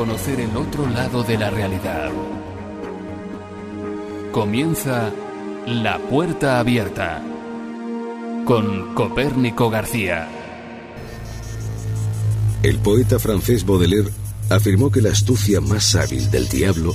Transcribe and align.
Conocer 0.00 0.40
el 0.40 0.56
otro 0.56 0.88
lado 0.88 1.22
de 1.24 1.36
la 1.36 1.50
realidad. 1.50 2.10
Comienza 4.32 5.12
La 5.66 5.98
Puerta 5.98 6.58
Abierta 6.58 7.22
con 8.46 8.94
Copérnico 8.94 9.68
García. 9.68 10.26
El 12.62 12.78
poeta 12.78 13.18
francés 13.18 13.66
Baudelaire 13.66 14.08
afirmó 14.48 14.90
que 14.90 15.02
la 15.02 15.10
astucia 15.10 15.60
más 15.60 15.94
hábil 15.94 16.30
del 16.30 16.48
diablo 16.48 16.94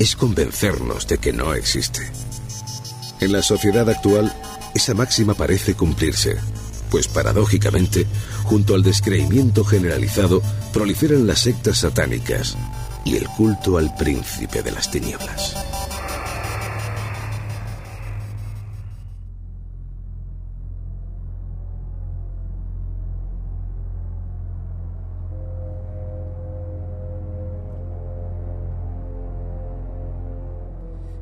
es 0.00 0.16
convencernos 0.16 1.06
de 1.06 1.18
que 1.18 1.32
no 1.32 1.54
existe. 1.54 2.10
En 3.20 3.30
la 3.30 3.42
sociedad 3.42 3.88
actual, 3.88 4.34
esa 4.74 4.94
máxima 4.94 5.34
parece 5.34 5.76
cumplirse, 5.76 6.38
pues 6.90 7.06
paradójicamente, 7.06 8.04
junto 8.42 8.74
al 8.74 8.82
descreimiento 8.82 9.64
generalizado, 9.64 10.42
proliferan 10.72 11.26
las 11.26 11.40
sectas 11.40 11.78
satánicas 11.78 12.56
y 13.04 13.16
el 13.16 13.28
culto 13.28 13.78
al 13.78 13.94
príncipe 13.94 14.62
de 14.62 14.72
las 14.72 14.90
tinieblas. 14.90 15.56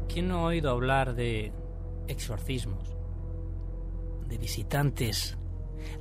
¿Quién 0.09 0.29
no 0.29 0.39
ha 0.39 0.45
oído 0.45 0.71
hablar 0.71 1.15
de 1.15 1.53
exorcismos? 2.09 2.89
De 4.29 4.39
visitantes 4.39 5.37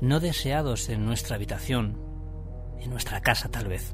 no 0.02 0.20
deseados 0.20 0.90
en 0.90 1.06
nuestra 1.06 1.36
habitación, 1.36 2.09
en 2.82 2.90
nuestra 2.90 3.22
casa 3.22 3.50
tal 3.50 3.68
vez. 3.68 3.94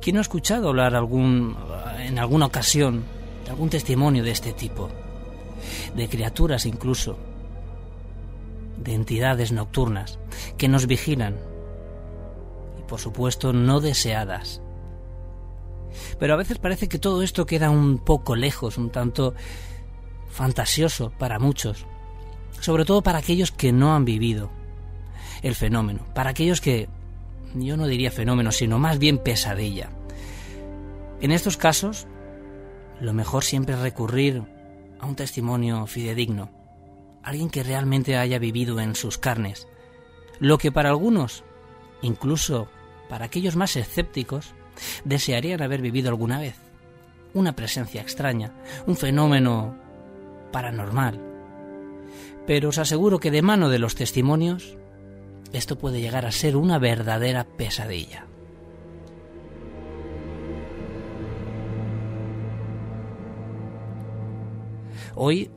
¿Quién 0.00 0.18
ha 0.18 0.20
escuchado 0.20 0.68
hablar 0.68 0.94
algún, 0.94 1.56
en 1.98 2.18
alguna 2.18 2.46
ocasión 2.46 3.04
de 3.44 3.50
algún 3.50 3.70
testimonio 3.70 4.22
de 4.22 4.30
este 4.30 4.52
tipo? 4.52 4.88
De 5.94 6.08
criaturas 6.08 6.66
incluso, 6.66 7.18
de 8.78 8.94
entidades 8.94 9.52
nocturnas 9.52 10.18
que 10.58 10.68
nos 10.68 10.86
vigilan 10.86 11.36
y 12.78 12.82
por 12.82 13.00
supuesto 13.00 13.52
no 13.52 13.80
deseadas 13.80 14.60
pero 16.18 16.34
a 16.34 16.36
veces 16.36 16.58
parece 16.58 16.88
que 16.88 16.98
todo 16.98 17.22
esto 17.22 17.46
queda 17.46 17.70
un 17.70 17.98
poco 17.98 18.36
lejos, 18.36 18.78
un 18.78 18.90
tanto 18.90 19.34
fantasioso 20.30 21.10
para 21.18 21.38
muchos, 21.38 21.86
sobre 22.60 22.84
todo 22.84 23.02
para 23.02 23.18
aquellos 23.18 23.52
que 23.52 23.72
no 23.72 23.94
han 23.94 24.04
vivido 24.04 24.50
el 25.42 25.54
fenómeno, 25.54 26.06
para 26.14 26.30
aquellos 26.30 26.60
que, 26.60 26.88
yo 27.54 27.76
no 27.76 27.86
diría 27.86 28.10
fenómeno, 28.10 28.52
sino 28.52 28.78
más 28.78 28.98
bien 28.98 29.18
pesadilla. 29.18 29.90
En 31.20 31.30
estos 31.32 31.56
casos, 31.56 32.06
lo 33.00 33.12
mejor 33.12 33.44
siempre 33.44 33.74
es 33.74 33.80
recurrir 33.80 34.42
a 35.00 35.06
un 35.06 35.16
testimonio 35.16 35.86
fidedigno, 35.86 36.50
alguien 37.22 37.50
que 37.50 37.62
realmente 37.62 38.16
haya 38.16 38.38
vivido 38.38 38.80
en 38.80 38.94
sus 38.94 39.18
carnes, 39.18 39.68
lo 40.38 40.58
que 40.58 40.72
para 40.72 40.90
algunos, 40.90 41.44
incluso 42.02 42.68
para 43.08 43.26
aquellos 43.26 43.56
más 43.56 43.76
escépticos, 43.76 44.54
desearían 45.04 45.62
haber 45.62 45.80
vivido 45.80 46.10
alguna 46.10 46.38
vez. 46.38 46.56
Una 47.34 47.54
presencia 47.54 48.00
extraña, 48.00 48.52
un 48.86 48.96
fenómeno 48.96 49.76
paranormal. 50.52 51.20
Pero 52.46 52.68
os 52.68 52.78
aseguro 52.78 53.18
que 53.18 53.30
de 53.30 53.42
mano 53.42 53.68
de 53.68 53.78
los 53.78 53.94
testimonios, 53.94 54.76
esto 55.52 55.78
puede 55.78 56.00
llegar 56.00 56.26
a 56.26 56.32
ser 56.32 56.56
una 56.56 56.78
verdadera 56.78 57.44
pesadilla. 57.44 58.26
Hoy 65.14 65.50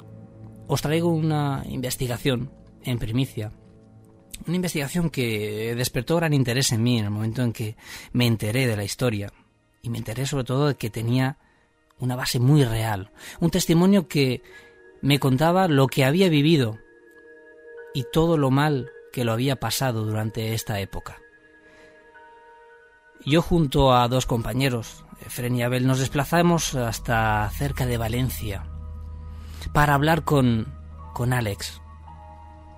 os 0.67 0.81
traigo 0.81 1.09
una 1.09 1.63
investigación 1.67 2.51
en 2.83 2.97
primicia 2.97 3.51
una 4.47 4.55
investigación 4.55 5.09
que 5.09 5.75
despertó 5.75 6.17
gran 6.17 6.33
interés 6.33 6.71
en 6.71 6.83
mí 6.83 6.97
en 6.97 7.05
el 7.05 7.11
momento 7.11 7.41
en 7.41 7.53
que 7.53 7.75
me 8.13 8.27
enteré 8.27 8.67
de 8.67 8.77
la 8.77 8.83
historia. 8.83 9.31
Y 9.81 9.89
me 9.89 9.97
enteré 9.97 10.25
sobre 10.25 10.43
todo 10.43 10.67
de 10.67 10.75
que 10.75 10.89
tenía 10.89 11.37
una 11.99 12.15
base 12.15 12.39
muy 12.39 12.63
real. 12.63 13.11
Un 13.39 13.51
testimonio 13.51 14.07
que 14.07 14.41
me 15.01 15.19
contaba 15.19 15.67
lo 15.67 15.87
que 15.87 16.03
había 16.03 16.29
vivido 16.29 16.77
y 17.93 18.05
todo 18.11 18.37
lo 18.37 18.51
mal 18.51 18.91
que 19.11 19.23
lo 19.23 19.31
había 19.33 19.57
pasado 19.57 20.05
durante 20.05 20.53
esta 20.53 20.79
época. 20.79 21.17
Yo 23.25 23.41
junto 23.41 23.93
a 23.93 24.07
dos 24.07 24.25
compañeros, 24.25 25.03
Fren 25.27 25.55
y 25.55 25.63
Abel, 25.63 25.85
nos 25.85 25.99
desplazamos 25.99 26.75
hasta 26.75 27.49
cerca 27.49 27.85
de 27.85 27.97
Valencia 27.97 28.65
para 29.73 29.93
hablar 29.93 30.23
con, 30.23 30.73
con 31.13 31.33
Alex. 31.33 31.81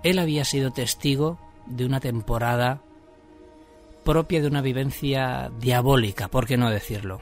Él 0.03 0.17
había 0.17 0.45
sido 0.45 0.71
testigo 0.71 1.39
de 1.67 1.85
una 1.85 1.99
temporada 1.99 2.81
propia 4.03 4.41
de 4.41 4.47
una 4.47 4.61
vivencia 4.61 5.51
diabólica, 5.59 6.27
por 6.27 6.47
qué 6.47 6.57
no 6.57 6.69
decirlo. 6.69 7.21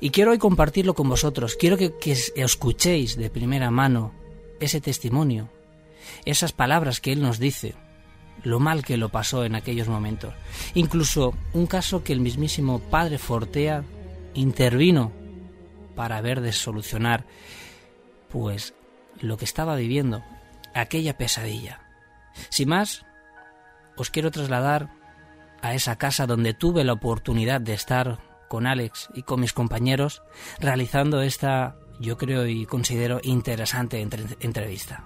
Y 0.00 0.10
quiero 0.10 0.32
hoy 0.32 0.38
compartirlo 0.38 0.94
con 0.94 1.08
vosotros, 1.08 1.56
quiero 1.56 1.76
que, 1.76 1.94
escuchéis 2.36 3.16
de 3.16 3.30
primera 3.30 3.70
mano 3.70 4.12
ese 4.60 4.80
testimonio, 4.80 5.48
esas 6.24 6.52
palabras 6.52 7.00
que 7.00 7.12
él 7.12 7.22
nos 7.22 7.38
dice, 7.38 7.74
lo 8.42 8.60
mal 8.60 8.84
que 8.84 8.96
lo 8.96 9.08
pasó 9.08 9.44
en 9.44 9.54
aquellos 9.54 9.88
momentos. 9.88 10.34
Incluso 10.74 11.34
un 11.52 11.66
caso 11.66 12.04
que 12.04 12.12
el 12.12 12.20
mismísimo 12.20 12.78
padre 12.78 13.18
Fortea 13.18 13.84
intervino 14.34 15.12
para 15.94 16.20
ver 16.20 16.40
de 16.40 16.52
solucionar, 16.52 17.24
pues, 18.30 18.74
lo 19.20 19.36
que 19.36 19.44
estaba 19.44 19.76
viviendo, 19.76 20.22
aquella 20.74 21.16
pesadilla. 21.16 21.80
Sin 22.50 22.68
más, 22.68 23.04
os 23.96 24.10
quiero 24.10 24.30
trasladar 24.30 24.90
a 25.62 25.74
esa 25.74 25.96
casa 25.96 26.26
donde 26.26 26.52
tuve 26.52 26.84
la 26.84 26.92
oportunidad 26.92 27.60
de 27.60 27.74
estar 27.74 28.18
con 28.48 28.66
Alex 28.66 29.08
y 29.14 29.22
con 29.22 29.40
mis 29.40 29.52
compañeros 29.52 30.22
realizando 30.58 31.22
esta, 31.22 31.76
yo 32.00 32.18
creo 32.18 32.46
y 32.46 32.66
considero 32.66 33.20
interesante 33.22 34.00
entrevista. 34.00 35.04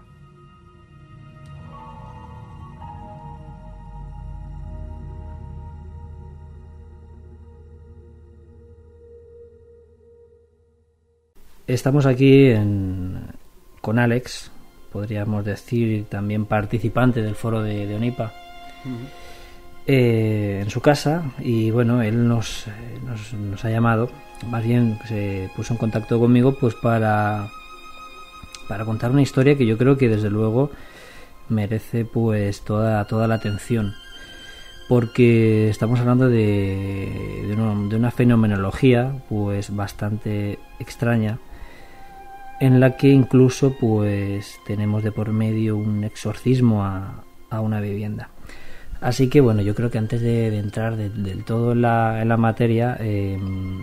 Estamos 11.69 12.07
aquí 12.07 12.51
con 13.83 13.99
Alex, 13.99 14.51
podríamos 14.91 15.45
decir 15.45 16.07
también 16.09 16.47
participante 16.47 17.21
del 17.21 17.35
foro 17.35 17.63
de, 17.63 17.95
Onipa, 17.95 18.33
eh, 19.87 20.61
en 20.63 20.71
su 20.71 20.81
casa 20.81 21.25
y 21.41 21.71
bueno, 21.71 22.01
él 22.01 22.27
nos, 22.27 22.65
nos, 23.39 23.67
ha 23.67 23.71
llamado, 23.71 24.09
más 24.47 24.65
bien 24.65 24.99
se 25.09 25.51
puso 25.55 25.75
en 25.75 25.79
contacto 25.79 26.19
conmigo 26.19 26.57
pues 26.59 26.75
para, 26.75 27.51
para 28.67 28.87
contar 28.87 29.11
una 29.11 29.21
historia 29.21 29.59
que 29.59 29.67
yo 29.67 29.77
creo 29.77 29.99
que 29.99 30.09
desde 30.09 30.31
luego 30.31 30.71
merece 31.51 32.07
pues 32.07 32.63
toda, 32.63 33.05
toda 33.05 33.29
la 33.29 33.35
atención 33.35 33.95
porque 34.89 35.69
estamos 35.69 36.01
hablando 36.01 36.31
de, 36.31 37.45
de, 37.47 37.57
de 37.57 37.97
una 37.97 38.11
fenomenología 38.11 39.13
pues 39.29 39.77
bastante 39.77 40.59
extraña 40.81 41.39
en 42.61 42.81
la 42.81 42.97
que 42.97 43.09
incluso 43.09 43.75
pues 43.79 44.59
tenemos 44.67 45.03
de 45.03 45.13
por 45.13 45.33
medio 45.33 45.77
un 45.77 46.05
exorcismo 46.05 46.85
a, 46.85 47.25
una 47.51 47.81
vivienda. 47.81 48.31
Así 49.01 49.29
que 49.29 49.41
bueno, 49.41 49.63
yo 49.63 49.75
creo 49.75 49.91
que 49.91 49.99
antes 49.99 50.21
de, 50.21 50.59
entrar 50.59 50.97
del 50.97 51.45
todo 51.45 51.73
en 51.73 51.83
la, 51.83 52.37
materia, 52.37 52.97
em, 52.99 53.81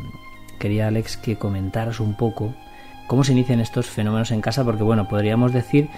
quería 0.59 0.87
Alex 0.87 1.17
que 1.17 1.37
comentaras 1.37 1.99
un 1.99 2.15
poco 2.15 2.53
cómo 3.07 3.23
se 3.23 3.31
inician 3.31 3.59
estos 3.59 3.87
fenómenos 3.87 4.31
en 4.31 4.41
casa, 4.41 4.63
porque 4.63 4.83
bueno, 4.83 5.07
podríamos 5.07 5.53
decir 5.53 5.89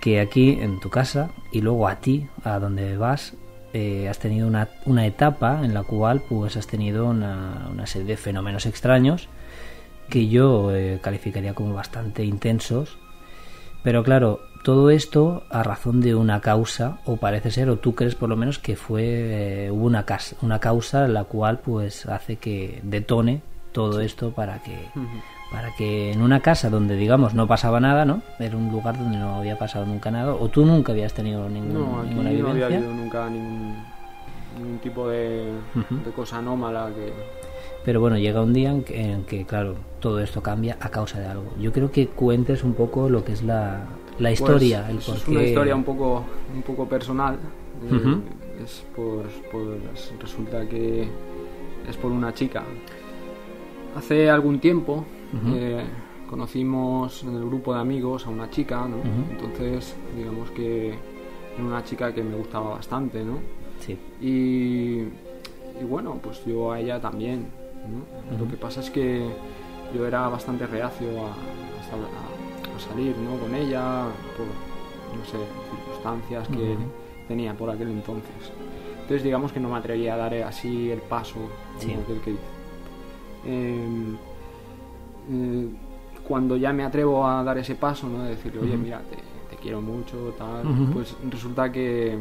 que 0.00 0.20
aquí 0.20 0.58
en 0.60 0.80
tu 0.80 0.90
casa 0.90 1.30
y 1.52 1.60
luego 1.60 1.88
a 1.88 1.96
ti, 1.96 2.26
a 2.42 2.58
donde 2.58 2.96
vas, 2.96 3.34
eh, 3.72 4.08
has 4.08 4.18
tenido 4.18 4.46
una, 4.46 4.68
una, 4.84 5.06
etapa 5.06 5.60
en 5.64 5.72
la 5.74 5.82
cual 5.82 6.22
pues 6.28 6.56
has 6.56 6.66
tenido 6.66 7.06
una, 7.06 7.68
una 7.72 7.86
serie 7.86 8.08
de 8.08 8.16
fenómenos 8.16 8.66
extraños 8.66 9.28
que 10.08 10.28
yo 10.28 10.74
eh, 10.74 10.98
calificaría 11.02 11.54
como 11.54 11.74
bastante 11.74 12.24
intensos. 12.24 12.98
Pero 13.82 14.02
claro, 14.02 14.40
todo 14.62 14.90
esto 14.90 15.44
a 15.50 15.62
razón 15.62 16.00
de 16.00 16.14
una 16.14 16.40
causa, 16.40 16.98
o 17.04 17.16
parece 17.16 17.50
ser, 17.50 17.68
o 17.68 17.76
tú 17.76 17.94
crees 17.94 18.14
por 18.14 18.28
lo 18.28 18.36
menos 18.36 18.58
que 18.58 18.76
fue 18.76 19.66
eh, 19.66 19.70
hubo 19.70 19.84
una, 19.84 20.04
causa, 20.04 20.36
una 20.42 20.58
causa 20.58 21.06
la 21.08 21.24
cual 21.24 21.58
pues 21.58 22.06
hace 22.06 22.36
que 22.36 22.80
detone 22.82 23.42
todo 23.72 24.00
esto 24.00 24.30
para 24.30 24.62
que 24.62 24.76
para 25.50 25.74
que 25.76 26.12
en 26.12 26.22
una 26.22 26.40
casa 26.40 26.70
donde 26.70 26.96
digamos 26.96 27.34
no 27.34 27.46
pasaba 27.46 27.78
nada, 27.80 28.04
¿no? 28.04 28.22
Era 28.38 28.56
un 28.56 28.70
lugar 28.72 28.98
donde 28.98 29.18
no 29.18 29.36
había 29.36 29.58
pasado 29.58 29.84
nunca 29.84 30.10
nada, 30.10 30.32
o 30.32 30.48
tú 30.48 30.64
nunca 30.64 30.92
habías 30.92 31.12
tenido 31.12 31.48
ningún, 31.48 31.74
no, 31.74 32.00
aquí 32.00 32.14
ninguna 32.14 32.30
no 32.40 32.50
había 32.50 32.66
habido 32.66 32.92
nunca 32.92 33.28
ningún 33.28 33.74
ningún 34.58 34.78
tipo 34.78 35.08
de, 35.08 35.52
de 35.74 36.10
cosa 36.12 36.38
anómala 36.38 36.90
que... 36.94 37.12
Pero 37.84 38.00
bueno, 38.00 38.16
llega 38.16 38.42
un 38.42 38.52
día 38.54 38.70
en 38.70 38.82
que, 38.82 39.00
en 39.12 39.24
que, 39.24 39.44
claro, 39.44 39.74
todo 40.00 40.20
esto 40.20 40.42
cambia 40.42 40.76
a 40.80 40.88
causa 40.88 41.20
de 41.20 41.26
algo. 41.26 41.52
Yo 41.60 41.70
creo 41.72 41.90
que 41.90 42.06
cuentes 42.08 42.64
un 42.64 42.72
poco 42.74 43.08
lo 43.10 43.24
que 43.24 43.32
es 43.32 43.42
la, 43.42 43.84
la 44.18 44.28
Pues, 44.30 44.40
historia, 44.40 44.88
el 44.90 44.98
es 44.98 45.04
por 45.04 45.28
una 45.34 45.42
historia 45.42 45.76
un 45.76 45.84
poco, 45.84 46.24
un 46.54 46.62
poco 46.62 46.88
personal. 46.88 47.38
eh, 47.90 48.62
es 48.64 48.84
por, 48.96 49.24
pues 49.52 50.12
resulta 50.20 50.66
que 50.68 51.06
es 51.88 51.96
por 51.96 52.10
una 52.10 52.32
chica. 52.32 52.62
Hace 53.96 54.30
algún 54.30 54.58
tiempo 54.60 55.04
eh, 55.54 55.84
conocimos 56.30 57.22
en 57.24 57.34
el 57.36 57.44
grupo 57.44 57.74
de 57.74 57.80
amigos 57.80 58.26
a 58.26 58.30
una 58.30 58.48
chica, 58.48 58.86
¿no? 58.88 58.96
Entonces, 59.30 59.94
digamos 60.16 60.50
que 60.52 60.88
era 61.54 61.64
una 61.64 61.84
chica 61.84 62.12
que 62.14 62.22
me 62.22 62.34
gustaba 62.36 62.70
bastante, 62.70 63.22
¿no? 63.24 63.38
Sí. 63.80 63.98
Y, 64.22 65.00
y 65.80 65.84
bueno, 65.88 66.18
pues 66.22 66.44
yo 66.46 66.72
a 66.72 66.80
ella 66.80 66.98
también. 67.00 67.46
¿No? 67.88 68.38
Lo 68.38 68.48
que 68.50 68.56
pasa 68.56 68.80
es 68.80 68.90
que 68.90 69.28
yo 69.94 70.06
era 70.06 70.28
bastante 70.28 70.66
reacio 70.66 71.08
a, 71.20 71.30
a 71.30 71.90
sal- 71.90 72.00
a- 72.00 72.76
a 72.76 72.80
salir 72.80 73.16
¿no? 73.18 73.36
con 73.38 73.54
ella 73.54 74.06
por, 74.36 74.46
no 75.18 75.24
sé, 75.24 75.36
circunstancias 75.70 76.48
que 76.48 76.76
tenía 77.28 77.54
por 77.54 77.70
aquel 77.70 77.88
entonces. 77.88 78.32
Entonces 79.02 79.22
digamos 79.22 79.52
que 79.52 79.60
no 79.60 79.68
me 79.68 79.76
atrevía 79.76 80.14
a 80.14 80.16
dar 80.16 80.34
así 80.42 80.90
el 80.90 81.00
paso, 81.00 81.36
Sí. 81.78 81.88
como 81.88 82.02
aquel 82.02 82.20
que 82.20 82.30
dice. 82.30 82.42
Em, 83.46 84.16
eh, 85.30 85.68
cuando 86.26 86.56
ya 86.56 86.72
me 86.72 86.84
atrevo 86.84 87.26
a 87.26 87.42
dar 87.44 87.58
ese 87.58 87.74
paso, 87.74 88.08
¿no? 88.08 88.22
de 88.24 88.30
decirle, 88.30 88.60
oye, 88.62 88.76
mira, 88.76 89.00
te, 89.10 89.16
te 89.54 89.60
quiero 89.62 89.80
mucho, 89.82 90.34
tal, 90.38 90.62
pues 90.92 91.14
resulta 91.30 91.70
que 91.70 92.18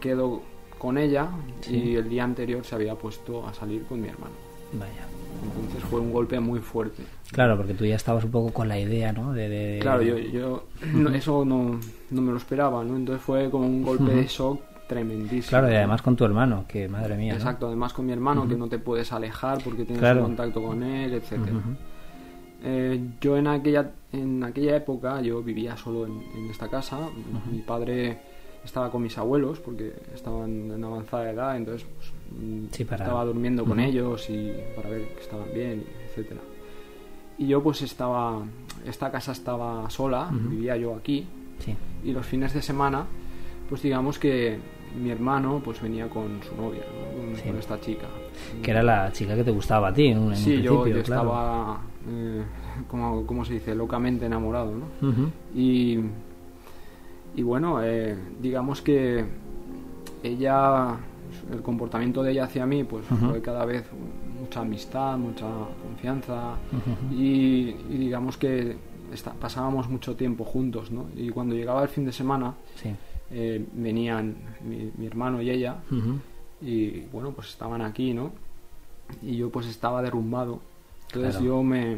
quedo 0.00 0.40
con 0.78 0.98
ella 0.98 1.28
Sí. 1.60 1.76
y 1.76 1.96
el 1.96 2.08
día 2.08 2.24
anterior 2.24 2.64
se 2.64 2.74
había 2.74 2.96
puesto 2.96 3.46
a 3.46 3.54
salir 3.54 3.84
con 3.86 4.00
mi 4.00 4.08
hermano. 4.08 4.34
Vaya. 4.78 5.06
Entonces 5.44 5.82
fue 5.88 6.00
un 6.00 6.12
golpe 6.12 6.40
muy 6.40 6.60
fuerte. 6.60 7.02
Claro, 7.30 7.56
porque 7.56 7.74
tú 7.74 7.84
ya 7.84 7.96
estabas 7.96 8.24
un 8.24 8.30
poco 8.30 8.52
con 8.52 8.68
la 8.68 8.78
idea, 8.78 9.12
¿no? 9.12 9.32
De, 9.32 9.48
de- 9.48 9.78
Claro, 9.80 10.02
yo, 10.02 10.16
yo 10.18 10.64
no- 10.94 11.10
eso 11.10 11.44
no, 11.44 11.78
no 12.10 12.22
me 12.22 12.30
lo 12.32 12.36
esperaba, 12.38 12.82
¿no? 12.84 12.96
Entonces 12.96 13.22
fue 13.24 13.50
como 13.50 13.66
un 13.66 13.82
golpe 13.82 14.12
de 14.12 14.26
shock 14.26 14.60
tremendísimo. 14.88 15.50
Claro, 15.50 15.70
y 15.70 15.74
además 15.74 16.00
con 16.02 16.16
tu 16.16 16.24
hermano, 16.24 16.64
que 16.68 16.88
madre 16.88 17.16
mía, 17.16 17.32
¿no? 17.32 17.38
Exacto, 17.38 17.66
además 17.66 17.92
con 17.92 18.06
mi 18.06 18.12
hermano, 18.12 18.46
que 18.48 18.56
no 18.56 18.68
te 18.68 18.78
puedes 18.78 19.12
alejar 19.12 19.58
porque 19.62 19.84
tienes 19.84 19.98
Claro. 20.00 20.22
contacto 20.22 20.62
con 20.62 20.82
él, 20.82 21.12
etcétera. 21.14 21.56
Eh, 22.64 23.00
yo 23.20 23.36
en 23.36 23.46
aquella, 23.48 23.90
en 24.12 24.42
aquella 24.42 24.76
época 24.76 25.20
yo 25.20 25.42
vivía 25.42 25.76
solo 25.76 26.06
en, 26.06 26.22
en 26.36 26.50
esta 26.50 26.68
casa. 26.68 26.98
Mi 27.52 27.58
padre 27.60 28.18
estaba 28.66 28.90
con 28.90 29.02
mis 29.02 29.16
abuelos 29.16 29.58
porque 29.60 29.94
estaban 30.14 30.70
en 30.70 30.84
avanzada 30.84 31.30
edad, 31.30 31.56
entonces 31.56 31.86
pues, 31.96 32.12
mm, 32.38 32.66
Sí, 32.72 32.84
para- 32.84 33.04
estaba 33.04 33.24
durmiendo 33.24 33.64
con 33.64 33.78
Ujú. 33.78 33.88
ellos 33.88 34.28
y 34.28 34.52
para 34.76 34.90
ver 34.90 35.08
que 35.14 35.20
estaban 35.22 35.46
bien, 35.54 35.84
etcétera. 36.08 36.40
Y 37.38 37.46
yo 37.46 37.62
pues 37.62 37.80
estaba, 37.82 38.42
esta 38.86 39.10
casa 39.10 39.32
estaba 39.32 39.88
sola, 39.90 40.28
Ujú. 40.34 40.50
vivía 40.50 40.76
yo 40.76 40.94
aquí 40.94 41.26
Sí. 41.60 41.74
y 42.04 42.12
los 42.12 42.26
fines 42.26 42.52
de 42.52 42.60
semana 42.60 43.06
pues 43.68 43.82
digamos 43.82 44.18
que 44.18 44.58
mi 45.02 45.10
hermano 45.10 45.60
pues 45.64 45.80
venía 45.82 46.08
con 46.08 46.40
su 46.42 46.54
novia, 46.56 46.82
¿no? 46.82 47.20
con, 47.26 47.36
Sí. 47.36 47.42
con 47.48 47.58
esta 47.58 47.80
chica. 47.80 48.06
Que 48.62 48.70
era 48.70 48.82
la 48.82 49.10
chica 49.12 49.34
que 49.34 49.42
te 49.44 49.50
gustaba 49.50 49.88
a 49.88 49.92
ti 49.94 50.06
en 50.06 50.18
en 50.18 50.22
un 50.24 50.36
Sí, 50.36 50.62
yo, 50.62 50.82
principio, 50.82 50.96
yo 50.98 51.02
claro. 51.04 51.22
estaba, 51.22 51.80
eh, 52.08 52.42
como, 52.88 53.26
como 53.26 53.44
se 53.44 53.54
dice, 53.54 53.74
locamente 53.74 54.26
enamorado, 54.26 54.72
¿no? 54.74 55.08
Ujú. 55.08 55.28
Y, 55.54 55.98
y 57.36 57.42
bueno, 57.42 57.82
eh, 57.84 58.16
digamos 58.40 58.80
que 58.82 59.24
ella, 60.22 60.96
el 61.52 61.62
comportamiento 61.62 62.22
de 62.22 62.32
ella 62.32 62.44
hacia 62.44 62.66
mí, 62.66 62.84
pues 62.84 63.04
fue 63.06 63.40
cada 63.42 63.64
vez 63.64 63.84
mucha 64.40 64.60
amistad, 64.60 65.16
mucha 65.18 65.46
confianza 65.82 66.54
y, 67.10 67.74
y 67.90 67.96
digamos 67.98 68.36
que 68.36 68.76
esta- 69.12 69.32
pasábamos 69.34 69.88
mucho 69.88 70.16
tiempo 70.16 70.44
juntos, 70.44 70.90
¿no? 70.90 71.06
Y 71.16 71.28
cuando 71.30 71.54
llegaba 71.54 71.82
el 71.82 71.88
fin 71.88 72.04
de 72.04 72.12
semana 72.12 72.54
Sí. 72.76 72.90
eh, 73.30 73.64
venían 73.74 74.36
mi, 74.68 74.90
mi 74.96 75.06
hermano 75.06 75.40
y 75.42 75.50
ella 75.50 75.76
y 76.60 77.00
bueno, 77.12 77.30
pues 77.32 77.48
estaban 77.48 77.82
aquí, 77.82 78.14
¿no? 78.14 78.32
Y 79.22 79.36
yo 79.36 79.50
pues 79.50 79.66
estaba 79.66 80.02
derrumbado. 80.02 80.60
Entonces 81.08 81.36
Claro. 81.36 81.44
yo 81.46 81.62
me, 81.62 81.96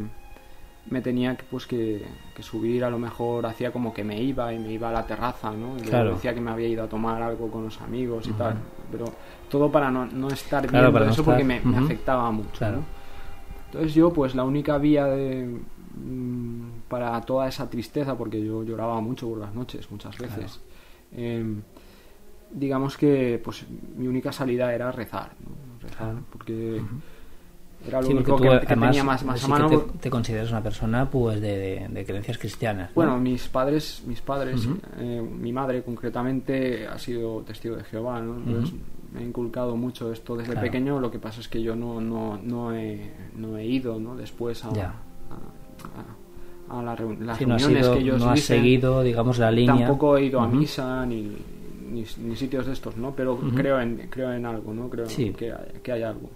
me 0.90 1.00
tenía 1.00 1.36
que, 1.36 1.44
pues 1.44 1.66
que, 1.66 2.04
que 2.34 2.42
subir, 2.42 2.84
a 2.84 2.90
lo 2.90 2.98
mejor 2.98 3.44
hacía 3.46 3.70
como 3.72 3.92
que 3.92 4.04
me 4.04 4.20
iba 4.22 4.52
y 4.52 4.58
me 4.58 4.72
iba 4.72 4.88
a 4.88 4.92
la 4.92 5.06
terraza, 5.06 5.50
¿no? 5.52 5.76
Y 5.78 5.82
Claro. 5.82 6.14
decía 6.14 6.34
que 6.34 6.40
me 6.40 6.50
había 6.50 6.68
ido 6.68 6.84
a 6.84 6.88
tomar 6.88 7.22
algo 7.22 7.50
con 7.50 7.64
los 7.64 7.80
amigos 7.80 8.26
y 8.28 8.32
tal. 8.32 8.56
Pero 8.90 9.04
todo 9.50 9.70
para 9.70 9.90
no, 9.90 10.06
no 10.06 10.28
estar 10.28 10.66
Claro, 10.66 10.72
viendo 10.86 10.92
para 10.92 11.04
no 11.06 11.12
eso 11.12 11.24
porque 11.24 11.44
me, 11.44 11.60
me 11.60 11.76
afectaba 11.78 12.30
mucho. 12.30 12.50
Claro. 12.58 12.76
¿no? 12.78 12.84
Entonces 13.66 13.94
yo 13.94 14.12
pues 14.12 14.34
la 14.34 14.44
única 14.44 14.78
vía 14.78 15.04
de 15.06 15.60
mm, 15.94 16.70
para 16.88 17.20
toda 17.20 17.48
esa 17.48 17.68
tristeza, 17.68 18.16
porque 18.16 18.42
yo 18.42 18.62
lloraba 18.62 19.00
mucho 19.00 19.28
por 19.28 19.38
las 19.38 19.54
noches, 19.54 19.90
muchas 19.90 20.16
veces. 20.18 20.60
em, 21.12 21.62
digamos 22.50 22.96
que 22.96 23.38
pues 23.44 23.66
mi 23.96 24.06
única 24.08 24.32
salida 24.32 24.72
era 24.74 24.90
rezar, 24.90 25.32
¿no? 25.44 25.78
rezar 25.86 26.14
porque 26.32 26.80
era 27.86 28.00
lo 28.00 28.06
Sí, 28.08 28.12
único 28.12 28.36
tú, 28.36 28.42
que, 28.42 28.48
que 28.48 28.54
además, 28.66 28.88
tenía 28.90 29.04
más, 29.04 29.24
más 29.24 29.40
sí 29.40 29.44
a 29.44 29.46
que 29.56 29.62
mano. 29.62 29.68
te, 29.80 29.98
te 29.98 30.10
consideras 30.10 30.50
una 30.50 30.62
persona 30.62 31.08
pues 31.10 31.40
de, 31.40 31.56
de- 31.58 31.88
de 31.88 32.04
creencias 32.04 32.36
cristianas. 32.38 32.88
¿no? 32.90 32.94
Bueno, 32.94 33.18
mis 33.18 33.48
padres, 33.48 34.02
mis 34.06 34.20
padres, 34.20 34.68
eh, 34.98 35.22
mi 35.22 35.52
madre 35.52 35.82
concretamente 35.82 36.86
ha 36.86 36.98
sido 36.98 37.40
testigo 37.42 37.76
de 37.76 37.84
Jehová, 37.84 38.20
¿no? 38.20 38.36
Entonces 38.36 38.74
me 39.12 39.20
ha 39.20 39.22
inculcado 39.22 39.76
mucho 39.76 40.12
esto 40.12 40.36
desde 40.36 40.52
Claro. 40.52 40.66
pequeño. 40.66 41.00
Lo 41.00 41.10
que 41.10 41.18
pasa 41.18 41.40
es 41.40 41.48
que 41.48 41.62
yo 41.62 41.74
no, 41.76 42.00
no, 42.00 42.38
no, 42.42 42.74
he, 42.74 43.10
no 43.36 43.56
he 43.56 43.64
ido, 43.64 43.98
¿no? 43.98 44.16
Después 44.16 44.64
a, 44.64 44.68
a, 44.68 44.72
a- 46.70 46.78
a 46.78 46.82
la 46.82 46.94
reun- 46.96 47.18
las 47.20 47.38
Sí, 47.38 47.46
no 47.46 47.54
has, 47.54 47.62
reuniones 47.62 47.86
ido- 47.86 47.94
que 47.94 48.00
ellos 48.00 48.20
no 48.22 48.28
has 48.30 48.34
dicen. 48.34 48.56
seguido, 48.58 49.02
digamos, 49.02 49.38
la 49.38 49.50
línea. 49.50 49.74
Tampoco 49.86 50.16
he 50.18 50.24
ido 50.26 50.40
a 50.40 50.46
misa 50.48 51.06
ni, 51.06 51.34
ni, 51.90 52.04
ni 52.18 52.36
sitios 52.36 52.66
de 52.66 52.72
estos, 52.72 52.96
¿no? 52.98 53.12
Pero 53.14 53.38
creo 53.54 53.80
en 53.80 54.08
creo 54.10 54.32
en 54.32 54.44
algo, 54.44 54.74
¿no? 54.74 54.90
Creo 54.90 55.06
Sí. 55.06 55.30
que, 55.32 55.52
hay, 55.52 55.80
que 55.82 55.92
hay 55.92 56.02
algo. 56.02 56.28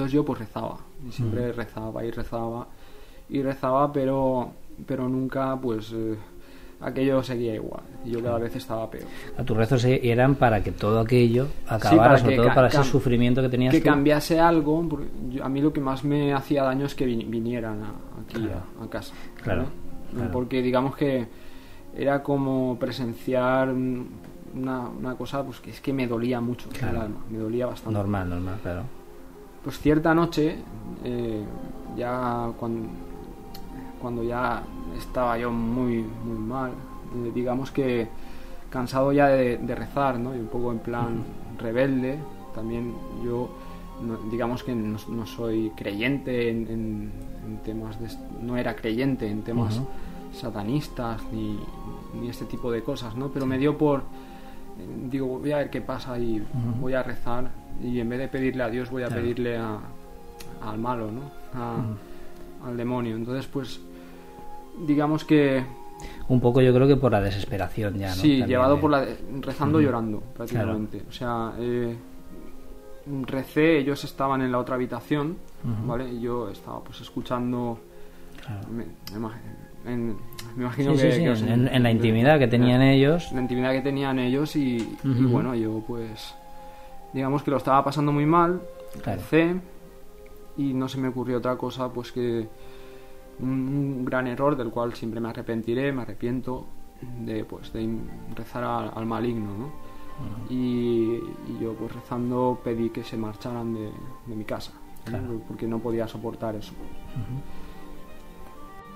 Entonces 0.00 0.14
yo 0.14 0.24
pues 0.24 0.38
rezaba, 0.38 0.78
y 1.06 1.12
siempre 1.12 1.50
Ujú. 1.50 1.56
rezaba 1.58 2.04
y 2.04 2.10
rezaba 2.10 2.66
y 3.28 3.42
rezaba, 3.42 3.92
pero 3.92 4.50
pero 4.86 5.06
nunca 5.10 5.54
pues 5.60 5.92
eh, 5.94 6.16
aquello 6.80 7.22
seguía 7.22 7.54
igual. 7.54 7.82
Y 8.06 8.12
yo 8.12 8.22
cada 8.22 8.38
vez 8.38 8.56
estaba 8.56 8.90
peor. 8.90 9.04
A 9.36 9.44
tus 9.44 9.54
rezos 9.54 9.84
e- 9.84 10.00
eran 10.10 10.36
para 10.36 10.62
que 10.62 10.72
todo 10.72 11.00
aquello 11.00 11.48
acabara, 11.68 12.02
para 12.02 12.18
sobre 12.18 12.36
todo 12.36 12.54
para 12.54 12.68
ese 12.68 12.82
sufrimiento 12.84 13.42
que 13.42 13.50
tenías 13.50 13.74
Que 13.74 13.80
tú. 13.82 13.90
cambiase 13.90 14.40
algo, 14.40 14.88
yo- 15.28 15.44
a 15.44 15.50
mí 15.50 15.60
lo 15.60 15.70
que 15.70 15.80
más 15.82 16.02
me 16.02 16.32
hacía 16.32 16.62
daño 16.62 16.86
es 16.86 16.94
que 16.94 17.06
vin- 17.06 17.28
vinieran 17.28 17.82
a- 17.82 18.22
aquí 18.22 18.40
Claro. 18.40 18.62
a, 18.80 18.84
a 18.84 18.88
casa. 18.88 19.12
Claro, 19.42 19.66
claro. 20.14 20.30
Porque 20.32 20.62
digamos 20.62 20.96
que 20.96 21.28
era 21.94 22.22
como 22.22 22.78
presenciar 22.78 23.68
mm, 23.74 24.06
una, 24.54 24.88
una 24.88 25.14
cosa 25.14 25.44
pues 25.44 25.60
que 25.60 25.70
es 25.72 25.80
que 25.82 25.92
me 25.92 26.06
dolía 26.06 26.40
mucho 26.40 26.70
el 26.70 26.78
Claro. 26.78 27.02
alma, 27.02 27.20
me 27.30 27.36
dolía 27.38 27.66
bastante. 27.66 27.92
Normal, 27.98 28.30
normal, 28.30 28.58
claro. 28.62 28.82
Pues 29.62 29.78
cierta 29.78 30.14
noche, 30.14 30.56
eh, 31.04 31.44
ya 31.96 32.50
cuando, 32.58 32.88
cuando 34.00 34.22
ya 34.22 34.62
estaba 34.96 35.36
yo 35.38 35.50
muy, 35.50 36.04
muy 36.24 36.38
mal, 36.38 36.70
eh, 36.70 37.30
digamos 37.34 37.70
que 37.70 38.08
cansado 38.70 39.12
ya 39.12 39.28
de, 39.28 39.58
de 39.58 39.74
rezar, 39.74 40.18
¿no? 40.18 40.34
Y 40.34 40.38
un 40.38 40.46
poco 40.46 40.72
en 40.72 40.78
plan 40.78 41.22
rebelde, 41.58 42.18
también 42.54 42.94
yo, 43.24 43.50
no- 44.02 44.30
digamos 44.30 44.62
que 44.62 44.74
no, 44.74 44.96
no 45.08 45.26
soy 45.26 45.70
creyente 45.76 46.48
en, 46.50 46.66
en- 46.68 47.12
en 47.46 47.56
temas 47.64 48.00
de... 48.00 48.08
no 48.42 48.56
era 48.56 48.74
creyente 48.76 49.28
en 49.28 49.42
temas 49.42 49.74
satanistas 50.32 51.20
ni, 51.32 51.58
ni 52.18 52.28
este 52.28 52.44
tipo 52.46 52.70
de 52.72 52.82
cosas, 52.82 53.14
¿no? 53.16 53.28
Pero 53.28 53.44
me 53.46 53.58
dio 53.58 53.76
por... 53.76 54.02
Digo, 55.10 55.38
voy 55.38 55.52
a 55.52 55.58
ver 55.58 55.68
qué 55.70 55.80
pasa 55.82 56.18
y 56.18 56.42
voy 56.80 56.94
a 56.94 57.02
rezar 57.02 57.50
y 57.82 58.00
en 58.00 58.08
vez 58.08 58.18
de 58.18 58.28
pedirle 58.28 58.62
a 58.62 58.68
Dios 58.70 58.90
voy 58.90 59.02
a 59.02 59.06
Claro. 59.06 59.22
pedirle 59.22 59.56
a, 59.56 59.78
al 60.62 60.78
malo, 60.78 61.10
¿no? 61.10 61.22
A- 61.54 61.84
Al 62.66 62.76
demonio. 62.76 63.16
Entonces, 63.16 63.46
pues, 63.46 63.80
digamos 64.86 65.24
que 65.24 65.62
Un 66.28 66.40
poco 66.40 66.60
yo 66.60 66.72
creo 66.74 66.86
que 66.86 66.96
por 66.96 67.10
la 67.12 67.20
desesperación 67.20 67.94
ya, 67.98 68.08
¿no? 68.08 68.14
sí, 68.14 68.28
También 68.40 68.48
llevado 68.48 68.74
de- 68.76 68.80
por 68.80 68.90
la 68.90 69.06
rezando 69.40 69.78
Ujú. 69.78 69.86
llorando 69.86 70.20
prácticamente. 70.36 71.02
O 71.08 71.12
sea, 71.12 71.52
eh, 71.58 71.96
recé, 73.26 73.78
ellos 73.78 74.04
estaban 74.04 74.42
en 74.42 74.52
la 74.52 74.58
otra 74.58 74.74
habitación. 74.76 75.36
¿vale? 75.86 76.10
Y 76.10 76.20
yo 76.22 76.48
estaba 76.48 76.82
pues 76.82 77.02
escuchando 77.02 77.78
Claro. 78.42 78.66
me, 78.70 78.84
me 78.84 79.26
imag- 79.26 79.32
en- 79.86 80.16
me 80.56 80.62
imagino 80.64 80.94
Sí, 80.96 81.02
que, 81.02 81.12
sí, 81.12 81.18
sí, 81.18 81.24
que 81.24 81.30
os- 81.30 81.42
en, 81.42 81.68
en 81.68 81.82
la 81.82 81.90
intimidad 81.90 82.38
que 82.38 82.46
tenían 82.48 82.80
ellos. 82.80 83.30
la 83.32 83.42
intimidad 83.42 83.72
que 83.72 83.82
tenían 83.82 84.18
ellos 84.18 84.56
y, 84.56 84.76
y 85.04 85.24
bueno, 85.24 85.54
yo 85.54 85.82
pues 85.86 86.34
digamos 87.12 87.42
que 87.42 87.50
lo 87.50 87.56
estaba 87.56 87.82
pasando 87.84 88.12
muy 88.12 88.26
mal, 88.26 88.60
Claro. 89.02 89.20
y 90.56 90.74
no 90.74 90.88
se 90.88 90.98
me 90.98 91.08
ocurrió 91.08 91.38
otra 91.38 91.56
cosa 91.56 91.92
pues 91.92 92.12
que 92.12 92.48
un, 93.38 94.04
gran 94.04 94.26
error 94.26 94.56
del 94.56 94.70
cual 94.70 94.94
siempre 94.94 95.20
me 95.20 95.28
arrepentiré, 95.30 95.92
me 95.92 96.02
arrepiento 96.02 96.66
de 97.20 97.44
pues 97.44 97.72
de 97.72 97.88
rezar 98.34 98.64
al, 98.64 98.92
al 98.94 99.06
maligno, 99.06 99.56
¿no? 99.56 99.90
y, 100.50 101.14
y 101.14 101.58
yo 101.60 101.72
pues 101.72 101.94
rezando 101.94 102.60
pedí 102.62 102.90
que 102.90 103.02
se 103.02 103.16
marcharan 103.16 103.72
de, 103.72 103.90
de 104.26 104.36
mi 104.36 104.44
casa, 104.44 104.72
porque 105.48 105.66
no 105.66 105.78
podía 105.78 106.06
soportar 106.06 106.56
eso. 106.56 106.74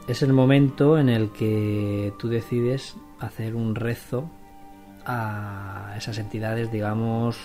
Es 0.06 0.22
el 0.22 0.34
momento 0.34 0.98
en 0.98 1.08
el 1.08 1.30
que 1.30 2.12
tú 2.18 2.28
decides 2.28 2.96
hacer 3.20 3.54
un 3.54 3.74
rezo 3.74 4.28
a 5.06 5.94
esas 5.96 6.18
entidades, 6.18 6.70
digamos, 6.70 7.38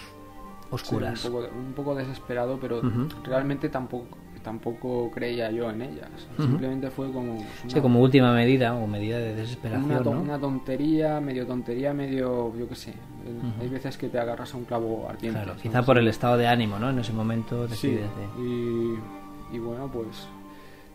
oscuras. 0.71 1.19
Sí, 1.19 1.27
un, 1.27 1.33
poco, 1.33 1.47
un 1.55 1.73
poco 1.73 1.95
desesperado, 1.95 2.57
pero 2.59 2.79
Ujú. 2.79 3.07
realmente 3.23 3.69
tampoco 3.69 4.17
tampoco 4.43 5.11
creía 5.11 5.51
yo 5.51 5.69
en 5.69 5.81
ellas. 5.81 6.07
Simplemente 6.37 6.89
fue 6.89 7.11
como 7.11 7.35
pues, 7.35 7.47
Sí, 7.67 7.73
una- 7.73 7.81
como 7.81 7.99
última 8.01 8.33
medida 8.33 8.73
o 8.73 8.87
medida 8.87 9.17
de 9.17 9.33
una, 9.33 9.41
desesperación, 9.41 10.01
to- 10.03 10.13
¿no? 10.13 10.21
una 10.21 10.39
tontería, 10.39 11.19
medio 11.19 11.45
tontería, 11.45 11.93
medio, 11.93 12.55
yo 12.57 12.67
qué 12.69 12.75
sé. 12.75 12.93
Hay 13.59 13.67
veces 13.67 13.97
que 13.97 14.07
te 14.07 14.17
agarras 14.17 14.53
a 14.53 14.57
un 14.57 14.63
clavo 14.63 15.07
ardiente. 15.09 15.41
Claro, 15.43 15.59
quizá 15.61 15.83
por 15.83 15.97
el 15.97 16.07
estado 16.07 16.37
de 16.37 16.47
ánimo, 16.47 16.79
¿no? 16.79 16.89
En 16.89 16.99
ese 16.99 17.11
momento 17.11 17.67
Sí, 17.67 17.71
decides 17.91 18.09
de... 18.15 18.41
y, 18.41 18.99
y 19.57 19.59
bueno, 19.59 19.89
pues 19.91 20.25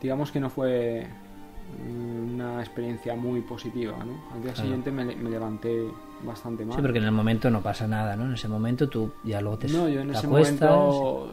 digamos 0.01 0.33
que 0.33 0.41
no 0.41 0.49
fue 0.49 1.07
una 2.33 2.61
experiencia 2.61 3.15
muy 3.15 3.41
positiva, 3.43 3.97
¿no? 4.05 4.15
Al 4.35 4.43
día 4.43 4.53
Claro. 4.53 4.57
siguiente 4.57 4.91
me, 4.91 5.05
me 5.17 5.31
levanté 5.31 5.85
bastante 6.25 6.65
mal. 6.65 6.77
Sí, 6.77 6.83
porque 6.83 6.99
en 6.99 7.05
el 7.05 7.13
momento 7.13 7.51
no 7.51 7.63
pasa 7.63 7.87
nada, 7.87 8.17
¿no? 8.17 8.25
En 8.27 8.35
ese 8.35 8.49
momento 8.49 8.89
tú 8.89 9.13
ya 9.25 9.41
luego 9.41 9.59
te, 9.59 9.69
No, 9.69 9.89
yo 9.89 10.01
en 10.01 10.11
ese 10.11 10.27
acuestas. 10.27 10.71
momento 10.71 11.31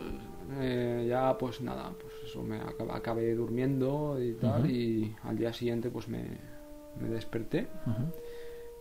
eh, 0.60 1.06
ya 1.10 1.38
pues 1.38 1.62
nada, 1.62 1.92
pues 2.00 2.14
eso, 2.26 2.44
me 2.44 2.60
acab- 2.62 2.94
acabé 2.94 3.34
durmiendo 3.36 4.18
y 4.22 4.34
tal, 4.34 4.70
y 4.70 5.16
al 5.24 5.38
día 5.38 5.54
siguiente 5.54 5.90
pues 5.90 6.08
me, 6.08 6.26
me 7.00 7.08
desperté 7.10 7.68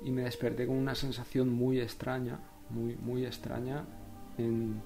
y 0.03 0.11
me 0.11 0.23
desperté 0.23 0.67
con 0.67 0.77
una 0.77 0.95
sensación 0.95 1.49
muy 1.53 1.81
extraña, 1.81 2.39
muy, 2.71 2.97
muy 2.97 3.25
extraña, 3.25 3.85
en 4.39 4.81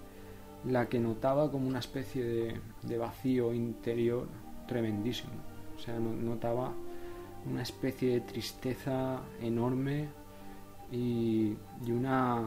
la 0.69 0.89
que 0.89 0.99
notaba 0.99 1.51
como 1.51 1.69
una 1.69 1.79
especie 1.79 2.25
de, 2.25 2.61
de 2.83 2.99
vacío 2.99 3.53
interior 3.53 4.27
tremendísimo. 4.67 5.33
O 5.77 5.79
sea, 5.79 5.99
no- 5.99 6.13
notaba 6.15 6.73
una 7.47 7.63
especie 7.63 8.13
de 8.15 8.21
tristeza 8.23 9.21
enorme 9.41 10.09
y, 10.95 11.57
y 11.87 11.93
una, 11.93 12.41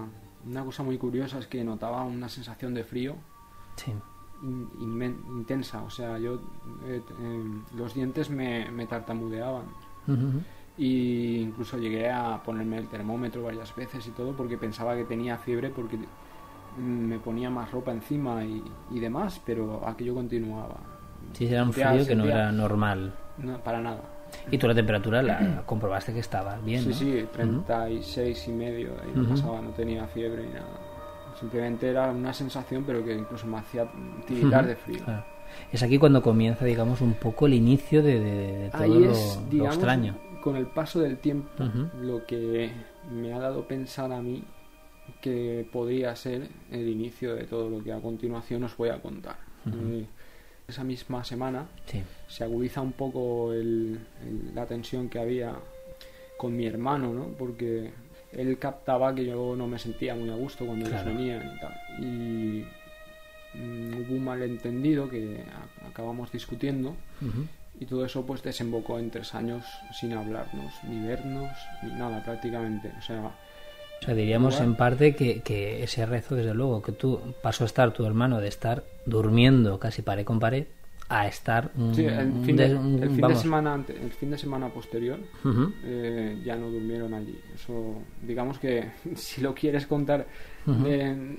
una 0.46 0.64
cosa 0.64 0.84
muy 0.84 0.98
curiosa 0.98 1.40
es 1.40 1.48
que 1.48 1.64
notaba 1.64 2.04
una 2.04 2.30
sensación 2.30 2.74
de 2.74 2.84
frío 2.84 3.16
Sí. 3.76 3.92
in- 4.44 4.70
inmen- 4.80 5.20
intensa. 5.30 5.84
O 5.84 5.90
sea, 5.90 6.18
yo 6.18 6.36
eh, 6.86 7.02
eh, 7.20 7.44
los 7.76 7.94
dientes 7.94 8.30
me, 8.30 8.70
me 8.72 8.86
tartamudeaban. 8.88 9.66
Y 10.78 11.38
incluso 11.42 11.78
llegué 11.78 12.10
a 12.10 12.42
ponerme 12.44 12.78
el 12.78 12.88
termómetro 12.88 13.44
varias 13.44 13.76
veces 13.76 14.06
y 14.08 14.12
todo 14.12 14.34
porque 14.34 14.58
pensaba 14.58 14.96
que 14.96 15.04
tenía 15.06 15.38
fiebre 15.38 15.70
porque 15.70 15.98
me 16.78 17.18
ponía 17.20 17.50
más 17.50 17.72
ropa 17.72 17.92
encima 17.92 18.44
y, 18.46 18.64
y 18.92 19.00
demás, 19.00 19.42
pero 19.46 19.82
aquello 19.88 20.14
continuaba. 20.14 20.78
Sí, 21.34 21.48
era 21.48 21.64
un 21.64 21.74
Sentía- 21.74 21.90
frío 21.92 22.08
que 22.08 22.16
no 22.16 22.26
era 22.26 22.52
normal. 22.52 23.14
no, 23.40 23.58
para 23.60 23.82
nada. 23.82 24.02
Y 24.52 24.58
tú 24.58 24.68
la 24.68 24.76
temperatura 24.76 25.22
la 25.22 25.64
comprobaste 25.66 26.14
que 26.14 26.20
estaba 26.20 26.58
bien, 26.58 26.82
Sí, 26.84 26.90
¿no? 26.90 26.96
sí, 26.96 27.26
36 27.34 28.48
y 28.48 28.52
medio, 28.52 28.92
ahí 29.04 29.12
no 29.14 29.28
pasaba, 29.30 29.62
no 29.62 29.70
tenía 29.72 30.06
fiebre 30.08 30.44
ni 30.44 30.54
nada. 30.54 30.80
Simplemente 31.40 31.90
era 31.90 32.10
una 32.12 32.34
sensación, 32.34 32.84
pero 32.86 33.04
que 33.04 33.14
incluso 33.14 33.46
me 33.48 33.58
hacía 33.58 33.86
tiritar 34.26 34.66
de 34.66 34.76
frío. 34.76 35.04
Claro. 35.04 35.24
Es 35.72 35.82
aquí 35.84 35.98
cuando 35.98 36.22
comienza, 36.22 36.66
digamos, 36.66 37.00
un 37.02 37.14
poco 37.14 37.46
el 37.46 37.54
inicio 37.54 38.02
de, 38.04 38.20
de- 38.20 38.58
de 38.58 38.70
todo 38.70 38.82
Ahí 38.84 38.90
lo, 39.00 39.12
es, 39.12 39.40
lo 39.44 39.50
digamos, 39.50 39.76
extraño. 39.76 40.16
con 40.42 40.56
el 40.56 40.66
paso 40.68 41.00
del 41.00 41.18
tiempo, 41.20 41.50
lo 42.02 42.26
que 42.26 42.72
me 43.12 43.34
ha 43.34 43.40
dado 43.40 43.68
pensar 43.68 44.12
a 44.12 44.22
mí 44.22 44.44
que 45.22 45.66
podría 45.72 46.16
ser 46.16 46.50
el 46.72 46.90
inicio 46.90 47.34
de 47.36 47.46
todo 47.46 47.70
lo 47.70 47.82
que 47.84 47.94
a 47.94 48.00
continuación 48.02 48.64
os 48.66 48.76
voy 48.76 48.90
a 48.90 49.02
contar. 49.02 49.38
Eh, 49.68 50.06
esa 50.68 50.84
misma 50.84 51.24
semana 51.24 51.66
Sí. 51.86 52.04
se 52.28 52.44
agudiza 52.44 52.82
un 52.82 52.92
poco 52.92 53.54
el- 53.54 54.00
el- 54.26 54.54
la 54.54 54.66
tensión 54.66 55.08
que 55.10 55.20
había 55.20 55.56
con 56.38 56.56
mi 56.56 56.66
hermano, 56.66 57.14
¿no? 57.14 57.28
Porque 57.38 57.92
él 58.34 58.60
captaba 58.60 59.16
que 59.16 59.26
yo 59.26 59.56
no 59.56 59.66
me 59.68 59.80
sentía 59.80 60.14
muy 60.14 60.30
a 60.30 60.36
gusto 60.36 60.66
cuando 60.66 60.86
Claro. 60.88 61.10
ellos 61.10 61.18
venían 61.18 61.56
y 61.56 61.60
tal. 61.60 61.74
Y 62.04 62.66
mm, 63.58 63.94
hubo 64.02 64.16
un 64.16 64.24
malentendido 64.26 65.10
que 65.10 65.42
a- 65.52 65.88
acabamos 65.88 66.32
discutiendo 66.32 66.96
y 67.80 67.86
todo 67.86 68.06
eso 68.06 68.26
pues 68.26 68.44
desembocó 68.44 69.00
en 69.00 69.10
tres 69.10 69.34
años 69.34 69.64
sin 69.98 70.14
hablarnos, 70.14 70.74
ni 70.84 71.00
vernos, 71.08 71.50
ni 71.82 71.92
nada 71.94 72.22
prácticamente. 72.24 72.92
O 73.00 73.02
sea, 73.02 73.32
O 74.02 74.06
sea, 74.06 74.14
diríamos 74.14 74.60
en 74.62 74.76
parte 74.76 75.16
que, 75.16 75.42
que 75.42 75.84
ese 75.84 76.06
rezo, 76.06 76.36
desde 76.36 76.54
luego, 76.54 76.82
que 76.82 76.92
tú 76.92 77.20
pasó 77.42 77.64
a 77.64 77.68
estar 77.68 77.92
tu 77.94 78.06
hermano 78.06 78.40
de 78.40 78.48
estar 78.48 78.84
durmiendo 79.06 79.80
casi 79.80 80.02
pared 80.02 80.24
con 80.26 80.40
pared 80.40 80.66
a 81.10 81.26
estar 81.28 81.72
un, 81.78 81.96
sí, 81.96 82.06
el 82.06 82.28
un 82.32 82.44
fin, 82.44 82.56
de, 82.58 82.68
des- 82.70 82.78
un- 82.78 82.94
el 83.02 83.08
fin 83.10 83.16
de 83.16 83.22
vamos. 83.22 83.40
semana 83.42 83.74
ante- 83.74 83.98
el 84.02 84.12
fin 84.12 84.30
de 84.30 84.38
semana 84.38 84.68
posterior 84.70 85.18
eh, 85.86 86.38
ya 86.44 86.56
no 86.58 86.70
durmieron 86.70 87.14
allí. 87.14 87.40
Eso, 87.56 87.96
digamos 88.22 88.60
que 88.60 88.92
si 89.16 89.42
lo 89.42 89.56
quieres 89.56 89.88
contar 89.88 90.28
de, 90.66 91.38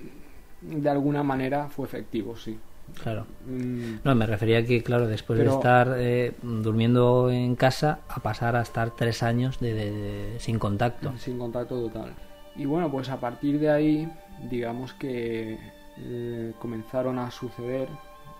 de 0.62 0.88
alguna 0.91 1.23
manera 1.23 1.69
fue 1.69 1.87
efectivo, 1.87 2.37
sí. 2.37 2.59
Claro. 3.03 3.27
Mm, 3.47 3.97
No, 4.03 4.15
me 4.15 4.25
refería 4.27 4.65
que, 4.65 4.83
claro, 4.83 5.07
después 5.07 5.38
de 5.38 5.45
estar 5.47 5.95
eh, 5.99 6.33
durmiendo 6.43 7.31
en 7.31 7.55
casa, 7.55 8.00
a 8.09 8.21
pasar 8.21 8.57
a 8.57 8.62
estar 8.62 8.97
tres 8.97 9.23
años 9.23 9.61
de, 9.61 9.75
de- 9.75 9.91
de- 9.93 10.41
sin 10.41 10.59
contacto. 10.59 11.12
sin 11.19 11.38
contacto 11.38 11.79
total. 11.79 12.15
Y 12.59 12.67
bueno, 12.67 12.91
pues 12.91 13.09
a 13.09 13.19
partir 13.21 13.59
de 13.59 13.71
ahí, 13.71 14.12
digamos 14.50 14.93
que 14.95 15.59
eh, 15.99 16.53
comenzaron 16.59 17.19
a 17.19 17.31
suceder 17.31 17.88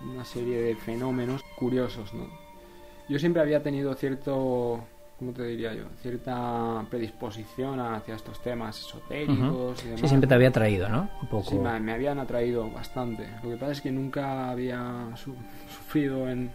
una 0.02 0.25
serie 0.25 0.60
de 0.60 0.76
fenómenos 0.76 1.42
curiosos, 1.56 2.12
¿no? 2.14 2.26
Yo 3.08 3.18
siempre 3.18 3.40
había 3.40 3.62
tenido 3.62 3.94
cierto, 3.94 4.84
¿cómo 5.18 5.32
te 5.32 5.44
diría 5.44 5.72
yo? 5.75 5.84
Cierta 6.02 6.84
predisposición 6.90 7.80
hacia 7.80 8.16
estos 8.16 8.40
temas 8.42 8.78
esotéricos 8.80 9.82
y 9.82 9.87
demás. 9.87 10.00
Sí, 10.02 10.08
siempre 10.08 10.28
te 10.28 10.34
había 10.34 10.50
traído, 10.50 10.88
¿no? 10.88 11.08
Un 11.22 11.28
poco. 11.28 11.50
Sí, 11.50 11.58
me, 11.58 11.80
me 11.80 11.92
habían 11.92 12.18
atraído 12.18 12.70
bastante. 12.70 13.26
Lo 13.42 13.50
que 13.50 13.56
pasa 13.56 13.72
es 13.72 13.80
que 13.80 13.90
nunca 13.90 14.50
había 14.50 15.10
su- 15.16 15.34
sufrido 15.68 16.28
en, 16.28 16.50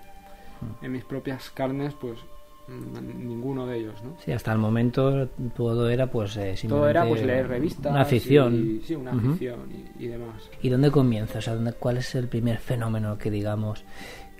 Mm. 0.62 0.86
en 0.86 0.92
mis 0.94 1.04
propias 1.04 1.50
carnes, 1.50 1.94
pues 1.96 2.20
ninguno 2.68 3.68
de 3.68 3.78
ellos, 3.80 4.02
¿no? 4.04 4.16
Sí, 4.24 4.32
hasta 4.32 4.52
el 4.54 4.58
momento 4.58 5.28
todo 5.56 5.90
era 5.90 6.08
pues 6.10 6.38
eh, 6.38 6.56
Todo 6.68 6.88
era 6.88 7.06
pues 7.08 7.24
leer 7.24 7.48
revistas. 7.48 7.92
Una 7.92 8.02
afición. 8.02 8.54
y- 8.56 8.82
sí, 8.82 8.96
una 8.96 9.12
afición 9.12 9.60
y, 10.00 10.06
y 10.06 10.08
demás. 10.08 10.50
¿Y 10.62 10.70
dónde 10.70 10.90
comienza? 10.92 11.40
O 11.40 11.42
sea, 11.42 11.56
¿dónde- 11.56 11.74
¿cuál 11.74 11.98
es 11.98 12.16
el 12.16 12.28
primer 12.28 12.58
fenómeno 12.60 13.18
que 13.18 13.30
digamos 13.30 13.84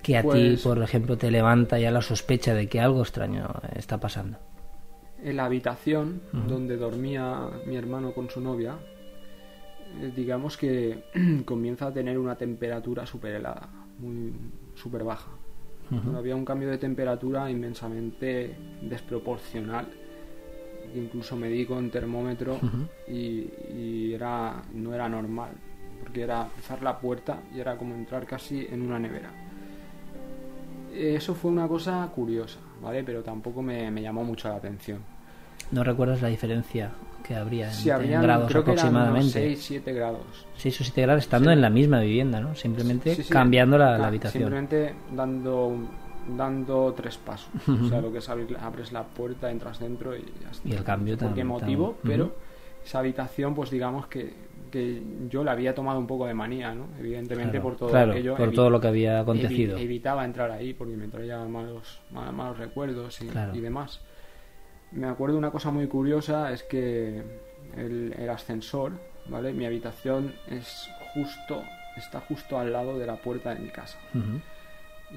que 0.02 0.16
a 0.16 0.22
ti, 0.22 0.28
Pues- 0.28 0.62
por 0.62 0.82
ejemplo, 0.82 1.16
te 1.18 1.30
levanta 1.30 1.78
ya 1.78 1.90
la 1.90 2.02
sospecha 2.02 2.54
de 2.54 2.68
que 2.68 2.80
algo 2.80 3.02
extraño 3.02 3.46
está 3.76 3.98
pasando? 4.00 4.38
En 5.22 5.36
la 5.36 5.46
habitación 5.46 6.20
donde 6.48 6.76
dormía 6.76 7.48
mi 7.66 7.76
hermano 7.76 8.12
con 8.12 8.28
su 8.28 8.40
novia, 8.42 8.76
eh, 10.00 10.12
digamos 10.14 10.56
que 10.56 11.04
comienza 11.44 11.86
a 11.86 11.92
tener 11.92 12.18
una 12.18 12.36
temperatura 12.36 13.06
súper 13.06 13.34
helada, 13.36 13.68
muy 13.98 14.32
súper 14.74 15.04
baja. 15.04 15.30
Había 16.16 16.34
un 16.34 16.44
cambio 16.44 16.70
de 16.70 16.78
temperatura 16.78 17.50
inmensamente 17.50 18.56
desproporcional. 18.82 19.86
Incluso 20.94 21.36
medí 21.36 21.66
con 21.66 21.90
termómetro 21.90 22.58
y, 23.08 23.48
y 23.74 24.12
era 24.14 24.62
no 24.72 24.94
era 24.94 25.08
normal, 25.08 25.50
porque 26.00 26.22
era 26.22 26.48
cruzar 26.52 26.82
la 26.82 26.98
puerta 26.98 27.40
y 27.54 27.60
era 27.60 27.76
como 27.76 27.94
entrar 27.94 28.26
casi 28.26 28.66
en 28.70 28.82
una 28.82 28.98
nevera. 28.98 29.30
Eso 30.94 31.34
fue 31.34 31.50
una 31.50 31.66
cosa 31.66 32.08
curiosa, 32.14 32.60
¿vale? 32.80 33.02
Pero 33.02 33.22
tampoco 33.22 33.60
me, 33.62 33.90
me 33.90 34.02
llamó 34.02 34.22
mucho 34.22 34.48
la 34.48 34.56
atención. 34.56 35.00
¿No 35.72 35.82
recuerdas 35.82 36.22
la 36.22 36.28
diferencia 36.28 36.92
que 37.26 37.34
habría 37.34 37.68
en, 37.68 37.72
Si 37.74 37.88
en 37.88 37.94
habrían, 37.94 38.22
grados 38.22 38.48
creo 38.50 38.64
que 38.64 38.72
eran 38.72 38.88
unos 38.88 39.00
aproximadamente? 39.08 39.32
6, 39.56 39.64
7 39.64 39.92
grados. 39.94 40.46
6 40.56 40.80
o 40.80 40.84
7 40.84 41.02
grados 41.02 41.22
estando 41.24 41.48
Sí. 41.50 41.54
en 41.54 41.60
la 41.62 41.70
misma 41.70 42.00
vivienda, 42.00 42.38
¿no? 42.40 42.54
Simplemente 42.54 43.14
Sí, 43.14 43.22
sí, 43.22 43.32
cambiando 43.32 43.78
la, 43.78 43.96
la 43.96 44.08
habitación. 44.08 44.42
Simplemente 44.44 44.94
dando, 45.12 45.72
dando 46.36 46.92
tres 46.96 47.16
pasos. 47.16 47.48
o 47.68 47.88
sea, 47.88 48.00
lo 48.00 48.12
que 48.12 48.18
es 48.18 48.28
abrir, 48.28 48.56
abres 48.60 48.92
la 48.92 49.02
puerta, 49.04 49.50
entras 49.50 49.78
dentro 49.78 50.14
y 50.16 50.20
ya 50.42 50.50
está. 50.50 50.68
Y 50.68 50.72
el 50.72 50.84
cambio 50.84 51.14
No 51.14 51.20
sé 51.20 51.26
¿Por 51.26 51.34
qué 51.34 51.44
motivo? 51.44 51.98
Pero 52.02 52.24
Ujú. 52.26 52.34
esa 52.84 52.98
habitación, 52.98 53.54
pues 53.54 53.70
digamos 53.70 54.06
que, 54.06 54.34
que 54.70 55.02
yo 55.30 55.44
la 55.44 55.52
había 55.52 55.74
tomado 55.74 55.98
un 55.98 56.06
poco 56.06 56.26
de 56.26 56.34
manía, 56.34 56.74
¿no? 56.74 56.88
Evidentemente 56.98 57.52
Claro, 57.52 57.62
por 57.62 57.76
todo 57.76 57.88
claro, 57.90 58.12
aquello. 58.12 58.36
por 58.36 58.50
evi- 58.50 58.54
todo 58.54 58.68
lo 58.70 58.80
que 58.80 58.88
había 58.88 59.18
evi- 59.18 59.22
acontecido. 59.22 59.78
evitaba 59.78 60.24
entrar 60.26 60.50
ahí 60.50 60.74
porque 60.74 60.94
me 60.96 61.08
traía 61.08 61.38
malos, 61.44 62.00
ma- 62.10 62.30
malos 62.32 62.58
recuerdos 62.58 63.20
y, 63.22 63.28
Claro. 63.28 63.54
y 63.54 63.60
demás. 63.60 64.00
Me 64.94 65.06
acuerdo 65.08 65.36
una 65.38 65.50
cosa 65.50 65.70
muy 65.70 65.86
curiosa, 65.88 66.52
es 66.52 66.62
que 66.62 67.22
el, 67.76 68.14
el 68.16 68.30
ascensor, 68.30 68.92
¿vale? 69.28 69.52
Mi 69.52 69.66
habitación 69.66 70.34
es 70.48 70.88
justo, 71.12 71.62
está 71.96 72.20
justo 72.20 72.58
al 72.58 72.72
lado 72.72 72.98
de 72.98 73.06
la 73.06 73.16
puerta 73.16 73.54
de 73.54 73.60
mi 73.60 73.68
casa. 73.70 73.98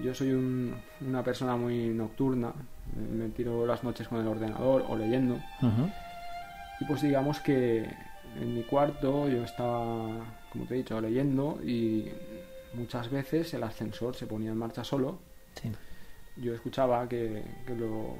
Yo 0.04 0.14
soy 0.14 0.32
un- 0.32 0.76
una 1.02 1.24
persona 1.24 1.56
muy 1.56 1.90
nocturna, 1.90 2.54
me 2.96 3.30
tiro 3.30 3.66
las 3.66 3.84
noches 3.84 4.08
con 4.08 4.20
el 4.20 4.28
ordenador 4.28 4.86
o 4.88 4.96
leyendo, 4.98 5.40
y 6.80 6.86
pues 6.86 7.02
digamos 7.02 7.40
que 7.40 7.86
en 8.40 8.54
mi 8.56 8.64
cuarto 8.64 9.28
yo 9.30 9.44
estaba, 9.44 10.26
como 10.52 10.66
te 10.68 10.74
he 10.76 10.78
dicho, 10.78 11.00
leyendo 11.02 11.60
y 11.64 12.12
muchas 12.74 13.10
veces 13.10 13.54
el 13.54 13.64
ascensor 13.64 14.16
se 14.16 14.28
ponía 14.28 14.52
en 14.52 14.58
marcha 14.58 14.84
solo. 14.84 15.20
Sí. 15.56 15.72
Yo 16.38 16.54
escuchaba 16.54 17.08
que, 17.10 17.44
que 17.66 17.74
lo, 17.76 18.16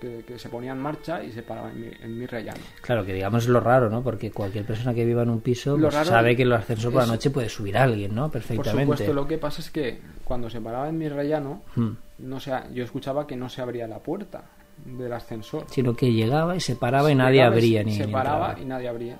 que, 0.00 0.24
que 0.26 0.38
se 0.38 0.48
ponía 0.48 0.72
en 0.72 0.78
marcha 0.78 1.22
y 1.22 1.30
se 1.30 1.42
paraba 1.42 1.70
en 1.70 1.80
mi, 1.80 1.86
en 2.02 2.18
mi 2.18 2.26
rellano. 2.26 2.60
Claro, 2.80 3.04
que 3.04 3.12
digamos 3.12 3.46
lo 3.46 3.60
raro, 3.60 3.90
¿no? 3.90 4.02
Porque 4.02 4.30
cualquier 4.30 4.64
persona 4.64 4.94
que 4.94 5.04
viva 5.04 5.22
en 5.22 5.30
un 5.30 5.40
piso 5.40 5.76
pues, 5.78 5.94
sabe 5.94 6.34
que 6.34 6.42
el 6.42 6.52
ascensor 6.52 6.92
por 6.92 7.02
la 7.02 7.06
noche 7.08 7.30
puede 7.30 7.48
subir 7.48 7.76
a 7.76 7.82
alguien, 7.84 8.14
¿no? 8.14 8.22
Por 8.24 8.32
Perfectamente. 8.32 8.82
supuesto, 8.94 9.12
lo 9.12 9.28
que 9.28 9.38
pasa 9.38 9.60
es 9.60 9.70
que 9.70 10.00
cuando 10.24 10.48
se 10.50 10.60
paraba 10.60 10.88
en 10.88 10.98
mi 10.98 11.08
rellano, 11.08 11.62
Mm. 11.76 11.90
no 12.20 12.40
se, 12.40 12.52
yo 12.72 12.82
escuchaba 12.84 13.26
que 13.26 13.36
no 13.36 13.48
se 13.48 13.60
abría 13.62 13.86
la 13.86 13.98
puerta 13.98 14.42
del 14.84 15.12
ascensor. 15.12 15.66
Sino 15.68 15.94
que 15.94 16.12
llegaba 16.12 16.56
y 16.56 16.60
se 16.60 16.74
paraba 16.76 17.10
y 17.12 17.14
nadie 17.14 17.42
abría 17.42 17.82
ni 17.84 17.94
Se 17.96 18.08
paraba 18.08 18.56
y 18.60 18.64
nadie 18.64 18.88
abría. 18.88 19.18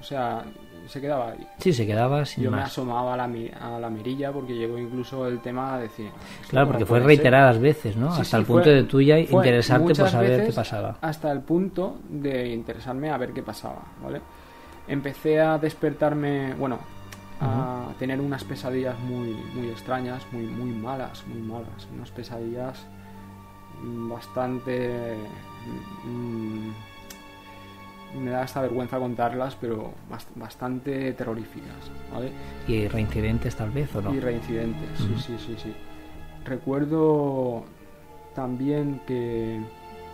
O 0.00 0.02
sea, 0.02 0.44
se 0.88 1.00
quedaba 1.00 1.30
ahí. 1.32 1.46
Sí, 1.58 1.72
se 1.72 1.86
quedaba 1.86 2.24
sin 2.24 2.44
Yo 2.44 2.50
me 2.50 2.60
asomaba 2.62 3.14
a 3.14 3.16
la, 3.16 3.24
a 3.60 3.78
la 3.78 3.90
mirilla 3.90 4.32
porque 4.32 4.54
llegó 4.54 4.78
incluso 4.78 5.26
el 5.26 5.40
tema 5.40 5.76
de 5.76 5.82
decir... 5.84 6.06
"¿Esto 6.40 6.48
Claro, 6.50 6.68
porque 6.68 6.86
fue 6.86 6.98
puede 6.98 7.00
ser?". 7.02 7.06
reiteradas 7.08 7.58
veces, 7.60 7.96
¿no? 7.96 8.12
Sí, 8.14 8.22
Hasta 8.22 8.36
sí, 8.36 8.40
el 8.40 8.46
punto 8.46 8.64
fue- 8.64 8.72
de 8.74 8.82
tuya 8.84 9.18
interesarte 9.18 9.94
por 9.94 10.08
saber 10.08 10.46
qué 10.46 10.52
pasaba. 10.52 10.96
Hasta 11.00 11.30
el 11.32 11.40
punto 11.40 11.98
de 12.08 12.48
interesarme 12.48 13.10
a 13.10 13.16
ver 13.18 13.32
qué 13.32 13.42
pasaba, 13.42 13.82
¿vale? 14.02 14.20
Empecé 14.88 15.40
a 15.40 15.58
despertarme, 15.58 16.54
bueno, 16.54 16.78
a 17.40 17.88
tener 17.98 18.20
unas 18.20 18.42
pesadillas 18.42 18.98
muy, 19.00 19.28
muy 19.54 19.68
extrañas, 19.68 20.26
muy, 20.32 20.44
muy 20.46 20.70
malas, 20.72 21.24
muy 21.26 21.40
malas. 21.42 21.86
Unas 21.94 22.10
pesadillas 22.10 22.84
mm, 23.82 24.08
bastante... 24.10 25.14
mm, 26.04 26.70
me 28.16 28.30
da 28.30 28.42
hasta 28.42 28.62
vergüenza 28.62 28.98
contarlas, 28.98 29.56
pero 29.56 29.92
bast- 30.10 30.28
bastante 30.34 31.12
terroríficas, 31.12 31.90
¿vale? 32.12 32.30
Y 32.66 32.88
reincidentes 32.88 33.54
tal 33.56 33.70
vez, 33.70 33.94
¿o 33.94 34.00
no? 34.02 34.14
Y 34.14 34.20
reincidentes, 34.20 34.88
sí, 34.98 35.14
sí, 35.18 35.36
sí, 35.38 35.56
sí. 35.62 35.74
Recuerdo 36.44 37.64
también 38.34 39.00
que 39.06 39.60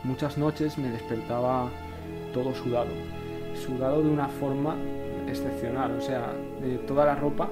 muchas 0.03 0.37
noches 0.39 0.77
me 0.79 0.89
despertaba 0.91 1.69
todo 2.33 2.55
sudado. 2.55 2.91
Sudado 3.55 4.03
de 4.03 4.11
una 4.11 4.29
forma 4.29 4.75
excepcional, 5.29 5.93
o 5.97 6.01
sea, 6.01 6.33
de 6.61 6.77
toda 6.79 7.07
la 7.07 7.15
ropa 7.15 7.49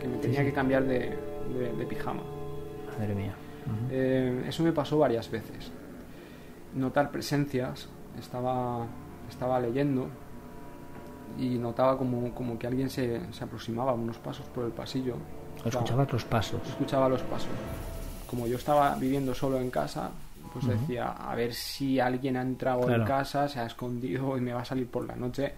que 0.00 0.08
me 0.08 0.16
tenía 0.18 0.40
sí. 0.40 0.46
que 0.46 0.52
cambiar 0.52 0.84
de, 0.84 1.16
de- 1.56 1.72
de 1.78 1.86
pijama. 1.86 2.22
Madre 2.98 3.14
mía. 3.14 3.34
Eh, 3.90 4.44
eso 4.48 4.62
me 4.62 4.72
pasó 4.72 4.98
varias 4.98 5.30
veces. 5.30 5.70
Notar 6.74 7.10
presencias, 7.10 7.88
estaba, 8.18 8.86
estaba 9.34 9.58
leyendo 9.60 10.06
y 11.38 11.58
notaba 11.58 11.98
como, 11.98 12.32
como 12.32 12.58
que 12.58 12.66
alguien 12.66 12.88
se, 12.88 13.20
se 13.32 13.44
aproximaba 13.44 13.92
unos 13.92 14.16
pasos 14.18 14.46
por 14.46 14.64
el 14.64 14.70
pasillo. 14.70 15.16
Escuchabas 15.64 16.12
los 16.12 16.24
pasos. 16.24 16.60
escuchaba 16.68 17.08
los 17.08 17.22
pasos. 17.22 17.48
Como 18.30 18.46
yo 18.46 18.56
estaba 18.56 18.94
viviendo 18.96 19.34
solo 19.34 19.58
en 19.60 19.70
casa, 19.70 20.10
pues 20.52 20.64
Ujú. 20.66 20.74
decía, 20.74 21.08
a 21.10 21.34
ver 21.34 21.52
si 21.52 21.98
alguien 21.98 22.36
ha 22.36 22.42
entrado 22.42 22.82
Claro. 22.82 23.02
en 23.02 23.08
casa, 23.08 23.48
se 23.48 23.58
ha 23.60 23.66
escondido 23.66 24.36
y 24.36 24.40
me 24.40 24.52
va 24.52 24.62
a 24.62 24.64
salir 24.64 24.86
por 24.88 25.06
la 25.06 25.16
noche. 25.16 25.52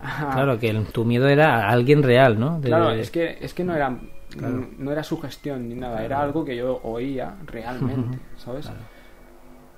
Claro, 0.32 0.58
que 0.58 0.70
el- 0.70 0.86
tu 0.86 1.04
miedo 1.04 1.28
era 1.28 1.66
a 1.66 1.70
alguien 1.70 2.02
real, 2.02 2.38
¿no? 2.40 2.58
De- 2.60 2.68
Claro, 2.68 2.90
es 2.90 3.10
que, 3.10 3.38
es 3.40 3.54
que 3.54 3.62
no 3.64 3.74
era 3.74 3.96
Claro. 4.30 4.66
no 4.78 4.90
era 4.92 5.02
sugestión 5.04 5.68
ni 5.68 5.74
nada, 5.74 5.92
Claro. 5.98 6.06
era 6.06 6.20
algo 6.22 6.44
que 6.44 6.56
yo 6.56 6.80
oía 6.84 7.34
realmente, 7.46 8.18
¿sabes? 8.38 8.66
Claro. 8.66 8.80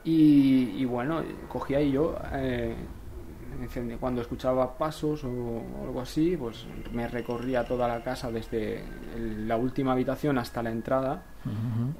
Y, 0.05 0.75
y 0.79 0.85
bueno, 0.85 1.23
cogía 1.49 1.81
y 1.81 1.93
yo, 1.93 2.17
eh, 2.35 2.75
cuando 4.01 4.21
escuchaba 4.23 4.77
pasos 4.77 5.25
o, 5.25 5.29
o 5.31 5.85
algo 5.87 6.01
así, 6.01 6.37
pues 6.37 6.67
me 6.93 7.07
recorría 7.09 7.65
toda 7.65 7.87
la 7.89 8.03
casa 8.03 8.31
desde 8.31 8.85
el- 9.17 9.47
la 9.49 9.57
última 9.57 9.93
habitación 9.93 10.39
hasta 10.39 10.63
la 10.63 10.71
entrada, 10.71 11.23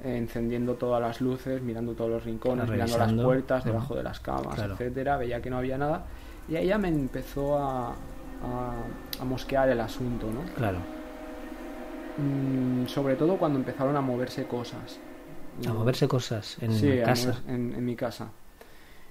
eh, 0.03 0.17
encendiendo 0.17 0.75
todas 0.75 1.01
las 1.01 1.21
luces, 1.21 1.61
mirando 1.61 1.93
todos 1.93 2.09
los 2.11 2.23
rincones, 2.23 2.69
mirando 2.69 2.97
las 2.97 3.13
puertas, 3.13 3.63
debajo 3.65 3.95
de 3.95 4.03
las 4.03 4.19
camas, 4.19 4.55
Claro. 4.55 4.73
etcétera, 4.73 5.17
veía 5.17 5.41
que 5.41 5.49
no 5.49 5.57
había 5.57 5.77
nada, 5.77 6.03
y 6.49 6.55
ahí 6.55 6.67
ya 6.67 6.77
me 6.77 6.87
empezó 6.89 7.57
a, 7.57 7.89
a- 7.89 7.93
a 9.21 9.25
mosquear 9.25 9.69
el 9.69 9.79
asunto, 9.79 10.27
¿no? 10.31 10.41
Claro. 10.55 10.79
Mm, 12.17 12.85
sobre 12.87 13.15
todo 13.15 13.37
cuando 13.37 13.57
empezaron 13.59 13.95
a 13.95 14.01
moverse 14.01 14.45
cosas. 14.45 14.99
A 15.67 15.73
moverse 15.73 16.07
cosas 16.07 16.57
en 16.61 16.71
Sí, 16.73 16.99
casa. 17.03 17.41
en, 17.47 17.73
en 17.75 17.85
mi 17.85 17.95
casa. 17.95 18.29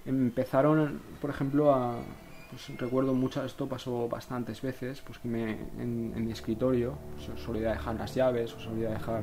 Empezaron, 0.04 1.00
por 1.20 1.30
ejemplo, 1.30 1.74
a... 1.74 1.96
Pues 2.52 2.78
recuerdo 2.78 3.14
mucho, 3.14 3.42
esto 3.44 3.66
pasó 3.66 4.08
bastantes 4.08 4.60
veces, 4.60 5.00
pues 5.00 5.18
que 5.18 5.26
me, 5.28 5.52
en, 5.52 6.12
en 6.14 6.24
mi 6.24 6.32
escritorio 6.32 6.94
pues, 7.14 7.40
solía 7.40 7.70
dejar 7.70 7.94
las 7.94 8.14
llaves, 8.14 8.52
o 8.54 8.60
solía 8.60 8.90
dejar 8.90 9.22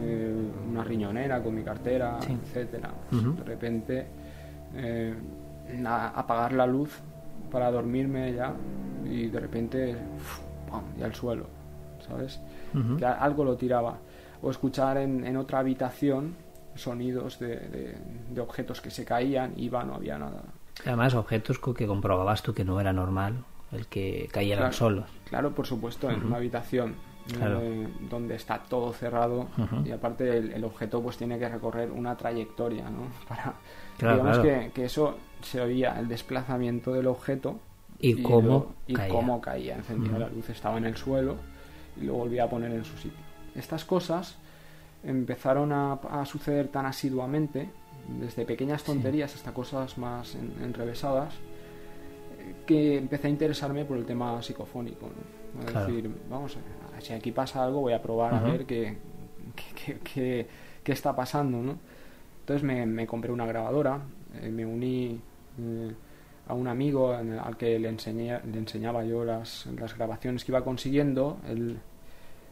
eh, 0.00 0.34
una 0.68 0.82
riñonera 0.82 1.40
con 1.42 1.54
mi 1.54 1.62
cartera, 1.62 2.20
Sí. 2.20 2.32
etcétera. 2.32 2.90
Pues. 3.10 3.36
De 3.36 3.44
repente, 3.44 4.06
eh, 4.74 5.14
na- 5.76 6.08
apagar 6.08 6.52
la 6.52 6.66
luz 6.66 6.98
para 7.50 7.70
dormirme 7.70 8.34
ya 8.34 8.52
y 9.04 9.28
de 9.28 9.38
repente, 9.40 9.96
¡fu! 10.18 10.42
¡pam! 10.70 10.82
y 10.98 11.02
al 11.02 11.14
suelo, 11.14 11.46
¿sabes? 12.06 12.40
Que 12.98 13.06
algo 13.06 13.44
lo 13.44 13.56
tiraba. 13.56 13.98
O 14.42 14.50
escuchar 14.50 14.98
en, 14.98 15.24
en 15.24 15.36
otra 15.36 15.60
habitación 15.60 16.34
sonidos 16.74 17.38
de, 17.38 17.56
de- 17.56 17.96
de 18.34 18.40
objetos 18.40 18.80
que 18.80 18.90
se 18.90 19.04
caían 19.04 19.52
y 19.56 19.68
va, 19.68 19.84
no 19.84 19.94
había 19.94 20.18
nada. 20.18 20.42
Además, 20.84 21.14
objetos 21.14 21.58
que 21.58 21.86
comprobabas 21.86 22.42
tú 22.42 22.54
que 22.54 22.64
no 22.64 22.80
era 22.80 22.92
normal 22.92 23.44
el 23.72 23.86
que 23.86 24.28
cayeran 24.32 24.64
Claro. 24.70 24.72
solos. 24.74 25.10
Claro, 25.28 25.54
por 25.54 25.66
supuesto, 25.66 26.10
en 26.10 26.24
una 26.24 26.36
habitación 26.36 26.94
Claro. 27.36 27.60
eh, 27.62 27.86
donde 28.08 28.36
está 28.36 28.58
todo 28.62 28.90
cerrado 28.94 29.48
y 29.84 29.90
aparte 29.90 30.38
el, 30.38 30.50
el 30.52 30.64
objeto 30.64 31.02
pues 31.02 31.18
tiene 31.18 31.38
que 31.38 31.46
recorrer 31.46 31.90
una 31.90 32.16
trayectoria, 32.16 32.88
¿no? 32.88 33.02
Para, 33.28 33.54
Claro, 33.98 34.16
digamos. 34.16 34.38
Que, 34.38 34.70
que 34.74 34.84
eso 34.86 35.18
se 35.42 35.60
oía 35.60 35.98
el 36.00 36.08
desplazamiento 36.08 36.92
del 36.94 37.06
objeto 37.06 37.60
Y 37.98 38.22
cómo 38.22 38.48
lo- 38.48 38.72
y 38.86 38.94
caía. 38.94 39.12
cómo 39.12 39.40
caía. 39.42 39.76
Encendía 39.76 40.18
la 40.18 40.28
luz, 40.30 40.48
estaba 40.48 40.78
en 40.78 40.86
el 40.86 40.96
suelo 40.96 41.36
y 42.00 42.04
lo 42.04 42.14
volvía 42.14 42.44
a 42.44 42.48
poner 42.48 42.72
en 42.72 42.84
su 42.86 42.96
sitio. 42.96 43.18
Estas 43.54 43.84
cosas 43.84 44.38
empezaron 45.04 45.72
a, 45.72 45.92
a 45.94 46.24
suceder 46.24 46.68
tan 46.68 46.86
asiduamente, 46.86 47.68
desde 48.08 48.44
pequeñas 48.44 48.82
tonterías 48.84 49.34
hasta 49.34 49.52
cosas 49.52 49.98
más 49.98 50.34
en- 50.34 50.52
enrevesadas, 50.62 51.34
eh, 51.34 52.54
que 52.66 52.96
empecé 52.98 53.26
a 53.26 53.30
interesarme 53.30 53.84
por 53.84 53.96
el 53.98 54.04
tema 54.06 54.40
psicofónico. 54.42 55.06
¿no? 55.54 55.60
Es 55.64 55.70
Claro. 55.72 55.86
decir, 55.86 56.10
vamos, 56.30 56.56
a 56.96 57.00
si 57.00 57.12
aquí 57.12 57.32
pasa 57.32 57.62
algo, 57.64 57.80
voy 57.80 57.92
a 57.92 58.02
probar 58.02 58.34
a 58.34 58.42
ver 58.42 58.64
qué, 58.66 58.96
qué, 59.54 59.98
qué- 60.02 60.46
qué- 60.82 60.92
está 60.92 61.14
pasando. 61.14 61.58
¿no? 61.58 61.78
Entonces 62.40 62.62
me, 62.64 62.86
me 62.86 63.06
compré 63.06 63.30
una 63.30 63.44
grabadora, 63.46 64.00
eh, 64.40 64.48
me 64.50 64.64
uní 64.64 65.20
eh, 65.60 65.92
a 66.48 66.54
un 66.54 66.66
amigo 66.66 67.14
en 67.14 67.32
al 67.38 67.56
que 67.58 67.78
le, 67.78 67.88
enseñé, 67.90 68.40
le 68.50 68.58
enseñaba 68.58 69.04
yo 69.04 69.22
las, 69.24 69.66
las 69.78 69.94
grabaciones 69.96 70.44
que 70.44 70.52
iba 70.52 70.64
consiguiendo. 70.64 71.38
Él 71.46 71.78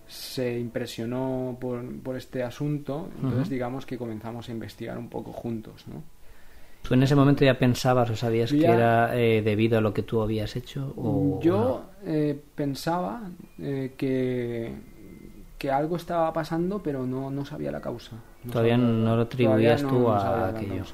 se 0.09 0.59
impresionó 0.59 1.57
por, 1.61 1.85
por 2.01 2.17
este 2.17 2.43
asunto, 2.43 3.09
entonces 3.17 3.49
digamos 3.49 3.87
que 3.87 3.99
comenzamos 3.99 4.49
a 4.49 4.53
investigar 4.53 4.99
un 4.99 5.09
poco 5.09 5.33
juntos. 5.33 5.85
¿no? 5.89 6.03
¿Tú 6.87 6.95
en 6.95 7.03
ese 7.03 7.17
momento 7.17 7.45
ya 7.45 7.59
pensabas 7.59 8.09
o 8.11 8.17
sabías 8.17 8.53
que 8.53 8.65
era 8.65 9.19
eh, 9.19 9.43
debido 9.43 9.79
a 9.79 9.81
lo 9.81 9.93
que 9.93 10.03
tú 10.03 10.23
habías 10.23 10.55
hecho? 10.55 10.95
O, 10.97 11.41
Yo 11.43 11.87
eh, 12.05 12.41
pensaba 12.55 13.29
eh, 13.59 13.95
que, 13.97 14.73
que 15.59 15.71
algo 15.71 15.97
estaba 15.97 16.33
pasando, 16.33 16.81
pero 16.83 17.05
no, 17.05 17.31
no 17.31 17.45
sabía 17.45 17.73
la 17.73 17.81
causa. 17.81 18.13
No 18.47 18.53
Todavía 18.53 18.77
sabía- 18.77 18.89
no 18.89 19.17
lo 19.17 19.23
atribuías 19.23 19.83
todavía 19.83 19.99
tú 19.99 20.05
no 20.09 20.13
a 20.13 20.49
aquello. 20.49 20.85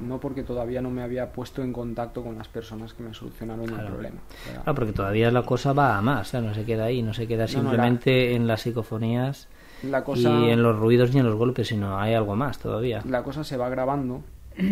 No 0.00 0.18
porque 0.18 0.42
todavía 0.42 0.80
no 0.80 0.90
me 0.90 1.02
había 1.02 1.30
puesto 1.32 1.62
en 1.62 1.72
contacto 1.72 2.22
con 2.22 2.38
las 2.38 2.48
personas 2.48 2.94
que 2.94 3.02
me 3.02 3.12
solucionaron 3.12 3.66
Claro. 3.66 3.82
el 3.82 3.88
problema. 3.92 4.16
Claro, 4.50 4.74
porque 4.74 4.92
todavía 4.92 5.30
la 5.30 5.42
cosa 5.42 5.72
va 5.74 5.98
a 5.98 6.02
más, 6.02 6.28
o 6.28 6.30
sea, 6.30 6.40
no 6.40 6.54
se 6.54 6.64
queda 6.64 6.84
ahí, 6.84 7.02
no 7.02 7.12
se 7.12 7.26
queda 7.28 7.42
no, 7.42 7.48
simplemente 7.48 8.34
en 8.34 8.46
las 8.46 8.62
psicofonías 8.62 9.48
la 9.82 10.02
cosa, 10.04 10.28
y 10.28 10.50
en 10.50 10.62
los 10.62 10.78
ruidos 10.78 11.12
ni 11.12 11.20
en 11.20 11.26
los 11.26 11.34
golpes, 11.36 11.68
sino 11.68 11.98
hay 11.98 12.14
algo 12.14 12.34
más 12.34 12.58
todavía. 12.58 13.02
la 13.06 13.22
cosa 13.22 13.44
se 13.44 13.56
va 13.56 13.68
grabando. 13.68 14.22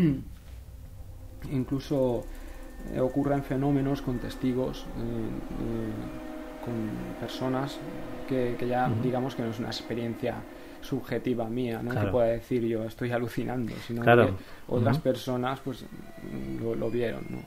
Incluso 1.52 2.24
eh, 2.94 3.00
ocurren 3.00 3.42
fenómenos 3.42 4.02
con 4.02 4.18
testigos, 4.18 4.80
eh, 4.80 4.84
eh, 5.00 6.64
con 6.64 6.74
personas 7.20 7.78
que, 8.28 8.56
que 8.58 8.66
ya 8.68 8.90
digamos 9.02 9.34
que 9.34 9.42
no 9.42 9.50
es 9.50 9.58
una 9.58 9.68
experiencia 9.68 10.34
subjetiva 10.82 11.48
mía, 11.48 11.80
¿no? 11.82 11.90
Claro. 11.90 12.06
que 12.06 12.12
pueda 12.12 12.26
decir 12.28 12.62
yo 12.66 12.84
estoy 12.84 13.10
alucinando, 13.12 13.74
sino 13.86 14.02
Claro. 14.02 14.26
que 14.26 14.32
otras 14.68 14.98
personas 14.98 15.60
pues 15.60 15.84
lo, 16.60 16.74
lo 16.74 16.90
vieron. 16.90 17.24
¿no? 17.30 17.38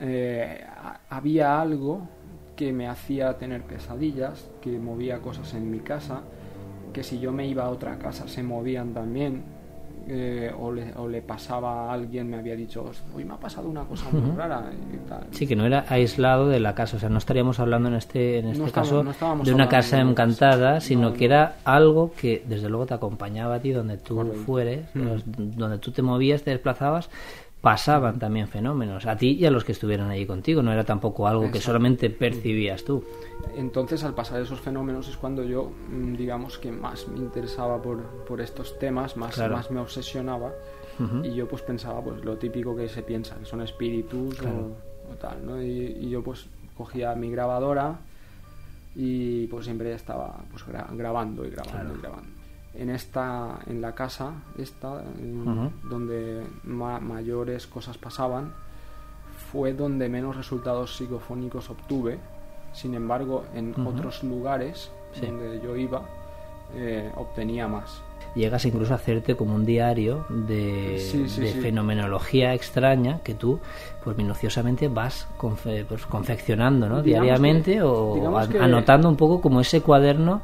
Eh, 0.00 0.64
ha- 0.76 1.00
había 1.10 1.60
algo 1.60 2.08
que 2.54 2.72
me 2.72 2.88
hacía 2.88 3.36
tener 3.38 3.62
pesadillas, 3.62 4.48
que 4.60 4.78
movía 4.78 5.18
cosas 5.20 5.54
en 5.54 5.70
mi 5.70 5.80
casa, 5.80 6.22
que 6.92 7.02
si 7.02 7.18
yo 7.18 7.32
me 7.32 7.46
iba 7.46 7.64
a 7.64 7.70
otra 7.70 7.98
casa 7.98 8.28
se 8.28 8.42
movían 8.42 8.94
también, 8.94 9.42
eh, 10.08 10.52
o, 10.58 10.70
le, 10.70 10.92
o, 10.96 11.08
le, 11.08 11.20
pasaba 11.20 11.90
a 11.90 11.92
alguien, 11.92 12.30
me 12.30 12.36
había 12.36 12.54
dicho, 12.54 12.90
hoy 13.14 13.24
me 13.24 13.34
ha 13.34 13.36
pasado 13.36 13.68
una 13.68 13.84
cosa 13.84 14.06
muy 14.12 14.36
rara. 14.36 14.70
Y 14.92 15.08
tal. 15.08 15.26
Sí, 15.32 15.46
que 15.46 15.56
no 15.56 15.66
era 15.66 15.84
aislado 15.88 16.48
de 16.48 16.60
la 16.60 16.74
casa, 16.74 16.96
o 16.96 17.00
sea, 17.00 17.08
no 17.08 17.18
estaríamos 17.18 17.58
hablando 17.58 17.88
en 17.88 17.94
este, 17.94 18.38
en 18.38 18.48
este 18.48 18.64
no 18.64 18.70
caso 18.70 19.02
no 19.02 19.42
de 19.42 19.52
una 19.52 19.68
casa 19.68 20.00
encantada, 20.00 20.80
sino 20.80 21.12
que 21.12 21.24
era 21.24 21.56
algo 21.64 22.12
que 22.12 22.44
desde 22.46 22.68
luego 22.68 22.86
te 22.86 22.94
acompañaba 22.94 23.56
a 23.56 23.60
ti 23.60 23.72
donde 23.72 23.96
tú 23.98 24.22
fueres, 24.46 24.86
donde 24.94 25.78
tú 25.78 25.90
te 25.90 26.02
movías, 26.02 26.42
te 26.42 26.50
desplazabas, 26.50 27.10
pasaban 27.66 28.20
también 28.20 28.46
fenómenos, 28.46 29.06
a 29.06 29.16
ti 29.16 29.32
y 29.32 29.44
a 29.44 29.50
los 29.50 29.64
que 29.64 29.72
estuvieran 29.72 30.08
allí 30.08 30.24
contigo, 30.24 30.62
no 30.62 30.70
era 30.70 30.84
tampoco 30.84 31.26
algo 31.26 31.50
que 31.50 31.60
solamente 31.60 32.10
percibías 32.10 32.84
tú. 32.84 33.02
Entonces, 33.56 34.04
al 34.04 34.14
pasar 34.14 34.40
esos 34.40 34.60
fenómenos 34.60 35.08
es 35.08 35.16
cuando 35.16 35.42
yo, 35.42 35.72
mm, 35.90 36.14
digamos 36.14 36.58
que 36.58 36.70
más 36.70 37.08
me 37.08 37.18
interesaba 37.18 37.82
por, 37.82 38.24
por 38.24 38.40
estos 38.40 38.78
temas, 38.78 39.16
más, 39.16 39.36
más 39.50 39.68
me 39.72 39.80
obsesionaba 39.80 40.52
y 41.24 41.34
yo 41.34 41.48
pues 41.48 41.62
pensaba 41.62 42.00
pues 42.04 42.24
lo 42.24 42.36
típico 42.36 42.76
que 42.76 42.88
se 42.88 43.02
piensa, 43.02 43.34
que 43.34 43.44
son 43.44 43.60
espíritus 43.60 44.40
o, 44.42 45.14
tal, 45.16 45.44
¿no? 45.44 45.60
Y, 45.60 46.08
yo 46.08 46.22
pues 46.22 46.46
cogía 46.76 47.16
mi 47.16 47.32
grabadora 47.32 47.98
y 48.94 49.48
pues 49.48 49.64
siempre 49.64 49.92
estaba 49.92 50.36
pues 50.52 50.64
grabando 50.92 51.44
y 51.44 51.50
grabando 51.50 51.94
y 51.96 52.00
grabando 52.00 52.35
en 52.78 52.90
esta 52.90 53.58
en 53.66 53.80
la 53.80 53.94
casa 53.94 54.34
esta 54.58 55.02
donde 55.88 56.46
mayores 56.64 57.66
cosas 57.66 57.98
pasaban 57.98 58.52
fue 59.50 59.72
donde 59.72 60.08
menos 60.08 60.36
resultados 60.36 60.96
psicofónicos 60.96 61.70
obtuve. 61.70 62.18
Sin 62.72 62.94
embargo 62.94 63.44
en 63.54 63.74
otros 63.86 64.22
lugares 64.22 64.90
donde 65.20 65.60
yo 65.60 65.76
iba 65.76 66.02
eh, 66.74 67.10
obtenía 67.16 67.68
más. 67.68 68.02
Llegas 68.34 68.66
incluso 68.66 68.92
a 68.92 68.96
hacerte 68.96 69.34
como 69.34 69.54
un 69.54 69.64
diario 69.64 70.26
de, 70.28 70.98
fenomenología 71.62 72.52
extraña 72.52 73.20
que 73.20 73.34
tú 73.34 73.60
pues 74.04 74.16
minuciosamente 74.16 74.88
vas 74.88 75.26
pues, 75.40 76.04
confeccionando 76.06 76.88
¿no? 76.88 77.02
diariamente 77.02 77.80
o 77.82 78.36
anotando 78.60 79.08
un 79.08 79.16
poco 79.16 79.40
como 79.40 79.60
ese 79.60 79.80
cuaderno 79.80 80.42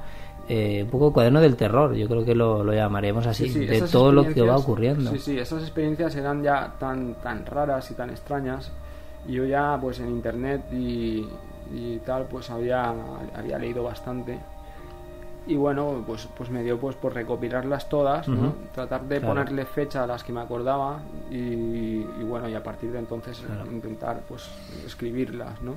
eh, 0.49 0.83
un 0.83 0.91
poco 0.91 1.13
cuaderno 1.13 1.41
del 1.41 1.57
terror, 1.57 1.95
yo 1.95 2.09
creo 2.09 2.25
que 2.25 2.35
lo, 2.35 2.73
llamaremos 2.73 3.27
así, 3.27 3.49
de 3.49 3.83
todo 3.83 4.13
lo 4.13 4.25
que 4.25 4.43
va 4.43 4.57
ocurriendo. 4.57 5.11
Sí, 5.13 5.19
sí, 5.19 5.39
esas 5.39 5.63
experiencias 5.63 6.15
eran 6.17 6.43
ya 6.43 6.75
tan, 6.79 7.15
tan 7.15 7.47
raras 7.47 7.91
y 7.91 7.95
tan 7.95 8.11
extrañas. 8.11 8.71
Y 9.27 9.35
yo 9.35 9.45
ya, 9.45 9.79
pues 9.81 10.01
en 10.01 10.09
internet 10.09 10.63
y, 10.73 11.27
tal, 12.05 12.25
pues 12.25 12.51
había, 12.51 12.93
había 13.35 13.59
leído 13.59 13.85
bastante. 13.85 14.39
Y 15.47 15.57
bueno, 15.57 16.05
pues, 16.07 16.29
pues 16.37 16.51
me 16.51 16.63
dio 16.63 16.79
pues 16.79 16.95
por 16.95 17.15
recopilarlas 17.15 17.89
todas, 17.89 18.27
tratar 18.73 19.03
de 19.03 19.21
ponerle 19.21 19.65
fecha 19.65 20.05
a 20.05 20.07
las 20.07 20.23
que 20.23 20.33
me 20.33 20.41
acordaba 20.41 21.01
y, 21.31 22.05
bueno, 22.23 22.49
y 22.49 22.55
a 22.55 22.63
partir 22.63 22.93
de 22.93 23.01
entonces 23.01 23.43
intentar 23.71 24.21
pues 24.29 24.49
escribirlas, 24.87 25.61
¿no? 25.63 25.75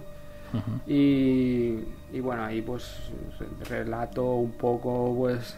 Y, 0.88 2.20
bueno, 2.22 2.44
ahí 2.44 2.62
pues 2.62 2.98
relato 3.68 4.36
un 4.36 4.52
poco 4.52 5.14
pues 5.18 5.58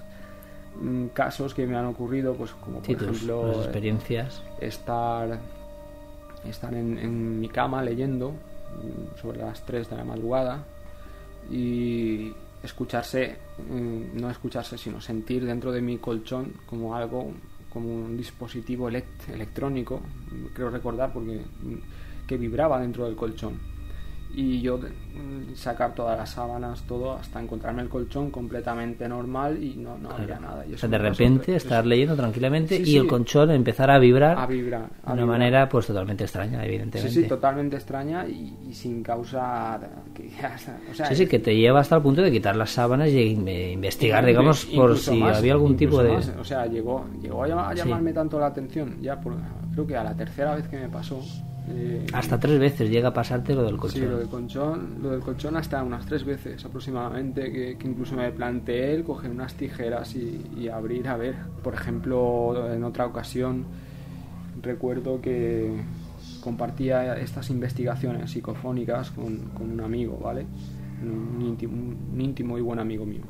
mm, 0.79 1.07
casos 1.07 1.53
que 1.53 1.65
me 1.67 1.77
han 1.77 1.85
ocurrido, 1.85 2.33
pues 2.35 2.51
como 2.51 2.81
por 2.81 2.95
ejemplo 2.95 3.63
experiencias. 3.63 4.41
estar, 4.59 5.39
estar 6.45 6.73
en, 6.73 7.39
mi 7.39 7.49
cama 7.49 7.83
leyendo 7.83 8.31
mm, 8.31 9.19
sobre 9.21 9.39
las 9.39 9.65
3 9.65 9.89
de 9.89 9.97
la 9.97 10.03
madrugada 10.03 10.63
y 11.49 12.33
escucharse, 12.63 13.37
mm, 13.69 14.19
no 14.19 14.29
escucharse, 14.29 14.77
sino 14.77 14.99
sentir 15.01 15.45
dentro 15.45 15.71
de 15.71 15.81
mi 15.81 15.97
colchón 15.97 16.53
como 16.65 16.95
algo, 16.95 17.31
como 17.71 17.93
un 17.93 18.17
dispositivo 18.17 18.89
electrónico, 18.89 20.01
creo 20.53 20.69
recordar 20.69 21.13
porque 21.13 21.41
que 22.25 22.37
vibraba 22.37 22.79
dentro 22.81 23.05
del 23.05 23.15
colchón 23.15 23.76
y 24.33 24.61
yo 24.61 24.77
mm, 24.77 25.55
sacar 25.55 25.93
todas 25.95 26.17
las 26.17 26.29
sábanas, 26.29 26.83
todo, 26.83 27.13
hasta 27.13 27.41
encontrarme 27.41 27.81
el 27.81 27.89
colchón 27.89 28.29
completamente 28.29 29.07
normal 29.07 29.61
y 29.61 29.75
no, 29.75 29.97
no 29.97 30.11
había 30.11 30.39
nada. 30.39 30.63
o 30.71 30.77
sea, 30.77 30.89
de 30.89 30.97
repente 30.97 31.55
estar 31.55 31.85
leyendo 31.85 32.15
tranquilamente 32.15 32.79
y 32.79 32.97
el 32.97 33.07
colchón 33.07 33.51
empezar 33.51 33.89
a 33.89 33.97
vibrar, 33.99 34.37
a 34.37 34.45
vibrar 34.45 34.89
de 35.05 35.13
una 35.13 35.25
manera 35.25 35.67
pues 35.69 35.87
totalmente 35.87 36.23
extraña, 36.23 36.63
evidentemente. 36.63 37.11
Sí, 37.11 37.23
sí, 37.23 37.27
totalmente 37.27 37.77
extraña 37.77 38.27
y, 38.27 38.73
sin 38.73 39.01
causa... 39.01 39.79
o 40.91 40.93
sea, 40.93 41.07
sí, 41.07 41.15
sí, 41.15 41.27
que 41.27 41.39
te 41.39 41.55
lleva 41.55 41.79
hasta 41.79 41.95
el 41.95 42.01
punto 42.01 42.21
de 42.21 42.31
quitar 42.31 42.55
las 42.55 42.71
sábanas 42.71 43.09
y 43.09 43.21
investigar, 43.71 44.25
digamos, 44.25 44.65
por 44.65 44.97
si 44.97 45.21
había 45.21 45.53
algún 45.53 45.75
tipo 45.77 46.03
de... 46.03 46.11
o 46.11 46.43
sea, 46.43 46.65
llegó, 46.65 47.05
llegó 47.21 47.43
a, 47.43 47.73
llamarme 47.73 48.13
tanto 48.13 48.39
la 48.39 48.47
atención, 48.47 49.01
ya 49.01 49.19
por, 49.19 49.35
creo 49.73 49.87
que 49.87 49.95
a 49.95 50.03
la 50.03 50.15
tercera 50.15 50.55
vez 50.55 50.67
que 50.67 50.77
me 50.77 50.89
pasó, 50.89 51.21
eh, 51.69 52.05
hasta 52.13 52.39
tres 52.39 52.59
veces 52.59 52.89
llega 52.89 53.09
a 53.09 53.13
pasarte 53.13 53.53
lo 53.53 53.63
del 53.63 53.77
colchón. 53.77 54.01
Sí, 54.01 54.07
lo 54.07 54.17
del 54.17 54.27
colchón, 54.27 54.99
lo 55.01 55.11
del 55.11 55.19
colchón 55.19 55.57
hasta 55.57 55.83
unas 55.83 56.05
tres 56.05 56.23
veces 56.23 56.63
aproximadamente, 56.63 57.51
que, 57.51 57.77
incluso 57.87 58.15
me 58.15 58.31
planteé 58.31 58.93
el 58.93 59.03
coger 59.03 59.31
unas 59.31 59.55
tijeras 59.55 60.15
y, 60.15 60.69
abrir 60.69 61.07
a 61.07 61.17
ver. 61.17 61.35
Por 61.63 61.73
ejemplo, 61.73 62.71
en 62.73 62.83
otra 62.83 63.05
ocasión 63.05 63.65
recuerdo 64.61 65.21
que 65.21 65.71
compartía 66.41 67.17
estas 67.17 67.49
investigaciones 67.49 68.31
psicofónicas 68.31 69.11
con, 69.11 69.49
con 69.49 69.71
un 69.71 69.81
amigo, 69.81 70.17
¿vale? 70.17 70.45
Un 71.01 71.41
íntimo, 71.41 71.73
un 72.13 72.21
íntimo 72.21 72.57
y 72.57 72.61
buen 72.61 72.79
amigo 72.79 73.05
mío 73.05 73.23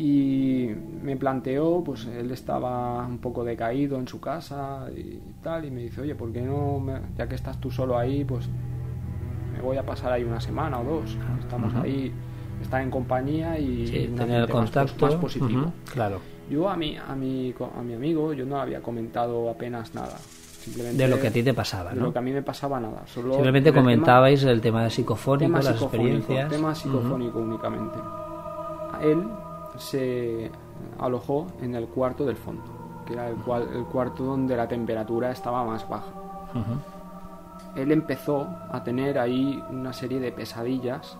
y 0.00 0.74
me 1.02 1.14
planteó, 1.18 1.84
pues 1.84 2.06
él 2.06 2.30
estaba 2.30 3.06
un 3.06 3.18
poco 3.18 3.44
decaído 3.44 3.98
en 3.98 4.08
su 4.08 4.18
casa 4.18 4.86
y 4.96 5.20
tal, 5.42 5.66
y 5.66 5.70
me 5.70 5.82
dice, 5.82 6.00
oye, 6.00 6.14
¿por 6.14 6.32
qué 6.32 6.40
no, 6.40 6.82
ya 7.18 7.28
que 7.28 7.34
estás 7.34 7.60
tú 7.60 7.70
solo 7.70 7.98
ahí, 7.98 8.24
pues 8.24 8.48
me 9.52 9.60
voy 9.60 9.76
a 9.76 9.84
pasar 9.84 10.10
ahí 10.12 10.24
una 10.24 10.40
semana 10.40 10.80
o 10.80 10.84
dos? 10.84 11.18
Estamos 11.40 11.74
ahí, 11.74 12.10
estar 12.62 12.80
en 12.80 12.90
compañía 12.90 13.58
y 13.58 14.10
tener 14.16 14.40
el 14.40 14.48
contacto 14.48 15.04
más, 15.04 15.16
positivo. 15.16 15.70
claro. 15.92 16.20
Yo 16.48 16.70
a 16.70 16.78
mi, 16.78 16.96
a, 16.96 17.14
mi, 17.14 17.54
a 17.60 17.82
mi 17.82 17.92
amigo, 17.92 18.32
yo 18.32 18.46
no 18.46 18.58
había 18.58 18.80
comentado 18.80 19.50
apenas 19.50 19.94
nada. 19.94 20.16
de 20.94 21.08
lo 21.08 21.20
que 21.20 21.28
a 21.28 21.30
ti 21.30 21.42
te 21.42 21.52
pasaba, 21.52 21.90
¿no? 21.90 21.96
De 21.96 22.02
lo 22.04 22.12
que 22.14 22.18
a 22.20 22.22
mí 22.22 22.32
me 22.32 22.42
pasaba 22.42 22.80
nada. 22.80 23.02
Solo 23.06 23.34
Simplemente 23.34 23.70
comentabais 23.70 24.42
el 24.44 24.62
tema 24.62 24.82
de 24.82 24.88
psicofónico, 24.88 25.58
las 25.58 25.82
experiencias. 25.82 26.48
Tema 26.48 26.74
psicofónico 26.74 27.38
únicamente. 27.38 27.98
A 28.92 28.98
él 29.04 29.22
se 29.80 30.50
alojó 30.98 31.46
en 31.60 31.74
el 31.74 31.86
cuarto 31.88 32.24
del 32.24 32.36
fondo, 32.36 32.62
que 33.06 33.14
era 33.14 33.28
el, 33.28 33.36
el 33.74 33.84
cuarto 33.86 34.24
donde 34.24 34.56
la 34.56 34.68
temperatura 34.68 35.30
estaba 35.30 35.64
más 35.64 35.88
baja. 35.88 36.12
Él 37.76 37.92
empezó 37.92 38.46
a 38.70 38.82
tener 38.82 39.18
ahí 39.18 39.62
una 39.70 39.92
serie 39.92 40.20
de 40.20 40.32
pesadillas 40.32 41.16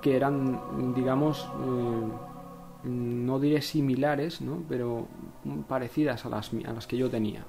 que 0.00 0.16
eran, 0.16 0.94
digamos, 0.94 1.48
eh, 1.64 2.08
no 2.84 3.38
diré 3.40 3.60
similares, 3.60 4.40
¿no? 4.40 4.62
pero 4.68 5.06
parecidas 5.66 6.24
a 6.24 6.28
las, 6.28 6.52
a 6.66 6.72
las 6.72 6.86
que 6.86 6.96
yo 6.96 7.10
tenía. 7.10 7.44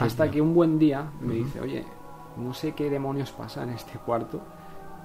Hasta 0.00 0.30
que 0.30 0.40
un 0.40 0.54
buen 0.54 0.78
día 0.78 1.10
me 1.20 1.34
dice, 1.34 1.60
oye, 1.60 1.84
no 2.36 2.54
sé 2.54 2.72
qué 2.72 2.88
demonios 2.88 3.32
pasa 3.32 3.62
en 3.64 3.70
este 3.70 3.98
cuarto, 3.98 4.40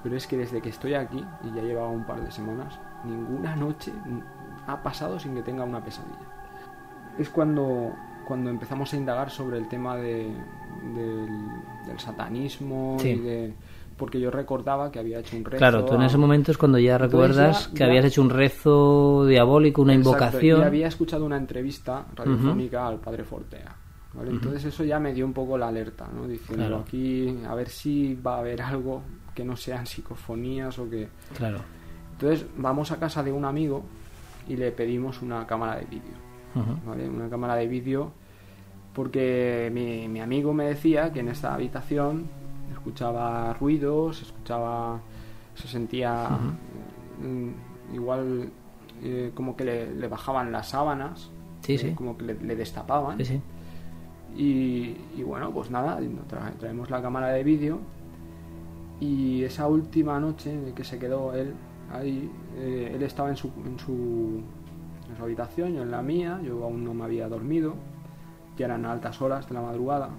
pero 0.04 0.15
es 0.15 0.28
que 0.28 0.38
desde 0.38 0.62
que 0.62 0.69
estoy 0.69 0.93
aquí, 0.93 1.23
y 1.43 1.56
ya 1.56 1.62
llevaba 1.62 1.89
un 1.89 2.06
par 2.06 2.23
de 2.23 2.32
semanas, 2.32 2.80
ninguna 3.06 3.56
noche 3.56 3.92
ha 4.68 4.82
pasado 4.82 5.20
sin 5.20 5.36
que 5.36 5.42
tenga 5.42 5.64
una 5.64 5.84
pesadilla. 5.84 6.18
Es 7.18 7.30
cuando, 7.30 7.94
cuando 8.26 8.50
empezamos 8.50 8.94
a 8.94 8.98
indagar 8.98 9.30
sobre 9.30 9.58
el 9.58 9.68
tema 9.68 9.96
de, 9.98 10.32
del, 10.94 12.00
satanismo 12.00 12.98
y 13.04 13.16
de 13.16 13.54
porque 13.98 14.20
yo 14.20 14.32
recordaba 14.32 14.90
que 14.90 14.98
había 14.98 15.20
hecho 15.20 15.36
un 15.36 15.44
rezo. 15.44 15.58
Claro, 15.58 15.84
tú 15.84 15.96
en 15.96 16.04
ese 16.04 16.18
momento 16.18 16.52
es 16.52 16.58
cuando 16.58 16.80
ya 16.80 16.98
recuerdas 16.98 17.68
que 17.68 17.84
habías 17.84 18.06
hecho 18.06 18.22
un 18.22 18.30
rezo 18.30 19.26
diabólico, 19.26 19.82
una 19.82 19.94
invocación. 19.94 20.62
Y 20.62 20.64
había 20.64 20.88
escuchado 20.88 21.26
una 21.26 21.36
entrevista 21.36 22.06
radiofónica 22.16 22.88
al 22.88 23.00
padre 23.00 23.26
Fortea. 23.26 23.76
Entonces 24.26 24.66
eso 24.66 24.84
ya 24.84 25.00
me 25.00 25.14
dio 25.14 25.26
un 25.26 25.34
poco 25.34 25.58
la 25.58 25.68
alerta, 25.68 26.08
¿no? 26.14 26.28
Diciendo 26.28 26.78
aquí 26.78 27.38
a 27.48 27.54
ver 27.54 27.70
si 27.70 28.16
va 28.16 28.38
a 28.38 28.40
haber 28.40 28.62
algo 28.62 29.04
que 29.36 29.44
no 29.44 29.56
sean 29.56 29.86
psicofonías 29.86 30.80
o 30.80 30.90
que... 30.90 31.10
Claro. 31.38 31.60
Entonces 32.19 32.45
vamos 32.58 32.91
a 32.91 32.99
casa 32.99 33.23
de 33.23 33.32
un 33.32 33.45
amigo 33.45 33.82
y 34.49 34.58
le 34.58 34.73
pedimos 34.73 35.21
una 35.21 35.47
cámara 35.47 35.77
de 35.77 35.86
vídeo. 35.86 36.29
Una 37.15 37.29
cámara 37.29 37.55
de 37.55 37.65
vídeo 37.67 38.12
porque 38.93 39.69
mi, 39.73 40.10
mi, 40.10 40.19
amigo 40.19 40.53
me 40.53 40.65
decía 40.65 41.13
que 41.13 41.21
en 41.21 41.29
esta 41.29 41.53
habitación 41.53 42.25
escuchaba 42.73 43.53
ruidos, 43.53 44.21
escuchaba, 44.21 44.99
se 45.55 45.69
sentía 45.69 46.27
mm, 47.21 47.95
igual 47.95 48.49
eh, 49.01 49.32
como 49.34 49.55
que 49.55 49.63
le, 49.63 50.08
bajaban 50.10 50.51
las 50.51 50.67
sábanas, 50.69 51.29
sí, 51.62 51.77
sí. 51.77 51.91
como 51.91 52.17
que 52.17 52.25
le, 52.25 52.55
destapaban. 52.58 53.23
Sí, 53.23 53.39
y, 54.36 54.97
y, 55.15 55.23
bueno, 55.23 55.51
pues 55.51 55.71
nada, 55.71 56.01
traemos 56.60 56.89
la 56.89 57.01
cámara 57.01 57.29
de 57.29 57.45
vídeo 57.45 57.79
y 58.99 59.43
esa 59.43 59.67
última 59.67 60.19
noche 60.19 60.51
en 60.51 60.73
que 60.73 60.84
se 60.84 60.99
quedó 60.99 61.34
él 61.34 61.53
ahí, 61.91 62.32
eh, 62.58 62.93
él 62.95 63.04
estaba 63.04 63.30
en 63.30 63.36
su, 63.36 63.52
en, 63.65 63.80
su, 63.80 64.41
en 65.10 65.17
su 65.17 65.23
habitación, 65.23 65.73
yo 65.73 65.82
en 65.84 65.91
la 65.91 66.02
mía, 66.02 66.39
yo 66.43 66.63
aún 66.63 66.84
no 66.84 66.93
me 66.93 67.04
había 67.04 67.28
dormido. 67.28 67.75
ya 68.58 68.65
eran 68.65 68.86
altas 68.86 69.21
horas 69.21 69.47
de 69.47 69.54
la 69.54 69.62
madrugada 69.62 70.10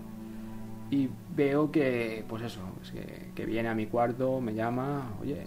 y 0.90 1.08
veo 1.36 1.70
que, 1.70 2.24
pues 2.28 2.42
eso, 2.42 2.60
pues 2.76 2.92
que, 3.34 3.46
viene 3.46 3.68
a 3.68 3.74
mi 3.74 3.86
cuarto, 3.86 4.40
me 4.40 4.54
llama, 4.54 5.12
oye, 5.22 5.44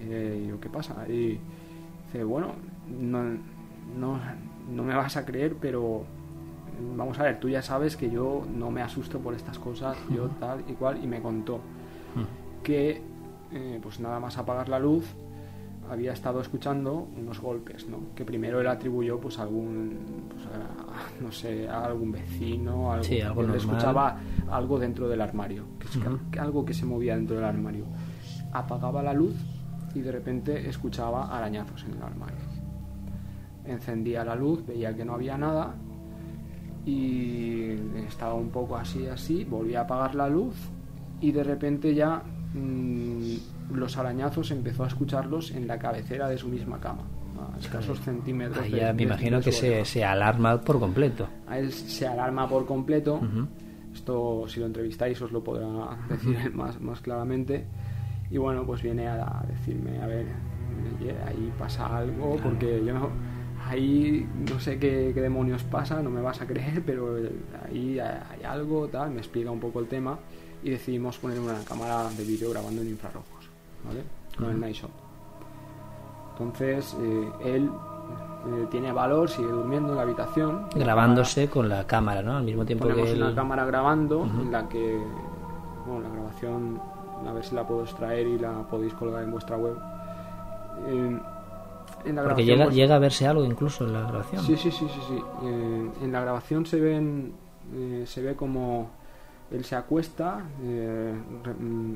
eh, 0.00 0.54
¿qué 0.60 0.68
pasa? 0.68 1.06
Y 1.08 1.40
dice, 2.06 2.22
bueno, 2.22 2.52
no, 2.86 3.22
no, 3.98 4.20
no 4.70 4.84
me 4.84 4.94
vas 4.94 5.16
a 5.16 5.24
creer, 5.24 5.56
pero 5.58 6.04
vamos 6.96 7.18
a 7.18 7.22
ver, 7.22 7.40
tú 7.40 7.48
ya 7.48 7.62
sabes 7.62 7.96
que 7.96 8.10
yo 8.10 8.44
no 8.54 8.70
me 8.70 8.82
asusto 8.82 9.18
por 9.20 9.34
estas 9.34 9.58
cosas, 9.58 9.96
yo 10.14 10.28
tal 10.38 10.62
y 10.68 10.74
cual, 10.74 11.02
y 11.02 11.06
me 11.06 11.20
contó 11.20 11.60
que, 12.62 13.00
eh, 13.52 13.80
pues 13.82 14.00
nada 14.00 14.20
más 14.20 14.36
apagar 14.36 14.68
la 14.68 14.78
luz, 14.78 15.06
había 15.90 16.12
estado 16.12 16.40
escuchando 16.40 17.08
unos 17.16 17.40
golpes, 17.40 17.88
¿no? 17.88 18.14
Que 18.14 18.24
primero 18.24 18.60
él 18.60 18.66
atribuyó, 18.66 19.18
pues, 19.20 19.38
a 19.38 19.42
algún, 19.42 20.28
pues, 20.28 20.44
no 21.20 21.32
sé, 21.32 21.68
a 21.68 21.84
algún 21.84 22.12
vecino, 22.12 22.92
algo, 22.92 23.04
sí, 23.04 23.20
algo 23.20 23.42
escuchaba 23.54 24.18
algo 24.50 24.78
dentro 24.78 25.08
del 25.08 25.20
armario, 25.20 25.64
que 26.30 26.38
algo 26.38 26.64
que 26.64 26.74
se 26.74 26.86
movía 26.86 27.16
dentro 27.16 27.36
del 27.36 27.44
armario. 27.44 27.84
Apagaba 28.52 29.02
la 29.02 29.12
luz 29.12 29.34
y 29.94 30.00
de 30.00 30.12
repente 30.12 30.68
escuchaba 30.68 31.36
arañazos 31.36 31.84
en 31.84 31.94
el 31.94 32.02
armario. 32.02 32.38
Encendía 33.64 34.24
la 34.24 34.34
luz, 34.34 34.64
veía 34.66 34.94
que 34.94 35.04
no 35.04 35.14
había 35.14 35.36
nada 35.36 35.74
y 36.86 37.72
estaba 38.06 38.34
un 38.34 38.48
poco 38.48 38.76
así, 38.76 39.06
así, 39.06 39.44
volvía 39.44 39.80
a 39.80 39.82
apagar 39.82 40.14
la 40.14 40.28
luz 40.28 40.54
y 41.20 41.32
de 41.32 41.44
repente 41.44 41.94
ya 41.94 42.22
mm, 42.54 43.34
los 43.72 43.96
arañazos 43.96 44.50
empezó 44.50 44.84
a 44.84 44.88
escucharlos 44.88 45.50
en 45.50 45.66
la 45.66 45.78
cabecera 45.78 46.28
de 46.28 46.38
su 46.38 46.48
misma 46.48 46.80
cama, 46.80 47.02
a 47.38 47.58
escasos 47.58 48.00
centímetros. 48.00 48.64
Ahí 48.64 48.72
ya 48.72 48.92
me 48.92 49.02
imagino 49.02 49.40
que 49.40 49.52
se, 49.52 49.84
se, 49.84 50.04
alarma 50.04 50.60
por 50.60 50.78
completo. 50.78 51.28
A 51.46 51.58
él 51.58 51.72
se 51.72 52.06
alarma 52.06 52.48
por 52.48 52.66
completo. 52.66 53.20
Esto, 53.92 54.44
si 54.48 54.60
lo 54.60 54.66
entrevistáis, 54.66 55.20
os 55.22 55.32
lo 55.32 55.42
podrá 55.42 55.66
decir 56.08 56.50
más, 56.54 56.80
más 56.80 57.00
claramente. 57.00 57.66
Y 58.30 58.38
bueno, 58.38 58.64
pues 58.64 58.82
viene 58.82 59.08
a, 59.08 59.42
decirme, 59.48 60.00
a 60.00 60.06
ver, 60.06 60.26
ahí 61.26 61.52
pasa 61.58 61.96
algo, 61.96 62.36
porque 62.42 62.82
yo 62.84 62.92
no 62.92 63.10
ahí 63.66 64.26
no 64.50 64.58
sé 64.58 64.78
qué, 64.78 65.12
demonios 65.12 65.62
pasa, 65.64 66.02
no 66.02 66.10
me 66.10 66.20
vas 66.20 66.40
a 66.40 66.46
creer, 66.46 66.82
pero 66.86 67.16
ahí 67.64 67.98
hay 67.98 68.44
algo, 68.44 68.88
tal, 68.88 69.10
me 69.10 69.18
explica 69.18 69.50
un 69.50 69.60
poco 69.60 69.80
el 69.80 69.86
tema 69.86 70.18
y 70.62 70.70
decidimos 70.70 71.18
poner 71.18 71.38
una 71.38 71.62
cámara 71.64 72.08
de 72.16 72.24
vídeo 72.24 72.50
grabando 72.50 72.82
en 72.82 72.88
infrarrojos, 72.88 73.37
¿vale? 73.84 74.02
Con 74.36 74.50
el 74.50 74.60
Night 74.60 74.76
Entonces, 76.32 76.96
eh, 77.00 77.32
él 77.44 77.70
eh, 78.46 78.66
tiene 78.70 78.92
valor, 78.92 79.28
sigue 79.28 79.48
durmiendo 79.48 79.90
en 79.90 79.96
la 79.96 80.02
habitación. 80.02 80.66
Grabándose 80.74 81.48
con 81.48 81.68
la 81.68 81.86
cámara, 81.86 82.22
¿no? 82.22 82.36
Al 82.36 82.44
mismo 82.44 82.64
tiempo 82.64 82.86
ponemos 82.86 83.10
que 83.10 83.16
una 83.16 83.34
cámara 83.34 83.64
grabando 83.64 84.24
en 84.24 84.52
la 84.52 84.68
que, 84.68 85.00
bueno, 85.86 86.02
la 86.02 86.14
grabación, 86.14 86.80
a 87.26 87.32
ver 87.32 87.44
si 87.44 87.54
la 87.54 87.66
puedo 87.66 87.82
extraer 87.82 88.26
y 88.26 88.38
la 88.38 88.62
podéis 88.68 88.94
colgar 88.94 89.22
en 89.22 89.30
vuestra 89.30 89.56
web. 89.56 89.76
Eh, 90.86 91.18
porque 92.04 92.44
llega, 92.44 92.64
pues, 92.64 92.76
llega 92.76 92.94
a 92.94 92.98
verse 93.00 93.26
algo 93.26 93.44
incluso 93.44 93.84
en 93.84 93.92
la 93.92 94.02
grabación. 94.02 94.42
Sí, 94.44 94.56
sí, 94.56 94.70
sí, 94.70 94.86
sí. 94.88 95.00
sí. 95.08 95.22
En 95.42 96.12
la 96.12 96.20
grabación 96.20 96.64
se 96.64 96.80
ven 96.80 97.34
se 98.06 98.22
ve 98.22 98.34
como 98.34 98.88
él 99.50 99.64
se 99.64 99.76
acuesta, 99.76 100.42
eh, 100.62 101.14
mm, 101.58 101.94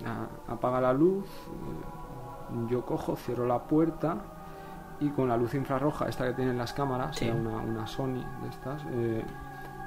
apaga 0.48 0.80
la 0.80 0.92
luz, 0.92 1.26
yo 2.68 2.84
cojo, 2.84 3.16
cierro 3.16 3.46
la 3.46 3.62
puerta 3.64 4.18
y 5.00 5.08
con 5.10 5.28
la 5.28 5.36
luz 5.36 5.54
infrarroja, 5.54 6.08
esta 6.08 6.26
que 6.26 6.34
tienen 6.34 6.58
las 6.58 6.72
cámaras, 6.72 7.20
una, 7.22 7.56
una, 7.58 7.86
Sony 7.86 8.22
de 8.42 8.48
estas, 8.50 8.82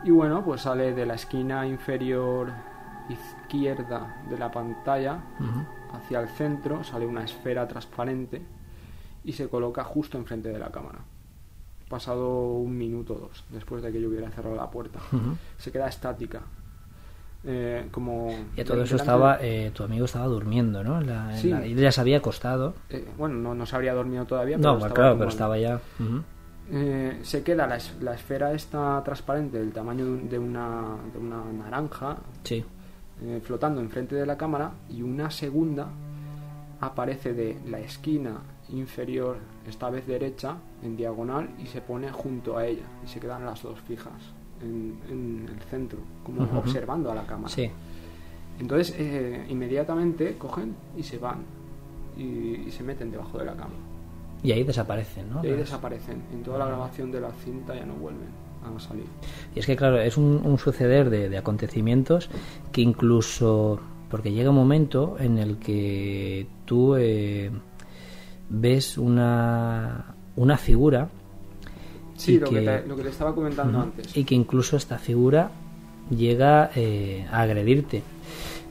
y 0.03 0.11
bueno, 0.11 0.43
pues 0.43 0.61
sale 0.61 0.93
de 0.93 1.05
la 1.05 1.15
esquina 1.15 1.65
inferior 1.65 2.51
izquierda 3.09 4.21
de 4.29 4.37
la 4.37 4.51
pantalla 4.51 5.19
hacia 5.93 6.19
el 6.19 6.27
centro, 6.29 6.83
sale 6.83 7.05
una 7.05 7.23
esfera 7.23 7.67
transparente 7.67 8.41
y 9.23 9.33
se 9.33 9.49
coloca 9.49 9.83
justo 9.83 10.17
enfrente 10.17 10.49
de 10.49 10.59
la 10.59 10.71
cámara. 10.71 10.99
Pasado 11.89 12.53
un 12.53 12.77
minuto 12.77 13.13
o 13.13 13.19
dos 13.19 13.43
después 13.49 13.83
de 13.83 13.91
que 13.91 14.01
yo 14.01 14.09
hubiera 14.09 14.29
cerrado 14.31 14.55
la 14.55 14.69
puerta. 14.69 14.99
Se 15.57 15.71
queda 15.71 15.87
estática. 15.87 16.41
Eh, 17.47 17.87
como 17.91 18.33
y 18.57 18.63
todo 18.63 18.81
eso 18.81 18.95
estaba 18.95 19.37
eh, 19.39 19.69
tu 19.71 19.83
amigo 19.83 20.05
estaba 20.05 20.25
durmiendo 20.25 20.83
no 20.83 20.99
sí. 21.35 21.53
ya 21.75 21.91
se 21.91 22.01
había 22.01 22.17
acostado 22.17 22.73
eh, 22.89 23.07
bueno 23.19 23.35
no, 23.35 23.53
no 23.53 23.67
se 23.67 23.75
habría 23.75 23.93
dormido 23.93 24.25
todavía 24.25 24.57
pero 24.57 24.71
no 24.71 24.77
estaba 24.77 24.93
claro 24.95 25.17
pero 25.19 25.29
estaba 25.29 25.57
ya 25.59 25.79
se 27.21 27.43
queda 27.43 27.67
la, 27.67 27.77
la, 28.01 28.15
esfera 28.15 28.51
esta 28.53 28.99
transparente 29.05 29.59
del 29.59 29.71
tamaño 29.71 30.05
de 30.05 30.39
una, 30.39 30.97
de 31.13 31.19
una 31.19 31.43
naranja 31.53 32.17
sí. 32.41 32.65
flotando 33.43 33.79
enfrente 33.79 34.15
de 34.15 34.25
la 34.25 34.37
cámara 34.37 34.71
y 34.89 35.03
una 35.03 35.29
segunda 35.29 35.89
aparece 36.81 37.33
de 37.33 37.59
la 37.67 37.79
esquina 37.79 38.41
inferior, 38.69 39.37
esta 39.67 39.91
vez 39.91 40.07
derecha, 40.07 40.57
en 40.81 40.97
diagonal 40.97 41.49
y 41.59 41.67
se 41.67 41.81
pone 41.81 42.11
junto 42.11 42.57
a 42.57 42.65
ella 42.65 42.85
y 43.03 43.07
se 43.07 43.19
quedan 43.19 43.45
las 43.45 43.61
dos 43.61 43.79
fijas 43.81 44.33
en, 44.61 45.47
el 45.49 45.59
centro, 45.69 45.99
como 46.23 46.43
observando 46.57 47.11
a 47.11 47.15
la 47.15 47.25
cámara. 47.25 47.49
Sí. 47.49 47.69
Entonces, 48.59 48.95
eh, 48.97 49.45
inmediatamente 49.49 50.37
cogen 50.37 50.75
y 50.97 51.03
se 51.03 51.17
van 51.17 51.43
y, 52.17 52.71
se 52.71 52.83
meten 52.83 53.11
debajo 53.11 53.37
de 53.37 53.45
la 53.45 53.53
cama. 53.53 53.75
Y 54.43 54.51
ahí 54.51 54.63
desaparecen, 54.63 55.29
¿no? 55.29 55.43
Y 55.43 55.47
ahí 55.47 55.57
desaparecen. 55.57 56.21
En 56.31 56.43
toda 56.43 56.59
la 56.59 56.67
grabación 56.67 57.11
de 57.11 57.21
la 57.21 57.31
cinta 57.31 57.75
ya 57.75 57.85
no 57.85 57.95
vuelven 57.95 58.29
a 58.63 58.79
salir. 58.79 59.05
Y 59.55 59.59
es 59.59 59.65
que, 59.65 59.75
claro, 59.75 59.99
es 59.99 60.17
un, 60.17 60.57
suceder 60.57 61.09
de, 61.09 61.37
acontecimientos 61.37 62.29
que 62.71 62.81
incluso. 62.81 63.79
Porque 64.09 64.31
llega 64.31 64.51
un 64.51 64.55
momento 64.55 65.17
en 65.19 65.37
el 65.37 65.57
que 65.57 66.47
tú. 66.65 66.95
Eh, 66.95 67.51
ves 68.49 68.97
una, 68.97 70.15
una 70.35 70.57
figura. 70.57 71.09
Sí, 72.15 72.39
lo 72.39 72.49
que, 72.49 72.61
te, 72.61 72.87
lo 72.87 72.95
que, 72.95 73.03
te, 73.03 73.09
estaba 73.09 73.33
comentando 73.33 73.79
antes. 73.79 74.15
Y 74.15 74.23
que 74.23 74.35
incluso 74.35 74.77
esta 74.77 74.97
figura 74.97 75.51
llega 76.09 76.71
eh, 76.75 77.25
a 77.31 77.41
agredirte. 77.41 78.03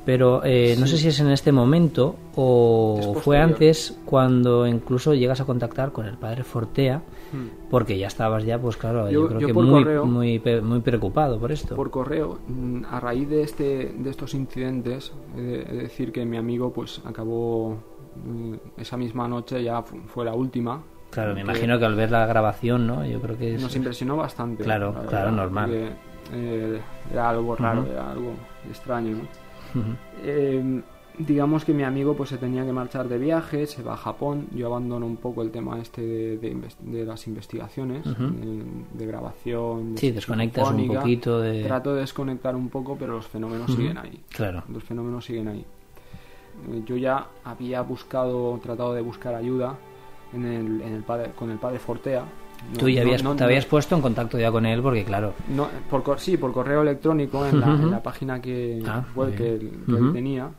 Pero 0.04 0.44
eh, 0.44 0.76
no 0.78 0.86
sé 0.86 0.98
si 0.98 1.08
es 1.08 1.18
en 1.20 1.30
este 1.30 1.50
momento 1.50 2.14
o 2.36 3.16
fue 3.22 3.38
antes 3.38 3.96
cuando 4.04 4.66
incluso 4.66 5.14
llegas 5.14 5.40
a 5.40 5.46
contactar 5.46 5.92
con 5.92 6.04
el 6.04 6.18
padre 6.18 6.44
Fortea, 6.44 6.98
hmm. 6.98 7.70
porque 7.70 7.96
ya 7.96 8.08
estabas 8.08 8.44
ya, 8.44 8.58
pues 8.58 8.76
claro, 8.76 9.10
yo, 9.10 9.26
creo 9.28 9.46
que 9.46 9.52
muy, 9.54 9.82
muy, 10.04 10.42
muy 10.62 10.80
preocupado 10.80 11.38
por 11.38 11.52
esto. 11.52 11.74
Por 11.74 11.90
correo, 11.90 12.38
mm, 12.46 12.84
a 12.90 13.00
raíz 13.00 13.30
de, 13.30 13.42
este, 13.42 13.94
de 13.96 14.10
estos 14.10 14.34
incidentes, 14.34 15.10
de 15.34 15.64
decir 15.64 16.12
que 16.12 16.26
mi 16.26 16.36
amigo 16.36 16.70
pues 16.70 17.00
acabó 17.06 17.78
Mm, 18.16 18.54
esa 18.76 18.96
misma 18.96 19.26
noche 19.26 19.62
ya 19.62 19.82
fue 19.82 20.24
la 20.24 20.34
última. 20.34 20.82
Claro, 21.14 21.32
me 21.32 21.42
imagino 21.42 21.78
que 21.78 21.84
al 21.84 21.94
ver 21.94 22.10
la 22.10 22.26
grabación, 22.26 22.88
¿no? 22.88 23.06
Yo 23.06 23.20
creo 23.20 23.38
que 23.38 23.56
nos 23.56 23.74
impresionó 23.76 24.16
bastante. 24.16 24.64
Claro, 24.64 24.94
claro, 25.08 25.30
normal. 25.30 25.70
Eh, 26.32 26.80
era 27.12 27.30
algo 27.30 27.54
raro, 27.54 27.86
era 27.86 28.10
algo 28.10 28.32
extraño, 28.68 29.18
em, 30.24 30.82
digamos 31.18 31.64
que 31.64 31.72
mi 31.72 31.84
amigo 31.84 32.14
pues 32.16 32.30
se 32.30 32.38
tenía 32.38 32.64
que 32.64 32.72
marchar 32.72 33.08
de 33.08 33.18
viaje, 33.18 33.66
se 33.66 33.82
va 33.82 33.94
a 33.94 33.96
Japón, 33.96 34.48
yo 34.52 34.66
abandono 34.66 35.06
un 35.06 35.18
poco 35.18 35.42
el 35.42 35.52
tema 35.52 35.78
este 35.80 36.02
de, 36.38 37.04
las 37.04 37.26
investigaciones, 37.28 38.04
de, 38.04 39.06
grabación. 39.06 39.96
sí, 39.96 40.10
desconectas 40.10 40.70
un 40.70 40.88
poquito 40.88 41.40
de... 41.40 41.62
Trato 41.62 41.94
de 41.94 42.00
desconectar 42.00 42.56
un 42.56 42.70
poco, 42.70 42.96
pero 42.98 43.12
los 43.12 43.26
fenómenos 43.26 43.70
siguen 43.70 43.98
ahí. 43.98 44.20
Claro. 44.30 44.64
Los 44.68 44.82
fenómenos 44.82 45.24
siguen 45.24 45.48
ahí. 45.48 45.64
Eh, 46.72 46.82
yo 46.86 46.96
ya 46.96 47.26
había 47.44 47.82
buscado, 47.82 48.58
tratado 48.62 48.94
de 48.94 49.02
buscar 49.02 49.34
ayuda 49.34 49.76
en 50.34 50.44
el, 50.44 50.80
en 50.82 50.94
el 50.94 51.02
padre, 51.02 51.30
con 51.36 51.50
el 51.50 51.58
padre 51.58 51.78
Fortea. 51.78 52.24
Tú 52.78 52.88
ya 52.88 53.02
habías, 53.02 53.22
te 53.36 53.44
habías 53.44 53.66
puesto 53.66 53.94
en 53.94 54.02
contacto 54.02 54.38
ya 54.38 54.50
con 54.50 54.64
él 54.64 54.80
porque 54.82 55.04
claro. 55.04 55.34
No, 55.48 55.68
por, 55.90 56.18
sí, 56.18 56.36
por 56.36 56.52
correo 56.52 56.82
electrónico 56.82 57.44
en, 57.46 57.60
la, 57.60 58.02
página 58.02 58.40
que, 58.40 58.82
ah, 58.86 59.04
que, 59.36 59.54
él, 59.54 60.10
tenía. 60.12 60.50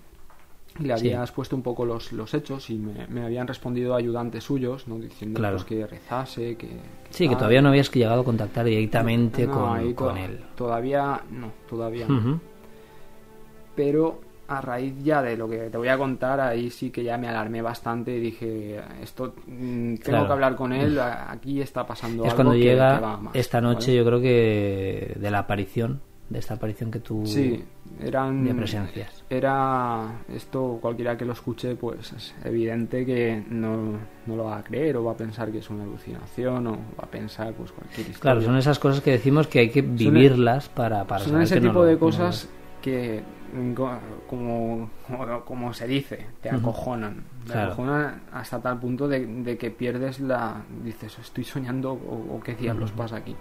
Le 0.77 0.93
habías 0.93 1.31
puesto 1.31 1.55
un 1.55 1.61
poco 1.61 1.85
los, 1.85 2.11
los 2.11 2.33
hechos 2.33 2.69
y 2.69 2.75
me, 2.75 3.23
habían 3.23 3.47
respondido 3.47 3.95
ayudantes 3.95 4.43
suyos, 4.43 4.87
¿no? 4.87 4.99
diciendo 4.99 5.41
pues, 5.41 5.63
que 5.63 5.87
rezase, 5.87 6.57
que, 6.57 6.67
sí, 7.09 7.29
que 7.29 7.35
todavía 7.35 7.61
no 7.61 7.69
habías 7.69 7.89
llegado 7.91 8.21
a 8.21 8.25
contactar 8.25 8.65
directamente 8.65 9.47
con, 9.47 9.93
con, 9.93 10.17
él. 10.17 10.41
Todavía 10.55 11.21
no, 11.31 11.51
todavía 11.69 12.07
no. 12.07 12.39
Pero 13.73 14.19
a 14.47 14.61
raíz 14.61 14.93
ya 15.03 15.21
de 15.21 15.35
lo 15.37 15.49
que 15.49 15.57
te 15.69 15.77
voy 15.77 15.87
a 15.87 15.97
contar, 15.97 16.39
ahí 16.39 16.69
sí 16.69 16.89
que 16.91 17.03
ya 17.03 17.17
me 17.17 17.27
alarmé 17.27 17.61
bastante 17.61 18.15
y 18.15 18.19
dije, 18.19 18.79
esto 19.01 19.33
mm, 19.47 19.95
tengo 19.95 20.25
que 20.27 20.33
hablar 20.33 20.55
con 20.55 20.71
él, 20.73 20.99
aquí 20.99 21.61
está 21.61 21.85
pasando 21.85 22.23
es 22.25 22.31
algo. 22.31 22.43
cuando 22.43 22.55
llega 22.55 23.19
esta 23.33 23.61
noche, 23.61 23.95
yo 23.95 24.05
creo 24.05 24.21
que 24.21 25.13
de 25.19 25.31
la 25.31 25.39
aparición, 25.39 26.01
de 26.29 26.39
esta 26.39 26.55
aparición 26.55 26.89
que 26.89 26.99
tú 26.99 27.21
Sí, 27.25 27.63
eran... 28.03 28.43
de 28.45 28.55
presencias. 28.55 29.23
Era 29.29 30.21
esto, 30.33 30.79
cualquiera 30.81 31.15
que 31.17 31.23
lo 31.25 31.33
escuche, 31.33 31.75
pues 31.75 32.13
es 32.13 32.33
evidente 32.43 33.05
que 33.05 33.43
no, 33.49 33.93
no 34.25 34.35
lo 34.35 34.45
va 34.45 34.57
a 34.57 34.63
creer 34.63 34.97
o 34.97 35.03
va 35.03 35.11
a 35.11 35.17
pensar 35.17 35.51
que 35.51 35.59
es 35.59 35.69
una 35.69 35.83
alucinación 35.83 36.65
o 36.67 36.71
va 36.71 37.03
a 37.03 37.07
pensar 37.11 37.53
pues 37.53 37.71
cualquier 37.71 38.01
historia. 38.09 38.21
Claro, 38.21 38.41
son 38.41 38.57
esas 38.57 38.79
cosas 38.79 39.01
que 39.01 39.11
decimos 39.11 39.47
que 39.47 39.59
hay 39.59 39.69
que 39.69 39.81
vivirlas 39.83 40.67
para, 40.69 41.03
para 41.05 41.21
Son 41.23 41.31
saber 41.33 41.43
ese 41.45 41.55
que 41.55 41.61
no 41.61 41.67
tipo 41.69 41.79
lo- 41.81 41.85
de 41.85 41.93
no 41.93 41.99
lo 41.99 42.05
cosas 42.05 42.49
que, 42.81 43.21
como, 43.75 44.89
como, 45.07 45.41
como 45.45 45.73
se 45.73 45.87
dice, 45.87 46.25
te 46.41 46.49
acojonan. 46.49 47.23
Te 47.45 47.53
Claro. 47.53 47.67
acojonan 47.73 48.21
hasta 48.33 48.59
tal 48.59 48.79
punto 48.79 49.07
de, 49.07 49.25
de 49.25 49.57
que 49.57 49.71
pierdes 49.71 50.19
la... 50.19 50.61
Dices, 50.83 51.17
estoy 51.19 51.43
soñando 51.43 51.93
o, 51.93 52.35
o 52.35 52.39
qué 52.43 52.55
diablos 52.55 52.91
pasa 52.91 53.17
aquí. 53.17 53.35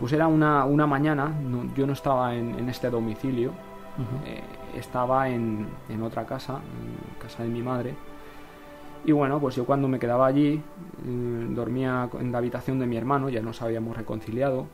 Pues 0.00 0.12
era 0.12 0.26
una, 0.26 0.64
una 0.64 0.86
mañana, 0.86 1.28
no- 1.28 1.72
yo 1.74 1.86
no 1.86 1.92
estaba 1.94 2.34
en, 2.34 2.58
en 2.58 2.68
este 2.68 2.90
domicilio, 2.90 3.52
eh, 4.26 4.42
estaba 4.76 5.28
en, 5.28 5.66
en 5.88 6.02
otra 6.02 6.24
casa, 6.26 6.54
en 6.54 7.20
casa 7.20 7.42
de 7.42 7.48
mi 7.48 7.62
madre. 7.62 7.94
Y 9.04 9.12
bueno, 9.12 9.38
pues 9.40 9.54
yo 9.56 9.64
cuando 9.64 9.88
me 9.88 9.98
quedaba 9.98 10.26
allí, 10.26 10.54
eh, 11.06 11.46
dormía 11.50 12.08
en 12.20 12.32
la 12.32 12.38
habitación 12.38 12.78
de 12.78 12.86
mi 12.86 12.96
hermano, 12.96 13.28
ya 13.28 13.40
nos 13.40 13.62
habíamos 13.62 13.96
reconciliado. 13.96 14.66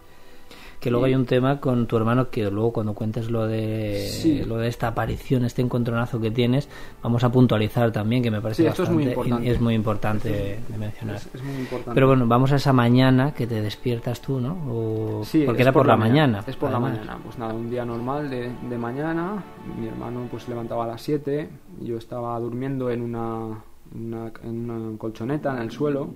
Que 0.80 0.90
luego 0.90 1.07
hay 1.07 1.14
un 1.14 1.24
tema 1.24 1.61
con 1.61 1.87
tu 1.87 1.96
hermano 1.96 2.28
que 2.28 2.50
luego 2.50 2.70
cuando 2.74 2.92
cuentes 2.92 3.30
lo 3.30 3.46
de 3.46 4.07
Sí. 4.07 4.42
lo 4.44 4.59
de 4.59 4.68
esta 4.68 4.88
aparición, 4.88 5.46
este 5.46 5.62
encontronazo 5.62 6.20
que 6.20 6.30
tienes, 6.30 6.68
vamos 7.02 7.24
a 7.24 7.33
puntualizar 7.33 7.90
también 7.90 8.22
que 8.22 8.30
me 8.30 8.42
parece 8.42 8.64
Sí, 8.64 8.68
esto 8.68 8.83
es 8.83 8.90
muy 8.90 9.04
importante. 9.04 9.50
es 9.50 9.61
muy 9.62 9.74
importante 9.74 10.28
de 10.68 10.78
mencionar. 10.78 11.16
Es, 11.16 11.30
es 11.35 11.42
muy 11.42 11.54
importante. 11.54 11.92
Pero 11.94 12.07
bueno, 12.09 12.26
vamos 12.26 12.52
a 12.52 12.57
esa 12.57 12.74
mañana 12.74 13.33
que 13.33 13.46
te 13.46 13.62
despiertas 13.62 14.20
tú, 14.20 14.40
¿no? 14.40 14.59
O- 14.68 15.24
Sí, 15.24 15.44
porque 15.46 15.62
era 15.62 15.72
por, 15.72 15.87
la 15.87 15.96
mañana. 15.96 16.44
Es 16.46 16.57
por 16.57 16.70
la 16.70 16.78
mañana. 16.78 17.18
Pues 17.24 17.38
nada, 17.38 17.54
un 17.54 17.70
día 17.70 17.87
normal 17.87 18.28
de, 18.28 18.50
de 18.68 18.76
mañana. 18.78 19.42
Mi 19.80 19.87
hermano 19.87 20.26
pues 20.30 20.42
se 20.42 20.50
levantaba 20.50 20.85
a 20.85 20.88
las 20.88 21.00
7. 21.00 21.48
Yo 21.80 21.96
estaba 21.96 22.38
durmiendo 22.40 22.90
en 22.90 23.00
una, 23.00 23.62
una- 23.94 24.33
en 24.42 24.70
una 24.70 24.98
colchoneta 24.98 25.57
en 25.57 25.62
el 25.62 25.70
suelo, 25.70 26.11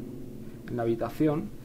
en 0.68 0.76
la 0.76 0.82
habitación. 0.82 1.56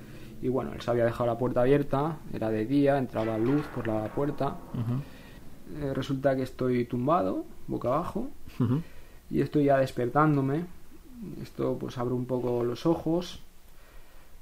Y 0.44 0.50
bueno, 0.50 0.74
él 0.74 0.82
se 0.82 0.92
había 0.92 1.06
dejado 1.06 1.26
la 1.28 1.38
puerta 1.38 1.62
abierta. 1.62 2.18
Era 2.34 2.50
de 2.50 2.66
día, 2.66 2.98
entraba 2.98 3.38
luz 3.38 3.66
por 3.74 3.88
la 3.88 4.04
puerta. 4.14 4.58
Eh, 5.80 5.94
resulta 5.94 6.36
que 6.36 6.44
estoy 6.44 6.84
tumbado, 6.84 7.46
boca 7.68 7.88
abajo. 7.88 8.28
Y 9.30 9.40
estoy 9.40 9.64
ya 9.64 9.78
despertándome. 9.78 10.66
Esto 11.42 11.78
pues 11.80 11.98
abro 11.98 12.16
un 12.16 12.26
poco 12.26 12.66
los 12.66 12.86
ojos. 12.86 13.42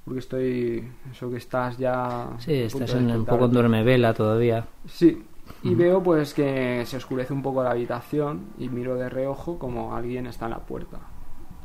Porque 0.04 0.18
estoy... 0.18 0.88
Eso 1.12 1.30
que 1.30 1.36
estás 1.36 1.78
ya... 1.78 2.30
Sí, 2.40 2.52
estás 2.52 2.94
en, 2.94 3.08
un 3.08 3.24
poco 3.24 3.44
en 3.44 3.52
duermevela 3.52 4.12
todavía. 4.12 4.66
Sí, 4.88 5.22
y 5.62 5.76
veo 5.76 6.02
pues 6.02 6.34
que 6.34 6.82
se 6.84 6.96
oscurece 6.96 7.32
un 7.32 7.42
poco 7.42 7.62
la 7.62 7.70
habitación 7.70 8.46
y 8.58 8.68
miro 8.68 8.96
de 8.96 9.08
reojo 9.08 9.56
como 9.60 9.94
alguien 9.94 10.26
está 10.26 10.46
en 10.46 10.50
la 10.50 10.58
puerta. 10.58 10.98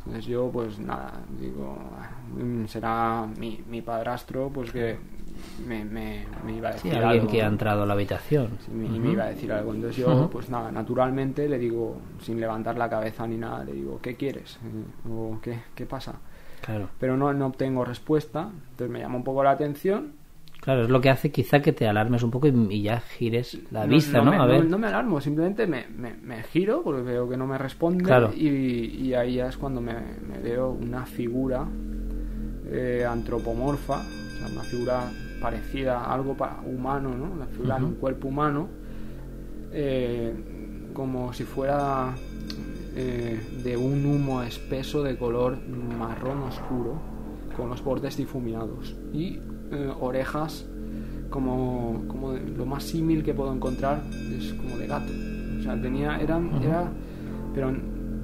Entonces 0.07 0.25
yo 0.25 0.49
pues 0.51 0.79
nada, 0.79 1.11
digo, 1.39 1.77
"Ah, 1.99 2.09
mm, 2.41 2.65
será 2.67 3.27
mi, 3.37 3.61
mi 3.67 3.81
padrastro 3.81 4.49
pues 4.53 4.71
que 4.71 4.97
me, 5.67 5.83
me, 5.83 6.25
me 6.45 6.53
iba 6.55 6.69
a 6.69 6.73
Sí, 6.73 6.87
decir 6.89 6.95
alguien 6.95 7.21
algo. 7.21 7.31
que 7.31 7.43
ha 7.43 7.47
entrado 7.47 7.83
a 7.83 7.85
la 7.85 7.93
habitación. 7.93 8.57
Sí, 8.65 8.71
me, 8.71 8.85
y 8.85 8.89
Ujú. 8.91 8.99
me 8.99 9.11
iba 9.11 9.23
a 9.25 9.27
decir 9.27 9.51
algo. 9.51 9.73
Entonces 9.73 9.97
yo 9.97 10.29
pues 10.31 10.49
nada, 10.49 10.71
naturalmente 10.71 11.49
le 11.49 11.59
digo, 11.59 11.97
sin 12.21 12.39
levantar 12.39 12.77
la 12.77 12.89
cabeza 12.89 13.27
ni 13.27 13.35
nada, 13.37 13.65
le 13.65 13.73
digo, 13.73 13.99
¿qué 14.01 14.15
quieres? 14.15 14.57
¿O 15.09 15.39
qué, 15.41 15.59
qué 15.75 15.85
pasa? 15.85 16.13
Claro. 16.61 16.87
Pero 16.99 17.17
no, 17.17 17.33
no 17.33 17.47
obtengo 17.47 17.83
respuesta, 17.83 18.49
entonces 18.71 18.89
me 18.89 18.99
llama 18.99 19.17
un 19.17 19.23
poco 19.25 19.43
la 19.43 19.51
atención 19.51 20.13
Claro, 20.67 20.83
es 20.83 20.89
lo 20.89 20.99
que 20.99 21.09
hace 21.09 21.31
quizá 21.31 21.61
que 21.61 21.71
te 21.71 21.87
alarmes 21.87 22.23
un 22.23 22.29
poco 22.29 22.45
y, 22.45 22.51
y 22.71 22.81
ya 22.81 22.99
gires 22.99 23.57
la 23.71 23.85
vista, 23.85 24.21
¿no? 24.21 24.31
me, 24.31 24.37
a 24.37 24.45
ver. 24.45 24.65
no 24.65 24.77
me 24.77 24.87
alarmo, 24.87 25.21
simplemente 25.21 25.65
me, 25.65 25.85
me- 25.97 26.15
me 26.21 26.43
giro 26.43 26.81
porque 26.83 27.03
veo 27.03 27.29
que 27.29 27.37
no 27.37 27.47
me 27.47 27.57
responde 27.57 28.03
Claro. 28.03 28.33
y, 28.35 28.47
y 28.49 29.13
ahí 29.13 29.35
ya 29.35 29.47
es 29.47 29.55
cuando 29.55 29.79
me, 29.79 29.93
veo 30.43 30.71
una 30.71 31.05
figura 31.05 31.65
eh, 32.69 33.05
antropomorfa, 33.09 33.93
o 34.01 34.37
sea, 34.39 34.47
una 34.51 34.63
figura 34.63 35.03
parecida 35.41 36.01
a 36.01 36.13
algo 36.13 36.35
humano, 36.65 37.15
¿no? 37.15 37.37
La 37.37 37.45
figura 37.45 37.79
de 37.79 37.85
un 37.85 37.93
cuerpo 37.95 38.27
humano, 38.27 38.67
eh, 39.71 40.33
como 40.93 41.31
si 41.31 41.45
fuera 41.45 42.13
eh, 42.93 43.39
de 43.63 43.77
un 43.77 44.05
humo 44.05 44.43
espeso 44.43 45.01
de 45.01 45.15
color 45.17 45.57
marrón 45.97 46.39
oscuro, 46.43 46.99
con 47.55 47.69
los 47.69 47.81
bordes 47.81 48.17
difuminados 48.17 48.95
y 49.13 49.39
eh, 49.71 49.91
orejas 49.99 50.65
como, 51.29 52.03
como 52.07 52.33
de- 52.33 52.41
lo 52.57 52.65
más 52.65 52.83
símil 52.83 53.23
que 53.23 53.33
puedo 53.33 53.53
encontrar 53.53 54.01
es 54.37 54.53
como 54.53 54.77
de 54.77 54.87
gato. 54.87 55.11
O 55.59 55.61
sea, 55.63 55.79
tenía, 55.81 56.17
eran, 56.19 56.47
Ujú. 56.55 56.63
era, 56.63 56.89
pero 57.53 57.73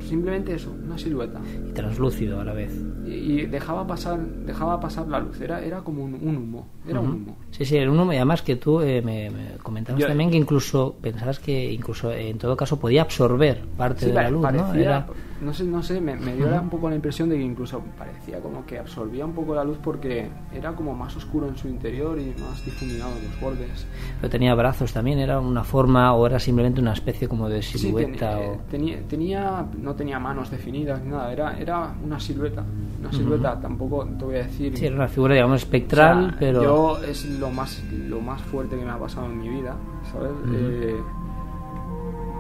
simplemente 0.08 0.54
eso, 0.54 0.74
una 0.86 0.98
silueta. 0.98 1.40
Y 1.70 1.72
translúcido 1.74 2.40
a 2.40 2.44
la 2.44 2.54
vez. 2.54 2.74
Y, 3.06 3.12
y 3.12 3.46
dejaba 3.48 3.86
pasar, 3.86 4.20
dejaba 4.46 4.80
pasar 4.80 5.08
la 5.08 5.20
luz, 5.20 5.40
era, 5.42 5.62
era 5.64 5.82
como 5.82 6.04
un, 6.04 6.14
un 6.16 6.38
humo, 6.38 6.68
era 6.88 7.00
un 7.02 7.10
humo. 7.12 7.38
Sí, 7.52 7.66
sí, 7.66 7.76
era 7.78 7.92
un 7.92 8.00
humo 8.00 8.14
y 8.14 8.18
además 8.18 8.42
que 8.42 8.56
tú 8.56 8.80
eh, 8.82 9.02
me, 9.02 9.30
me 9.30 9.58
comentabas 9.62 10.00
Yo- 10.02 10.08
también 10.08 10.30
que 10.32 10.38
incluso 10.38 10.96
pensabas 11.02 11.40
que 11.40 11.72
incluso 11.74 12.12
eh, 12.12 12.30
en 12.30 12.38
todo 12.38 12.56
caso 12.56 12.80
podía 12.80 13.02
absorber 13.02 13.62
parte 13.78 14.02
Sí, 14.02 14.06
de 14.08 14.14
la 14.14 14.30
luz, 14.30 14.42
¿no? 14.52 14.74
Era- 14.74 15.06
no 15.44 15.54
sé, 15.54 15.64
no 15.66 15.84
sé, 15.84 16.00
me, 16.02 16.16
me 16.16 16.36
dio 16.36 16.48
un 16.60 16.70
poco 16.70 16.90
la 16.90 16.96
impresión 16.96 17.30
de 17.30 17.36
que 17.38 17.44
incluso 17.44 17.82
parecía 17.98 18.40
como 18.40 18.66
que 18.66 18.80
absorbía 18.80 19.26
un 19.26 19.34
poco 19.34 19.54
la 19.54 19.64
luz 19.64 19.78
porque 19.84 20.28
era 20.54 20.74
como 20.76 20.94
más 20.96 21.16
oscuro 21.16 21.48
en 21.48 21.56
su 21.58 21.68
interior 21.68 22.18
y 22.20 22.34
más 22.42 22.64
difuminado 22.66 23.12
en 23.18 23.24
los 23.30 23.40
bordes. 23.42 23.86
pero 24.20 24.30
tenía 24.32 24.56
brazos 24.56 24.92
también, 24.94 25.20
era 25.20 25.40
una 25.40 25.64
forma 25.64 26.14
o 26.14 26.26
era 26.26 26.40
simplemente 26.40 26.80
una 26.82 26.94
especie 26.94 27.28
como 27.28 27.50
de 27.50 27.62
Sí, 27.62 27.78
silueta 27.78 28.38
ten- 28.38 28.50
o... 28.50 28.54
eh, 28.54 28.60
tenía, 28.72 29.02
tenía, 29.08 29.66
no 29.80 29.96
tenía 29.96 30.20
manos 30.20 30.50
definidas 30.50 31.02
ni 31.04 31.10
nada, 31.12 31.32
era, 31.32 31.58
era 31.60 31.94
una 32.04 32.20
silueta, 32.20 32.64
una 33.00 33.12
silueta, 33.12 33.60
tampoco 33.60 34.06
te 34.18 34.26
voy 34.26 34.36
a 34.36 34.44
decir. 34.44 34.78
Sí, 34.78 34.86
era 34.86 34.96
una 34.96 35.08
figura 35.08 35.34
digamos 35.36 35.62
espectral, 35.62 36.26
O 36.26 36.30
sea, 36.30 36.40
pero... 36.40 36.62
Yo 36.64 37.04
es 37.04 37.26
lo 37.40 37.50
más, 37.50 37.84
lo 38.08 38.22
más 38.22 38.42
fuerte 38.42 38.78
que 38.78 38.86
me 38.86 38.92
ha 38.92 38.98
pasado 39.00 39.26
en 39.28 39.38
mi 39.40 39.50
vida, 39.50 39.76
¿sabes? 40.12 40.32
Eh, 40.54 40.96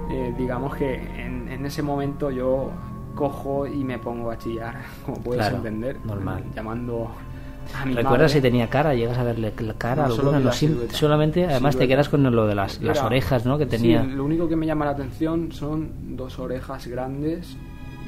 eh, 0.09 0.33
digamos 0.37 0.75
que 0.75 0.95
en, 0.95 1.47
en 1.49 1.65
ese 1.65 1.81
momento 1.81 2.29
yo 2.29 2.69
cojo 3.13 3.65
y 3.67 3.83
me 3.83 3.97
pongo 3.99 4.31
a 4.31 4.37
chillar, 4.37 4.75
como 5.05 5.17
puedes 5.21 5.41
Claro, 5.41 5.57
entender. 5.57 5.97
normal. 6.05 6.43
Llamando 6.55 7.09
a 7.81 7.85
mi 7.85 7.93
¿Recuerdas 7.93 8.31
si 8.33 8.41
tenía 8.41 8.69
cara? 8.69 8.93
¿Llegas 8.93 9.17
a 9.17 9.23
verle 9.23 9.53
la 9.59 9.73
cara 9.75 10.07
No, 10.07 10.13
alguna? 10.13 10.39
No, 10.39 10.51
silueta. 10.51 10.93
solamente, 10.95 11.45
además 11.45 11.77
te 11.77 11.87
quedas 11.87 12.09
con 12.09 12.23
lo 12.23 12.45
de 12.45 12.55
las, 12.55 12.81
las 12.81 13.01
orejas, 13.01 13.45
¿no? 13.45 13.57
Que 13.57 13.65
sí, 13.65 13.71
tenía... 13.71 14.03
lo 14.03 14.25
único 14.25 14.47
que 14.49 14.55
me 14.55 14.65
llama 14.65 14.85
la 14.85 14.91
atención 14.91 15.51
son 15.51 16.15
dos 16.17 16.39
orejas 16.39 16.87
grandes, 16.87 17.55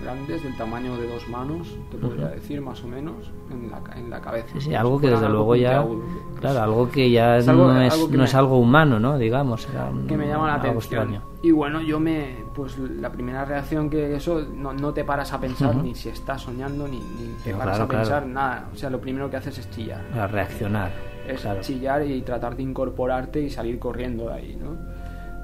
grandes 0.02 0.44
del 0.44 0.56
tamaño 0.58 0.96
de 0.98 1.08
dos 1.08 1.28
manos, 1.30 1.78
te 1.92 1.98
podría 1.98 2.28
decir 2.28 2.62
más 2.62 2.84
o 2.84 2.88
menos, 2.88 3.32
en 3.52 3.72
la, 3.72 3.82
en 3.96 4.10
la 4.10 4.22
cabeza. 4.22 4.48
Sí, 4.54 4.62
sí, 4.62 4.66
como 4.68 4.80
algo 4.80 5.00
que 5.00 5.10
desde 5.10 5.30
luego 5.30 5.56
ya... 5.56 5.82
puntiagudo. 5.84 6.26
Claro, 6.40 6.62
algo 6.62 6.90
que 6.92 7.10
ya 7.12 7.38
Es 7.38 7.48
algo- 7.48 7.68
no, 7.74 7.82
es, 7.82 7.94
algo 7.94 8.08
que 8.08 8.14
no 8.14 8.20
me- 8.20 8.26
es 8.26 8.36
algo 8.36 8.60
humano, 8.60 9.00
¿no? 9.00 9.18
Digamos, 9.18 9.68
un- 9.92 10.06
que 10.08 10.18
me 10.18 10.28
llama 10.28 10.48
la 10.48 10.56
atención. 10.56 10.78
extraño. 10.78 11.22
Y 11.42 11.52
bueno, 11.52 11.82
yo 11.82 12.00
me, 12.00 12.36
pues 12.54 12.78
la 12.78 13.12
primera 13.12 13.46
reacción 13.46 13.90
que 13.90 14.16
eso, 14.16 14.42
no, 14.54 14.74
no 14.74 14.94
te 14.94 15.04
paras 15.04 15.32
a 15.34 15.40
pensar 15.40 15.76
ni 15.76 15.96
si 15.96 16.10
estás 16.10 16.42
soñando, 16.42 16.88
ni, 16.88 16.98
ni 17.00 17.34
te 17.44 17.52
paras 17.54 17.78
claro, 17.78 17.84
a 17.84 17.88
pensar 17.88 18.24
claro. 18.24 18.28
nada. 18.28 18.70
O 18.74 18.78
sea, 18.78 18.90
lo 18.90 19.00
primero 19.00 19.30
que 19.30 19.38
haces 19.38 19.58
es 19.60 19.70
chillar. 19.72 20.04
Para 20.10 20.28
reaccionar. 20.28 20.92
Es 21.28 21.42
claro. 21.42 21.62
chillar 21.62 22.06
y 22.06 22.22
tratar 22.22 22.56
de 22.56 22.64
incorporarte 22.64 23.42
y 23.42 23.50
salir 23.50 23.80
corriendo 23.80 24.28
de 24.30 24.34
ahí, 24.34 24.56
¿no? 24.62 24.76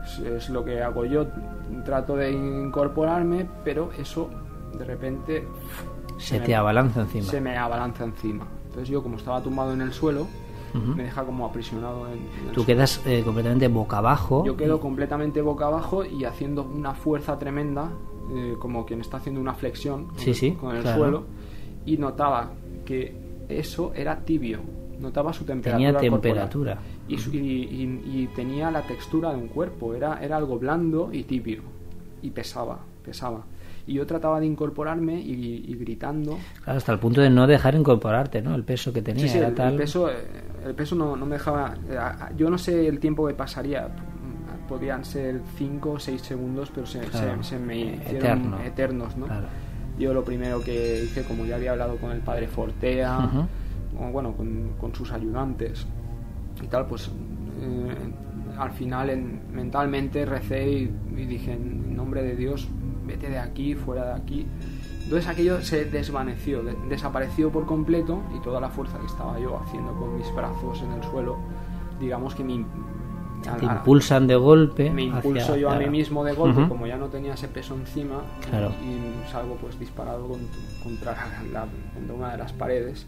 Es, 0.03 0.19
es 0.19 0.49
lo 0.49 0.63
que 0.65 0.81
hago 0.81 1.05
yo. 1.05 1.27
Trato 1.85 2.15
de 2.15 2.31
incorporarme, 2.31 3.47
pero 3.63 3.91
eso 3.97 4.29
de 4.77 4.85
repente 4.85 5.47
Se 6.17 6.39
me- 6.39 6.45
te 6.45 6.55
abalanza 6.55 7.01
encima. 7.01 7.23
se 7.25 7.41
me 7.41 7.57
abalanza 7.57 8.03
encima. 8.03 8.45
Entonces 8.67 8.89
yo 8.89 9.03
como 9.03 9.17
estaba 9.17 9.41
tumbado 9.41 9.73
en 9.73 9.81
el 9.81 9.91
suelo, 9.93 10.27
me 10.95 11.03
deja 11.03 11.25
como 11.25 11.45
aprisionado 11.45 12.07
en, 12.07 12.13
en 12.13 12.19
el 12.47 12.53
Tú 12.53 12.63
suelo. 12.63 12.65
quedas 12.65 13.01
eh, 13.05 13.23
completamente 13.25 13.67
boca 13.67 13.97
abajo. 13.97 14.45
Yo 14.45 14.55
quedo 14.55 14.79
completamente 14.79 15.41
boca 15.41 15.67
abajo 15.67 16.05
y 16.05 16.23
haciendo 16.23 16.63
una 16.63 16.93
fuerza 16.93 17.37
tremenda, 17.37 17.89
eh, 18.33 18.55
como 18.57 18.85
quien 18.85 19.01
está 19.01 19.17
haciendo 19.17 19.41
una 19.41 19.53
flexión 19.53 20.05
con, 20.05 20.19
Sí, 20.19 20.33
sí, 20.33 20.51
con 20.53 20.73
el 20.75 20.81
claro. 20.83 20.97
suelo, 20.97 21.23
y 21.85 21.97
notaba 21.97 22.51
que 22.85 23.13
eso 23.49 23.91
era 23.93 24.19
tibio, 24.21 24.59
notaba 25.01 25.33
su 25.33 25.43
temperatura. 25.43 25.99
Tenía 25.99 25.99
temperatura. 25.99 26.77
Y, 27.09 27.17
su- 27.17 27.33
y- 27.35 27.39
y- 27.39 28.21
y 28.21 28.27
tenía 28.33 28.71
la 28.71 28.83
textura 28.83 29.31
de 29.33 29.35
un 29.41 29.49
cuerpo, 29.49 29.93
era, 29.93 30.23
era 30.23 30.37
algo 30.37 30.57
blando 30.57 31.09
y 31.11 31.23
tibio, 31.23 31.63
y 32.21 32.29
pesaba, 32.29 32.79
pesaba. 33.03 33.41
Y 33.87 33.93
yo 33.93 34.05
trataba 34.05 34.39
de 34.39 34.45
incorporarme 34.45 35.19
y, 35.19 35.65
y 35.67 35.73
gritando. 35.75 36.37
Claro, 36.63 36.77
hasta 36.77 36.91
el 36.91 36.99
punto 36.99 37.21
de 37.21 37.29
no 37.29 37.47
dejar 37.47 37.75
incorporarte, 37.75 38.41
¿no? 38.41 38.53
El 38.55 38.63
peso 38.63 38.93
que 38.93 39.01
tenía 39.01 39.23
Sí, 39.23 39.29
sí, 39.29 39.37
era 39.37 39.47
el, 39.47 39.51
el 39.53 39.57
tal. 39.57 39.75
peso, 39.75 40.09
eh, 40.09 40.13
el 40.65 40.75
peso 40.75 40.95
no, 40.95 41.15
no 41.15 41.25
me 41.25 41.35
dejaba. 41.35 41.73
eh, 41.89 41.97
Yo 42.37 42.49
no 42.49 42.57
sé 42.57 42.87
el 42.87 42.99
tiempo 42.99 43.27
que 43.27 43.33
pasaría. 43.33 43.87
Podrían 44.69 45.03
ser 45.03 45.41
5 45.57 45.91
o 45.91 45.99
6 45.99 46.21
segundos, 46.21 46.71
pero 46.73 46.85
se, 46.87 46.99
Claro, 46.99 47.43
se- 47.43 47.49
se 47.49 47.59
me 47.59 47.77
hicieron 47.95 48.15
eterno. 48.39 48.59
eternos, 48.61 49.17
¿no? 49.17 49.25
Claro. 49.25 49.47
Yo 49.99 50.13
lo 50.13 50.23
primero 50.23 50.63
que 50.63 51.03
hice, 51.03 51.23
como 51.23 51.45
ya 51.45 51.55
había 51.55 51.71
hablado 51.71 51.97
con 51.97 52.11
el 52.11 52.19
padre 52.19 52.47
Fortea, 52.47 53.17
Ujú. 53.25 53.47
o 54.05 54.11
bueno, 54.11 54.31
con, 54.33 54.69
con 54.79 54.95
sus 54.95 55.11
ayudantes 55.11 55.85
y 56.63 56.67
tal, 56.67 56.85
pues 56.85 57.07
eh, 57.61 57.91
al 58.57 58.71
final 58.71 59.09
en, 59.09 59.41
mentalmente 59.53 60.25
recé 60.25 60.69
y, 60.71 60.91
y 61.17 61.25
dije, 61.25 61.51
en 61.53 61.93
nombre 61.95 62.23
de 62.23 62.35
Dios, 62.37 62.69
vete 63.11 63.29
de 63.29 63.39
aquí, 63.39 63.75
fuera 63.75 64.05
de 64.05 64.13
aquí. 64.21 64.47
Entonces 65.03 65.27
aquello 65.27 65.61
se 65.61 65.85
desvaneció, 65.85 66.63
de- 66.63 66.75
desapareció 66.89 67.51
por 67.51 67.65
completo 67.65 68.21
y 68.35 68.39
toda 68.41 68.59
la 68.61 68.69
fuerza 68.69 68.97
que 68.99 69.05
estaba 69.07 69.39
yo 69.39 69.57
haciendo 69.59 69.93
con 69.93 70.15
mis 70.17 70.33
brazos 70.33 70.81
en 70.83 70.91
el 70.93 71.03
suelo, 71.03 71.37
digamos 71.99 72.33
que 72.35 72.43
me, 72.43 72.65
Te 73.43 73.49
a- 73.49 73.73
impulsan 73.75 74.27
de 74.27 74.35
golpe. 74.35 74.89
me 74.91 75.03
impulso 75.03 75.43
hacia- 75.53 75.57
yo 75.57 75.69
a 75.71 75.75
mí 75.77 75.87
mismo 75.89 76.23
de 76.23 76.33
golpe, 76.33 76.59
Ujú. 76.61 76.69
como 76.69 76.87
ya 76.87 76.95
no 76.97 77.07
tenía 77.07 77.33
ese 77.33 77.47
peso 77.47 77.75
encima, 77.75 78.21
Claro. 78.49 78.69
y 78.81 79.29
salgo 79.31 79.55
pues 79.55 79.77
disparado 79.79 80.27
con- 80.27 80.47
contra, 80.83 81.15
la- 81.51 81.65
contra 81.93 82.15
una 82.15 82.31
de 82.31 82.37
las 82.37 82.53
paredes. 82.53 83.05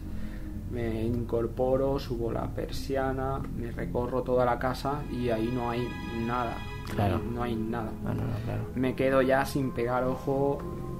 Me 0.70 1.04
incorporo, 1.04 1.98
subo 2.00 2.32
la 2.32 2.48
persiana, 2.48 3.38
me 3.56 3.70
recorro 3.70 4.22
toda 4.22 4.44
la 4.44 4.58
casa 4.58 5.02
y 5.12 5.30
ahí 5.30 5.50
no 5.54 5.70
hay 5.70 5.86
nada. 6.26 6.54
Claro. 6.90 7.18
No 7.32 7.42
hay 7.42 7.54
nada. 7.56 7.90
Ah, 8.04 8.14
no, 8.14 8.22
no, 8.24 8.34
claro. 8.44 8.62
Me 8.74 8.94
quedo 8.94 9.22
ya 9.22 9.44
sin 9.44 9.70
pegar 9.72 10.04
ojo. 10.04 10.58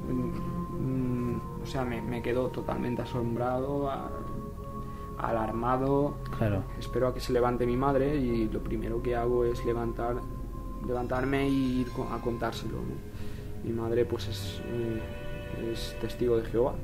mm, 0.08 0.82
mm, 1.32 1.40
o 1.62 1.66
sea, 1.66 1.84
me, 1.84 2.00
me 2.02 2.20
quedo 2.22 2.48
totalmente 2.48 3.02
asombrado, 3.02 3.90
a- 3.90 4.10
alarmado. 5.18 6.16
Claro. 6.38 6.62
Espero 6.78 7.08
a 7.08 7.14
que 7.14 7.20
se 7.20 7.32
levante 7.32 7.66
mi 7.66 7.76
madre 7.76 8.16
y 8.16 8.48
lo 8.48 8.60
primero 8.62 9.00
que 9.02 9.14
hago 9.16 9.44
es 9.44 9.64
levantar, 9.64 10.16
levantarme 10.86 11.48
y 11.48 11.80
ir 11.82 11.86
a 12.12 12.18
contárselo. 12.20 12.78
Mi 13.62 13.72
madre 13.72 14.04
pues 14.04 14.28
es, 14.28 14.60
eh, 14.66 15.00
es 15.72 15.96
testigo 16.00 16.36
de 16.36 16.44
Jehová. 16.44 16.74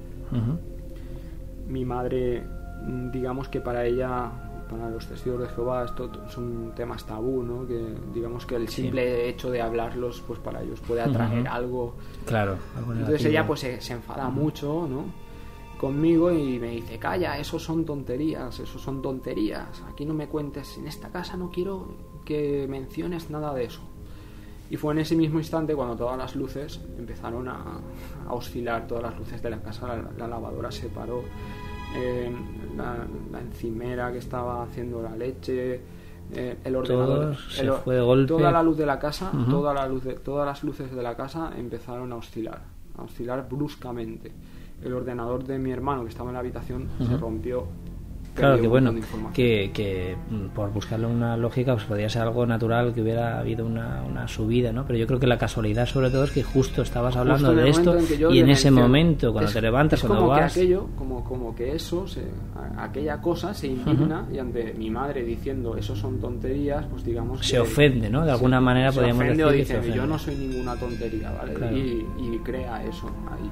Mi 1.67 1.85
madre, 1.85 2.43
mm, 2.87 3.11
digamos 3.11 3.49
que 3.49 3.61
para 3.61 3.85
ella, 3.85 4.31
para 4.71 4.89
los 4.89 5.07
testigos 5.07 5.41
de 5.41 5.49
Jehová, 5.49 5.85
esto 5.85 6.11
son 6.29 6.73
temas 6.77 7.05
tabú, 7.05 7.43
¿no? 7.43 7.67
Que 7.67 7.95
digamos 8.15 8.47
que 8.47 8.55
el 8.57 8.69
Sí. 8.69 8.83
simple 8.83 9.29
hecho 9.29 9.51
de 9.51 9.61
hablarlos, 9.61 10.23
pues 10.27 10.39
para 10.39 10.63
ellos 10.63 10.81
puede 10.81 11.03
atraer 11.03 11.49
algo 11.49 11.95
Claro. 12.27 12.57
algo 12.77 12.93
entonces 12.93 13.23
negativo. 13.23 13.31
ella 13.31 13.47
pues 13.47 13.61
se, 13.61 13.81
se 13.81 13.93
enfada 13.95 14.29
mucho, 14.29 14.87
¿no? 14.89 15.05
Conmigo 15.79 16.31
y 16.31 16.59
me 16.59 16.73
dice, 16.73 16.99
calla, 16.99 17.39
eso 17.39 17.59
son 17.59 17.85
tonterías, 17.87 18.59
eso 18.61 18.79
son 18.79 19.01
tonterías. 19.01 19.83
Aquí 19.91 20.05
no 20.05 20.13
me 20.13 20.29
cuentes, 20.29 20.77
en 20.77 20.87
esta 20.87 21.09
casa 21.09 21.37
no 21.39 21.51
quiero 21.51 21.89
que 22.25 22.67
menciones 22.69 23.31
nada 23.31 23.55
de 23.55 23.65
eso. 23.65 23.81
Y 24.69 24.77
fue 24.77 24.93
en 24.93 25.01
ese 25.01 25.17
mismo 25.17 25.39
instante 25.41 25.75
cuando 25.75 25.97
todas 25.97 26.17
las 26.19 26.37
luces 26.37 26.81
empezaron 26.99 27.49
a, 27.49 27.81
a 28.29 28.33
oscilar, 28.35 28.87
todas 28.87 29.03
las 29.05 29.19
luces 29.19 29.43
de 29.43 29.51
la 29.51 29.61
casa, 29.63 29.89
la, 29.89 30.11
la 30.17 30.29
lavadora 30.29 30.71
se 30.71 30.89
paró, 30.91 31.23
eh, 31.97 32.33
la, 32.77 32.97
la 33.33 33.41
encimera 33.41 34.13
que 34.13 34.19
estaba 34.19 34.63
haciendo 34.63 35.03
la 35.03 35.17
leche, 35.17 35.81
eh, 36.33 36.57
el 36.65 36.77
ordenador, 36.77 37.37
el 37.59 37.73
fue 37.73 37.95
de 37.97 38.01
golpe. 38.03 38.29
toda 38.29 38.53
la 38.53 38.63
luz 38.63 38.77
de 38.77 38.87
la 38.87 38.99
casa, 38.99 39.31
toda 39.51 39.75
la 39.75 39.87
luz 39.89 40.05
de- 40.05 40.15
todas 40.15 40.47
las 40.47 40.63
luces 40.63 40.95
de 40.95 41.03
la 41.03 41.17
casa 41.17 41.53
empezaron 41.59 42.13
a 42.13 42.17
oscilar, 42.17 42.61
a 42.97 43.03
oscilar 43.03 43.49
bruscamente. 43.51 44.33
El 44.85 44.95
ordenador 44.95 45.45
de 45.45 45.59
mi 45.59 45.73
hermano 45.73 46.05
que 46.05 46.09
estaba 46.11 46.31
en 46.31 46.35
la 46.35 46.41
habitación 46.41 46.89
se 47.07 47.17
rompió. 47.19 47.67
Claro 48.35 48.61
que 48.61 48.69
bueno, 48.69 48.95
que, 49.35 49.71
que 49.75 50.17
mm, 50.31 50.47
por 50.55 50.73
buscarle 50.73 51.07
una 51.07 51.37
lógica 51.37 51.73
pues 51.75 51.85
podría 51.85 52.09
ser 52.09 52.23
algo 52.23 52.47
natural 52.47 52.93
que 52.95 53.03
hubiera 53.03 53.39
habido 53.39 53.67
una, 53.67 54.03
una 54.09 54.27
subida, 54.29 54.73
¿no? 54.73 54.85
Pero 54.87 54.99
yo 54.99 55.07
creo 55.07 55.19
que 55.21 55.27
la 55.27 55.37
casualidad 55.37 55.87
sobre 55.87 56.11
todo 56.11 56.25
es 56.25 56.31
que 56.31 56.43
justo 56.43 56.83
estabas 56.83 57.17
hablando 57.17 57.49
Justo 57.49 57.63
de 57.63 57.69
esto 57.71 57.97
en 57.99 58.35
y 58.35 58.39
en 58.39 58.51
ese 58.51 58.71
momento 58.71 59.33
cuando 59.33 59.49
Es- 59.49 59.55
te 59.55 59.61
levantas, 59.61 60.01
es 60.01 60.07
cuando 60.07 60.27
como 60.27 60.39
vas... 60.39 60.55
que 60.55 60.61
aquello, 60.61 60.87
como, 60.97 61.25
como 61.25 61.55
que 61.55 61.75
eso, 61.75 62.07
se, 62.07 62.23
aquella 62.79 63.21
cosa 63.21 63.53
se 63.53 63.67
indigna 63.67 64.27
y 64.33 64.39
ante 64.39 64.75
mi 64.75 64.91
madre 64.91 65.23
diciendo 65.25 65.77
eso 65.77 65.95
son 65.97 66.19
tonterías, 66.21 66.85
pues 66.87 67.05
digamos 67.05 67.45
Se 67.45 67.59
ofende, 67.59 68.09
¿no? 68.09 68.25
De 68.25 68.31
alguna 68.31 68.61
manera 68.61 68.91
se 68.93 68.97
podríamos 68.99 69.25
decir 69.25 69.45
o 69.45 69.51
que 69.51 69.65
se 69.65 69.79
ofende. 69.79 69.97
yo 69.97 70.07
no 70.07 70.19
soy 70.19 70.37
ninguna 70.37 70.77
tontería, 70.77 71.31
¿vale? 71.33 71.55
Claro. 71.55 71.77
Y, 71.77 72.07
y 72.19 72.39
crea 72.45 72.85
eso 72.85 73.09
ahí. 73.31 73.51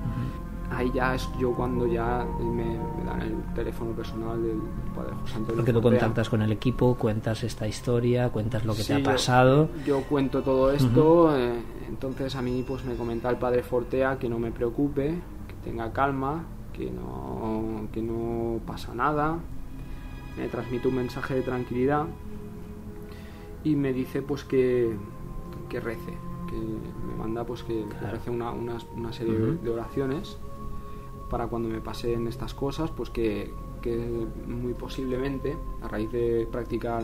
Ahí 0.71 0.91
ya 0.93 1.15
es 1.15 1.29
yo 1.39 1.53
cuando 1.53 1.87
ya 1.87 2.27
me, 2.41 2.79
me 2.99 3.05
dan 3.05 3.23
el 3.23 3.35
teléfono 3.55 3.93
personal 3.93 4.43
del 4.43 4.59
padre 4.95 5.15
José 5.23 5.37
Antonio. 5.37 5.57
Porque 5.57 5.73
tú 5.73 5.81
Correa. 5.81 6.01
contactas 6.01 6.29
con 6.29 6.43
el 6.43 6.53
equipo, 6.53 6.95
cuentas 6.97 7.43
esta 7.43 7.67
historia, 7.67 8.29
cuentas 8.29 8.65
lo 8.67 8.75
que 8.75 8.83
Sí, 8.83 8.89
te 8.93 9.01
ha 9.01 9.03
pasado. 9.03 9.71
Yo, 9.87 10.03
cuento 10.03 10.43
todo 10.43 10.71
esto, 10.71 11.35
eh, 11.37 11.55
entonces 11.89 12.37
a 12.37 12.43
mí 12.43 12.63
pues 12.69 12.85
me 12.85 12.97
comenta 12.97 13.31
el 13.31 13.39
padre 13.39 13.63
Fortea 13.63 14.19
que 14.19 14.29
no 14.29 14.39
me 14.39 14.51
preocupe, 14.53 15.15
que 15.49 15.55
tenga 15.65 15.91
calma, 15.93 16.45
que 16.75 16.91
no, 16.91 17.89
que 17.91 18.03
no 18.03 18.61
pasa 18.67 18.95
nada, 18.95 19.39
me 20.37 20.49
transmite 20.49 20.87
un 20.87 20.97
mensaje 20.97 21.35
de 21.35 21.43
tranquilidad 21.43 22.05
y 23.65 23.75
me 23.75 23.93
dice 23.95 24.21
pues 24.23 24.45
que, 24.45 24.95
que 25.71 25.81
rece, 25.81 26.13
que 26.49 26.57
me 26.57 27.15
manda 27.19 27.45
pues 27.45 27.63
que, 27.63 27.85
que 27.89 27.97
Claro. 27.97 28.17
rece 28.19 28.31
una, 28.31 28.51
una- 28.51 28.79
una 28.95 29.13
serie 29.15 29.35
de 29.63 29.71
oraciones 29.71 30.39
para 31.31 31.47
cuando 31.47 31.69
me 31.69 31.81
pasen 31.81 32.27
estas 32.29 32.55
cosas, 32.55 32.91
pues 32.91 33.11
que, 33.11 33.53
que 33.83 33.97
muy 34.47 34.75
posiblemente, 34.75 35.57
a 35.83 35.89
raíz 35.89 36.11
de 36.13 36.47
practicar 36.51 37.03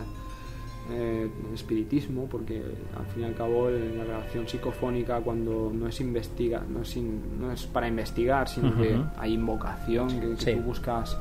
eh, 0.91 1.31
espiritismo, 1.55 2.27
porque 2.31 2.63
al 2.99 3.07
fin 3.07 3.23
y 3.23 3.25
al 3.25 3.35
cabo 3.35 3.71
en 3.71 3.97
la 3.97 4.05
grabación 4.05 4.47
psicofónica 4.47 5.21
cuando 5.21 5.71
no 5.73 5.89
es 5.89 6.01
investiga, 6.01 6.63
no 6.69 6.83
es, 6.83 6.97
in- 6.97 7.41
no 7.41 7.51
es 7.53 7.65
para 7.67 7.89
investigar, 7.89 8.49
sino 8.49 8.77
que 8.77 9.01
hay 9.19 9.33
invocación, 9.35 10.09
que, 10.21 10.31
que 10.31 10.37
Sí. 10.37 10.53
tú 10.55 10.61
buscas, 10.61 11.17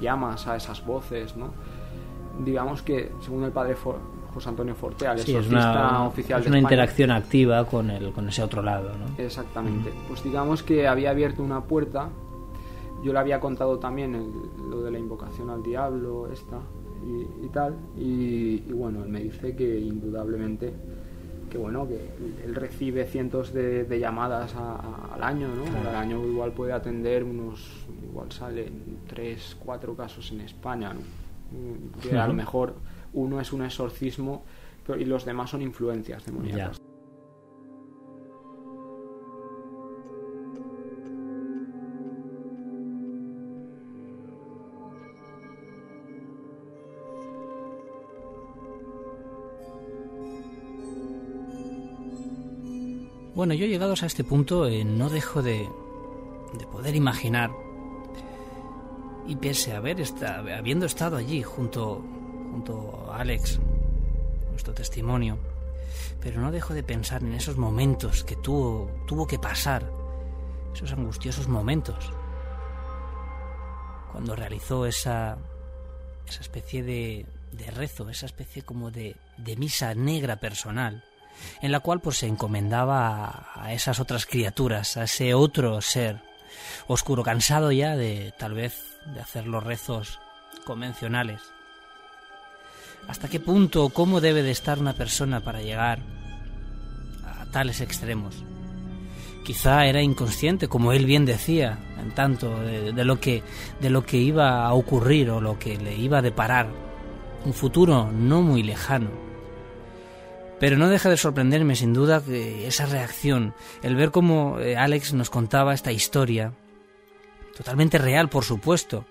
llamas 0.00 0.46
a 0.46 0.56
esas 0.56 0.84
voces, 0.86 1.36
¿no? 1.36 1.52
Digamos 2.44 2.82
que, 2.82 3.10
según 3.20 3.42
el 3.44 3.50
padre 3.50 3.74
For- 3.74 3.98
José 4.32 4.50
Antonio 4.50 4.74
el 4.74 5.18
Sí, 5.18 5.34
es 5.34 5.48
una, 5.48 6.04
oficial 6.06 6.40
es 6.42 6.46
una 6.46 6.58
interacción 6.60 7.10
activa 7.10 7.64
con, 7.64 7.90
el, 7.90 8.12
con 8.12 8.28
ese 8.28 8.42
otro 8.42 8.62
lado, 8.62 8.90
¿no? 8.96 9.20
Exactamente. 9.20 9.90
Pues 10.06 10.22
digamos 10.22 10.62
que 10.62 10.86
había 10.86 11.10
abierto 11.10 11.42
una 11.42 11.62
puerta. 11.62 12.08
Yo 13.02 13.12
le 13.12 13.18
había 13.18 13.38
contado 13.40 13.78
también 13.78 14.14
el- 14.14 14.70
lo 14.70 14.82
de 14.82 14.90
la 14.90 14.98
invocación 14.98 15.50
al 15.50 15.62
diablo, 15.62 16.30
esta 16.32 16.60
y, 17.06 17.46
y 17.46 17.48
tal. 17.48 17.76
Y, 17.96 18.64
y 18.68 18.72
bueno, 18.72 19.02
él 19.04 19.08
me 19.08 19.20
dice 19.22 19.54
que 19.54 19.78
indudablemente, 19.78 20.72
que 21.50 21.56
bueno, 21.58 21.86
que 21.88 22.10
él 22.44 22.54
recibe 22.54 23.06
cientos 23.06 23.52
de, 23.52 23.84
de 23.84 23.98
llamadas 24.00 24.54
a- 24.56 24.74
a- 24.76 25.14
al 25.14 25.22
año, 25.22 25.48
¿no? 25.48 25.64
Claro. 25.64 25.88
Al 25.90 25.96
año 25.96 26.26
igual 26.26 26.52
puede 26.52 26.72
atender 26.72 27.24
unos, 27.24 27.86
igual 28.10 28.30
salen 28.32 28.98
tres, 29.06 29.56
cuatro 29.58 29.94
casos 29.94 30.30
en 30.32 30.40
España, 30.40 30.92
¿no? 30.92 31.00
Que 32.02 32.16
a 32.18 32.26
lo 32.26 32.34
mejor 32.34 32.74
uno 33.14 33.40
es 33.40 33.52
un 33.54 33.62
exorcismo 33.64 34.42
pero- 34.86 35.00
y 35.00 35.04
los 35.06 35.24
demás 35.24 35.50
son 35.50 35.62
influencias 35.62 36.24
demoníacas. 36.26 36.78
Bueno, 53.38 53.54
yo 53.54 53.66
llegados 53.66 54.02
a 54.02 54.06
este 54.06 54.24
punto 54.24 54.66
eh, 54.66 54.84
no 54.84 55.08
dejo 55.08 55.42
de, 55.42 55.70
de 56.54 56.66
poder 56.66 56.96
imaginar 56.96 57.52
y 59.28 59.36
pese 59.36 59.74
a 59.74 59.76
haber 59.76 60.02
habiendo 60.52 60.86
estado 60.86 61.16
allí 61.16 61.44
junto, 61.44 62.04
junto 62.50 63.12
a 63.12 63.20
Alex, 63.20 63.60
nuestro 64.50 64.74
testimonio, 64.74 65.38
pero 66.20 66.40
no 66.40 66.50
dejo 66.50 66.74
de 66.74 66.82
pensar 66.82 67.22
en 67.22 67.32
esos 67.32 67.56
momentos 67.56 68.24
que 68.24 68.34
tuvo, 68.34 68.90
tuvo 69.06 69.24
que 69.28 69.38
pasar, 69.38 69.88
esos 70.74 70.90
angustiosos 70.90 71.46
momentos, 71.46 72.10
cuando 74.10 74.34
realizó 74.34 74.84
esa, 74.84 75.38
esa 76.26 76.40
especie 76.40 76.82
de, 76.82 77.24
de 77.52 77.70
rezo, 77.70 78.08
esa 78.10 78.26
especie 78.26 78.62
como 78.62 78.90
de, 78.90 79.14
de 79.36 79.54
misa 79.54 79.94
negra 79.94 80.40
personal, 80.40 81.04
en 81.60 81.72
la 81.72 81.80
cual 81.80 82.00
pues 82.00 82.18
se 82.18 82.26
encomendaba 82.26 83.52
a, 83.54 83.72
esas 83.72 84.00
otras 84.00 84.26
criaturas, 84.26 84.96
a 84.96 85.04
ese 85.04 85.34
otro 85.34 85.80
ser 85.80 86.20
oscuro, 86.86 87.22
cansado 87.22 87.72
ya 87.72 87.96
de 87.96 88.32
tal 88.38 88.54
vez 88.54 88.98
de 89.14 89.20
hacer 89.20 89.46
los 89.46 89.62
rezos 89.64 90.20
convencionales. 90.64 91.40
¿Hasta 93.06 93.28
qué 93.28 93.40
punto, 93.40 93.88
cómo 93.88 94.20
debe 94.20 94.42
de 94.42 94.50
estar 94.50 94.78
una 94.78 94.92
persona 94.92 95.40
para 95.40 95.62
llegar 95.62 96.00
a 97.24 97.46
tales 97.46 97.80
extremos? 97.80 98.34
Quizá 99.44 99.86
era 99.86 100.02
inconsciente, 100.02 100.68
como 100.68 100.92
él 100.92 101.06
bien 101.06 101.24
decía, 101.24 101.78
en 101.98 102.14
tanto 102.14 102.60
de, 102.60 102.92
de 102.92 103.04
lo 103.04 103.18
que 103.18 103.42
de 103.80 103.88
lo 103.88 104.04
que 104.04 104.18
iba 104.18 104.66
a 104.66 104.74
ocurrir 104.74 105.30
o 105.30 105.40
lo 105.40 105.58
que 105.58 105.78
le 105.78 105.96
iba 105.96 106.18
a 106.18 106.22
deparar 106.22 106.68
un 107.44 107.54
futuro 107.54 108.10
no 108.12 108.42
muy 108.42 108.62
lejano. 108.62 109.27
Pero 110.60 110.76
no 110.76 110.88
deja 110.88 111.08
de 111.08 111.16
sorprenderme 111.16 111.76
sin 111.76 111.92
duda 111.94 112.22
esa 112.28 112.86
reacción, 112.86 113.54
el 113.82 113.94
ver 113.94 114.10
cómo 114.10 114.58
eh, 114.58 114.76
Alex 114.76 115.14
nos 115.14 115.30
contaba 115.30 115.74
esta 115.74 115.92
historia, 115.92 116.52
totalmente 117.56 117.98
real 117.98 118.28
por 118.28 118.44
supuesto, 118.44 119.04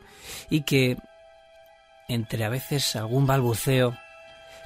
y 0.49 0.61
que 0.61 0.97
entre 2.09 2.43
a 2.43 2.49
veces 2.49 2.95
algún 2.95 3.25
balbuceo, 3.25 3.97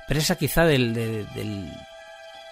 presa 0.07 0.36
quizá 0.36 0.65
del, 0.65 0.93
del, 0.93 1.27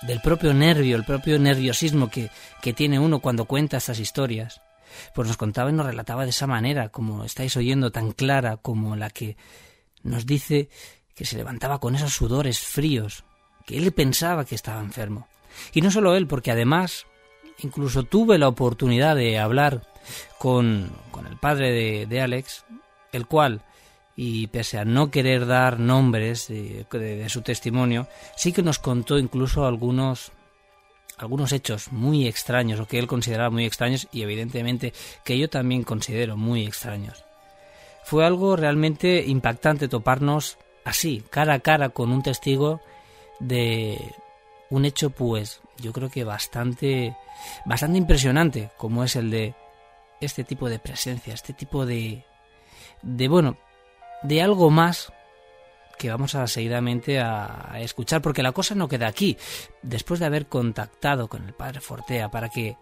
del, 0.02 0.22
propio 0.22 0.54
nervio, 0.54 0.96
el 0.96 1.06
propio 1.06 1.38
nerviosismo 1.40 2.10
que, 2.10 2.30
que 2.62 2.74
tiene 2.74 3.00
uno 3.00 3.20
cuando 3.20 3.46
cuenta 3.46 3.78
estas 3.78 4.00
historias. 4.00 4.62
Pues 5.14 5.28
nos 5.28 5.38
contaba 5.38 5.70
y 5.70 5.74
nos 5.74 5.86
relataba 5.86 6.24
de 6.24 6.32
esa 6.32 6.48
manera, 6.48 6.90
como 6.90 7.24
estáis 7.24 7.56
oyendo, 7.58 7.92
tan 7.92 8.12
clara 8.12 8.58
como 8.58 8.96
la 8.96 9.12
que 9.12 9.38
nos 10.02 10.26
dice 10.26 10.70
que 11.14 11.26
se 11.26 11.38
levantaba 11.38 11.80
con 11.80 11.96
esos 11.96 12.14
sudores 12.14 12.60
fríos, 12.60 13.24
que 13.70 13.78
él 13.78 13.92
pensaba 13.92 14.46
que 14.46 14.56
estaba 14.56 14.82
enfermo. 14.82 15.28
Y 15.74 15.82
no 15.82 15.92
solo 15.92 16.16
él, 16.16 16.26
porque 16.26 16.50
además 16.50 17.06
incluso 17.60 18.02
tuve 18.02 18.40
la 18.40 18.48
oportunidad 18.48 19.16
de 19.16 19.38
hablar 19.38 19.84
con, 20.40 20.90
con 21.12 21.28
el 21.28 21.38
padre 21.38 21.72
de, 21.72 22.06
de, 22.08 22.20
Alex, 22.20 22.66
el 23.12 23.28
cual, 23.28 23.62
y 24.16 24.48
pese 24.48 24.80
a 24.80 24.86
no 24.86 25.12
querer 25.12 25.46
dar 25.46 25.80
nombres 25.80 26.48
de, 26.48 26.88
de, 26.92 27.30
su 27.30 27.44
testimonio, 27.44 28.08
sí 28.36 28.54
que 28.54 28.64
nos 28.64 28.80
contó 28.80 29.20
incluso 29.20 29.68
algunos 29.68 30.32
algunos 31.20 31.52
hechos 31.52 31.92
muy 31.92 32.28
extraños 32.28 32.80
o 32.80 32.88
que 32.88 32.98
él 32.98 33.06
consideraba 33.06 33.52
muy 33.52 33.66
extraños 33.66 34.08
y 34.12 34.24
evidentemente 34.24 34.94
que 35.24 35.38
yo 35.38 35.48
también 35.48 35.84
considero 35.84 36.38
muy 36.38 36.66
extraños. 36.66 37.24
Fue 38.04 38.26
algo 38.26 38.56
realmente 38.56 39.26
impactante 39.28 39.90
toparnos 39.90 40.58
así, 40.86 41.24
cara 41.30 41.56
a 41.56 41.60
cara 41.60 41.90
con 41.90 42.12
un 42.12 42.24
testigo 42.24 42.82
de 43.40 44.14
un 44.70 44.86
hecho 44.86 45.10
pues 45.10 45.62
yo 45.78 45.94
creo 45.94 46.10
que 46.10 46.24
bastante 46.24 47.16
bastante 47.66 47.98
impresionante 47.98 48.70
como 48.78 49.04
es 49.04 49.16
el 49.16 49.32
de 49.32 49.56
este 50.22 50.44
tipo 50.44 50.70
de 50.70 50.80
presencia, 50.80 51.34
este 51.34 51.54
tipo 51.54 51.86
de 51.86 52.26
de 53.02 53.28
bueno, 53.28 53.58
de 54.24 54.42
algo 54.42 54.70
más 54.70 55.12
que 56.00 56.10
vamos 56.10 56.34
a 56.34 56.48
seguidamente 56.48 57.20
a, 57.20 57.74
escuchar, 57.80 58.22
porque 58.22 58.42
la 58.42 58.54
cosa 58.54 58.74
no 58.74 58.88
queda 58.88 59.08
aquí. 59.08 59.38
Después 59.84 60.22
de 60.22 60.28
haber 60.28 60.48
contactado 60.48 61.28
con 61.28 61.46
el 61.46 61.54
padre 61.54 61.82
Fortea 61.82 62.32
para 62.32 62.48
que 62.48 62.78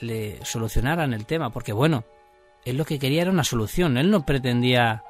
le 0.00 0.44
solucionaran 0.44 1.14
el 1.14 1.24
tema, 1.24 1.50
porque 1.50 1.72
bueno, 1.72 2.04
él 2.66 2.76
lo 2.76 2.84
que 2.84 2.98
quería 2.98 3.22
era 3.22 3.30
una 3.30 3.42
solución, 3.42 3.96
él 3.96 4.10
no 4.10 4.26
pretendía 4.26 5.02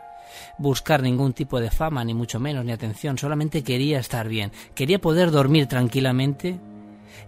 buscar 0.59 1.03
ningún 1.03 1.33
tipo 1.33 1.61
de 1.61 1.71
fama, 1.71 2.05
ni 2.05 2.15
mucho 2.15 2.41
menos, 2.41 2.65
ni 2.65 2.73
atención, 2.73 3.19
solamente 3.19 3.63
quería 3.63 3.99
estar 3.99 4.29
bien, 4.29 4.53
quería 4.75 5.01
poder 5.01 5.31
dormir 5.31 5.67
tranquilamente 5.67 6.61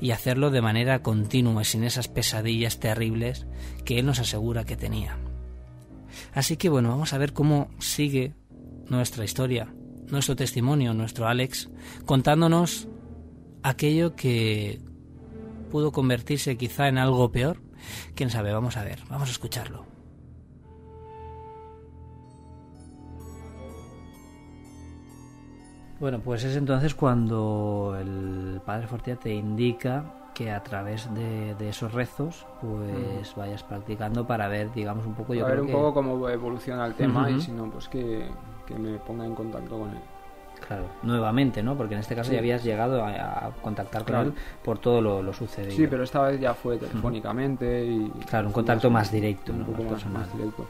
y 0.00 0.11
hacerlo 0.11 0.50
de 0.50 0.62
manera 0.62 1.02
continua, 1.02 1.64
sin 1.64 1.84
esas 1.84 2.09
pesadillas 2.09 2.80
terribles 2.80 3.46
que 3.84 3.98
él 3.98 4.07
nos 4.07 4.18
asegura 4.18 4.64
que 4.64 4.76
tenía. 4.76 5.18
Así 6.32 6.57
que 6.57 6.68
bueno, 6.68 6.90
vamos 6.90 7.12
a 7.12 7.18
ver 7.18 7.32
cómo 7.32 7.68
sigue 7.78 8.34
nuestra 8.88 9.24
historia, 9.24 9.72
nuestro 10.09 10.36
testimonio, 10.36 10.94
nuestro 10.94 11.26
Alex, 11.26 11.70
contándonos 12.05 12.88
aquello 13.62 14.14
que 14.14 14.80
pudo 15.70 15.92
convertirse 15.92 16.57
quizá 16.57 16.88
en 16.88 16.98
algo 16.98 17.32
peor. 17.32 17.61
Quién 18.14 18.30
sabe, 18.30 18.52
vamos 18.52 18.76
a 18.76 18.84
ver, 18.84 19.00
vamos 19.09 19.28
a 19.28 19.32
escucharlo. 19.32 19.93
Bueno, 26.05 26.20
pues 26.22 26.44
es 26.44 26.55
entonces 26.55 26.94
cuando 26.94 27.96
el 27.98 28.61
Padre 28.62 28.86
Fortea 28.86 29.16
te 29.16 29.32
indica 29.32 30.05
que 30.34 30.50
a 30.50 30.62
través 30.62 31.09
de, 31.14 31.55
de 31.55 31.70
esos 31.70 31.94
rezos 31.94 32.44
pues 32.61 33.34
vayas 33.34 33.62
practicando 33.62 34.26
para 34.26 34.46
ver, 34.48 34.70
digamos, 34.74 35.07
un 35.07 35.14
poco... 35.14 35.32
Yo 35.32 35.46
ver 35.46 35.62
un 35.62 35.72
poco 35.72 35.94
cómo 35.94 36.28
evoluciona 36.28 36.84
el 36.84 36.92
tema 36.92 37.22
uh 37.22 37.30
-huh. 37.30 37.38
y 37.38 37.40
si 37.40 37.52
no, 37.52 37.70
pues 37.70 37.88
que, 37.88 38.28
que, 38.66 38.74
me 38.74 38.98
ponga 38.98 39.24
en 39.24 39.34
contacto 39.34 39.78
con 39.78 39.92
él. 39.92 40.02
Claro, 40.68 40.84
nuevamente, 41.05 41.62
¿no? 41.62 41.74
Porque 41.74 41.94
en 41.94 42.00
este 42.00 42.14
caso 42.14 42.28
sí. 42.28 42.34
ya 42.34 42.40
habías 42.40 42.62
llegado 42.62 43.02
a, 43.02 43.46
a 43.46 43.50
contactar 43.62 44.05
con 44.05 44.14
él 44.16 44.34
por 44.62 44.80
todo 44.80 45.00
lo, 45.00 45.22
lo, 45.22 45.32
sucedido. 45.32 45.74
Sí, 45.74 45.86
pero 45.86 46.02
esta 46.05 46.20
vez 46.20 46.38
ya 46.38 46.52
fue 46.52 46.76
telefónicamente 46.76 47.82
y... 47.82 48.11
Claro, 48.28 48.48
un 48.48 48.52
contacto 48.52 48.90
más, 48.90 49.05
más 49.05 49.11
directo, 49.11 49.55
un 49.55 49.61
¿no? 49.61 49.64
poco 49.64 49.84
más, 49.84 50.05
más 50.05 50.30
directo. 50.34 50.66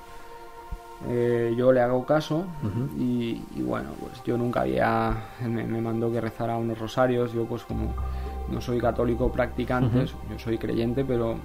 Eh, 1.09 1.55
yo 1.57 1.73
le 1.73 1.81
hago 1.81 2.07
caso 2.07 2.47
uh 2.63 2.67
-huh. 2.67 2.99
y, 2.99 3.43
y, 3.57 3.63
bueno, 3.63 3.91
pues 4.01 4.23
yo 4.25 4.39
nunca 4.39 4.63
había, 4.63 5.15
me, 5.43 5.65
me, 5.65 5.81
mandó 5.81 6.11
que 6.11 6.21
rezara 6.21 6.57
unos 6.57 6.79
rosarios, 6.79 7.33
yo 7.33 7.45
pues 7.45 7.63
como 7.65 7.93
no 8.51 8.61
soy 8.61 8.79
católico 8.81 9.31
practicante, 9.31 9.99
uh 9.99 10.03
-huh. 10.03 10.31
yo 10.33 10.39
soy 10.39 10.57
creyente, 10.57 11.05
pero 11.05 11.37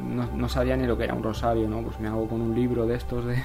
no, 0.00 0.28
no, 0.36 0.48
sabía 0.48 0.76
ni 0.76 0.86
lo 0.86 0.96
que 0.96 1.04
era 1.04 1.14
un 1.14 1.22
rosario, 1.22 1.68
¿no? 1.68 1.82
Pues 1.82 1.98
me 1.98 2.08
hago 2.08 2.28
con 2.28 2.40
un 2.40 2.54
libro 2.54 2.86
de 2.86 2.94
estos 2.94 3.24
de, 3.24 3.42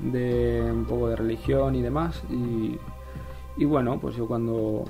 de 0.00 0.70
un 0.72 0.84
poco 0.86 1.08
de 1.08 1.16
religión 1.16 1.74
y 1.74 1.82
demás 1.82 2.22
y, 2.30 2.78
y 3.58 3.64
bueno, 3.64 3.98
pues 4.00 4.16
yo 4.16 4.26
cuando 4.26 4.84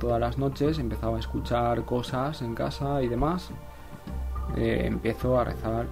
todas 0.00 0.20
las 0.20 0.36
noches 0.38 0.78
empezaba 0.78 1.16
a 1.16 1.20
escuchar 1.20 1.84
cosas 1.84 2.42
en 2.42 2.54
casa 2.54 3.02
y 3.02 3.08
demás, 3.08 3.50
eh, 4.56 4.82
empiezo 4.86 5.38
a 5.38 5.44
rezar 5.44 5.86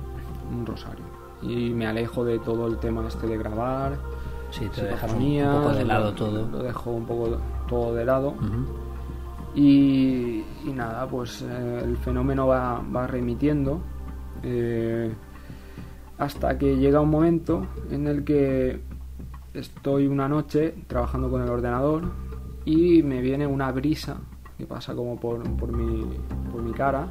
un 0.50 0.66
rosario 0.66 1.09
y 1.42 1.70
me 1.70 1.86
alejo 1.86 2.24
de 2.24 2.38
todo 2.38 2.66
el 2.66 2.78
tema 2.78 3.06
este 3.06 3.26
de 3.26 3.38
grabar. 3.38 3.98
Sí, 4.50 4.68
te 4.74 4.82
dejas 4.82 5.12
un, 5.12 5.22
un, 5.22 5.62
poco 5.62 5.74
de 5.74 5.84
lado 5.84 6.04
lo, 6.06 6.14
todo. 6.14 6.48
Lo 6.48 6.62
dejo 6.62 6.90
un 6.90 7.06
poco 7.06 7.38
todo 7.68 7.94
de 7.94 8.04
lado. 8.04 8.30
Uh 8.30 8.42
-huh. 8.42 8.64
y, 9.54 10.44
y, 10.64 10.72
nada, 10.74 11.06
pues 11.06 11.42
eh, 11.42 11.82
el 11.84 11.96
fenómeno 11.98 12.46
va, 12.46 12.82
va 12.94 13.06
remitiendo 13.06 13.80
eh, 14.42 15.12
hasta 16.18 16.58
que 16.58 16.76
llega 16.76 17.00
un 17.00 17.10
momento 17.10 17.66
en 17.90 18.06
el 18.06 18.24
que 18.24 18.80
estoy 19.54 20.06
una 20.06 20.28
noche 20.28 20.74
trabajando 20.86 21.30
con 21.30 21.42
el 21.42 21.48
ordenador 21.48 22.02
y 22.64 23.02
me 23.02 23.20
viene 23.20 23.46
una 23.46 23.72
brisa 23.72 24.18
que 24.58 24.66
pasa 24.66 24.94
como 24.94 25.18
por, 25.18 25.42
por, 25.56 25.72
mi, 25.72 26.04
por 26.52 26.62
mi 26.62 26.72
cara 26.72 27.08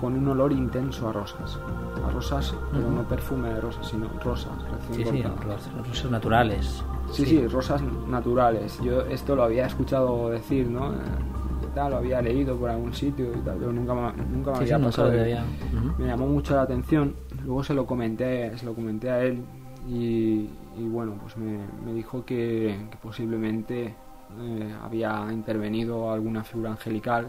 con 0.00 0.14
un 0.14 0.28
olor 0.28 0.52
intenso 0.52 1.08
a 1.08 1.12
rosas. 1.12 1.58
A 2.06 2.10
rosas, 2.10 2.52
uh 2.52 2.56
-huh. 2.56 2.68
pero 2.72 2.90
no 2.90 3.02
perfume 3.02 3.48
de 3.48 3.60
rosas, 3.60 3.86
sino 3.88 4.08
rosas. 4.22 4.52
Sí, 4.92 5.04
sí, 5.04 5.22
rosas 5.22 6.10
naturales. 6.10 6.84
Sí, 7.12 7.24
sí, 7.24 7.26
sí, 7.26 7.46
rosas 7.46 7.82
naturales. 8.08 8.78
Yo 8.82 9.02
esto 9.02 9.36
lo 9.36 9.44
había 9.44 9.66
escuchado 9.66 10.30
decir, 10.30 10.68
¿no? 10.68 10.92
Eh, 10.92 10.96
tal, 11.74 11.90
lo 11.90 11.98
había 11.98 12.22
leído 12.22 12.56
por 12.56 12.70
algún 12.70 12.92
sitio 12.94 13.26
y 13.34 13.40
tal, 13.40 13.56
pero 13.58 13.72
nunca, 13.72 13.94
nunca 13.94 14.50
me 14.52 14.66
sí, 14.66 14.72
había 14.72 14.86
pasado. 14.86 15.12
No 15.12 15.20
había. 15.20 15.42
Uh 15.44 15.76
-huh. 15.76 15.96
Me 15.98 16.06
llamó 16.06 16.26
mucho 16.26 16.54
la 16.54 16.62
atención. 16.62 17.14
Luego 17.44 17.62
se 17.62 17.74
lo 17.74 17.86
comenté, 17.86 18.56
se 18.58 18.64
lo 18.66 18.74
comenté 18.74 19.10
a 19.10 19.22
él 19.22 19.42
y, 19.88 20.48
y 20.76 20.88
bueno, 20.90 21.14
pues 21.20 21.36
me, 21.36 21.58
me 21.84 21.92
dijo 21.92 22.24
que, 22.24 22.88
que 22.90 22.96
posiblemente 22.96 23.94
eh, 24.40 24.74
había 24.82 25.28
intervenido 25.32 26.10
alguna 26.10 26.42
figura 26.42 26.70
angelical 26.72 27.26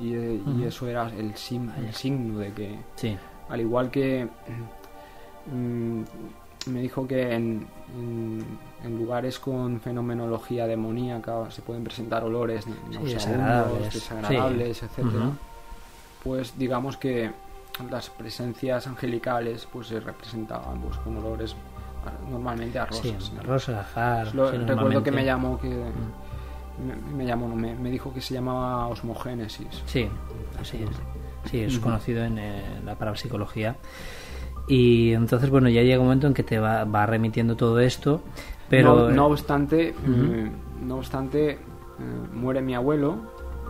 y, 0.00 0.16
uh 0.16 0.44
-huh. 0.44 0.60
y 0.60 0.64
eso 0.64 0.86
era 0.86 1.08
el, 1.08 1.34
sim, 1.36 1.70
el, 1.76 1.92
signo 1.94 2.38
de 2.38 2.52
que 2.52 2.78
sí. 2.96 3.16
al 3.48 3.60
igual 3.60 3.90
que 3.90 4.28
mm, 5.52 6.02
me 6.70 6.80
dijo 6.80 7.06
que 7.06 7.34
en, 7.34 7.66
en, 7.96 8.44
en, 8.84 8.98
lugares 8.98 9.38
con 9.38 9.80
fenomenología 9.80 10.66
demoníaca 10.66 11.50
se 11.50 11.62
pueden 11.62 11.84
presentar 11.84 12.24
olores 12.24 12.64
sí, 12.64 12.98
desagradables, 13.04 13.94
desagradables 13.94 14.78
sí. 14.78 14.84
etcétera 14.86 15.26
uh 15.26 15.30
-huh. 15.30 15.32
pues 16.22 16.58
digamos 16.58 16.96
que 16.96 17.30
las 17.90 18.10
presencias 18.10 18.86
angelicales 18.86 19.66
pues 19.72 19.88
se 19.88 20.00
representaban 20.00 20.80
pues 20.80 20.96
con 20.98 21.16
olores 21.16 21.54
normalmente 22.30 22.78
a 22.78 22.86
rosas 22.86 23.24
sí, 23.24 23.36
rosas, 23.44 24.34
Lo, 24.34 24.50
recuerdo 24.50 25.02
que 25.02 25.10
me 25.10 25.24
llamó 25.24 25.58
que 25.60 25.68
uh 25.68 25.84
-huh 25.84 26.27
me, 26.84 27.16
me 27.16 27.26
llamó, 27.26 27.48
me, 27.54 27.74
me, 27.74 27.90
dijo 27.90 28.12
que 28.12 28.20
se 28.20 28.34
llamaba 28.34 28.86
osmogénesis. 28.88 29.82
Sí, 29.86 30.08
así 30.60 30.78
es. 30.82 31.50
Sí, 31.50 31.60
es 31.60 31.76
uh 31.76 31.80
-huh. 31.80 31.82
conocido 31.82 32.24
en, 32.24 32.38
la 32.84 32.94
parapsicología. 32.96 33.76
Y 34.68 35.12
entonces, 35.12 35.48
bueno, 35.50 35.68
ya 35.68 35.82
llega 35.82 35.98
un 35.98 36.06
momento 36.06 36.26
en 36.26 36.34
que 36.34 36.42
te 36.42 36.58
va, 36.58 36.84
va 36.84 37.06
remitiendo 37.06 37.56
todo 37.56 37.80
esto, 37.80 38.20
pero... 38.68 39.08
No, 39.08 39.10
no 39.10 39.26
obstante, 39.26 39.94
uh 40.06 40.08
-huh. 40.08 40.46
eh, 40.46 40.50
no 40.82 40.96
obstante, 40.96 41.50
eh, 41.52 41.58
muere 42.34 42.60
mi 42.60 42.74
abuelo, 42.74 43.16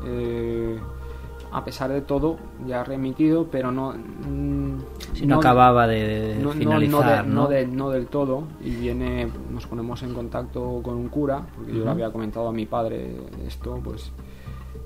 eh, 0.05 0.79
a 1.51 1.64
pesar 1.64 1.90
de 1.90 2.01
todo, 2.03 2.36
ya 2.66 2.84
remitido, 2.84 3.49
pero 3.51 3.72
no... 3.72 3.92
Mm, 3.92 4.78
si 5.14 5.26
no, 5.26 5.34
no, 5.34 5.40
acababa 5.40 5.86
de, 5.86 6.38
no, 6.42 6.51
finalizar, 6.51 7.26
no, 7.26 7.46
de, 7.46 7.66
de, 7.66 7.66
no, 7.66 7.90
del 7.90 8.07
todo, 8.07 8.44
y 8.62 8.70
viene, 8.70 9.28
nos 9.51 9.66
ponemos 9.66 10.03
en 10.03 10.14
contacto 10.14 10.80
con 10.82 10.96
un 10.96 11.09
cura, 11.09 11.46
porque 11.55 11.72
uh 11.72 11.74
-huh. 11.74 11.78
yo 11.78 11.84
le 11.84 11.90
había 11.90 12.11
comentado 12.11 12.49
a 12.49 12.53
mi 12.53 12.66
padre 12.66 13.16
esto, 13.46 13.80
pues... 13.82 14.12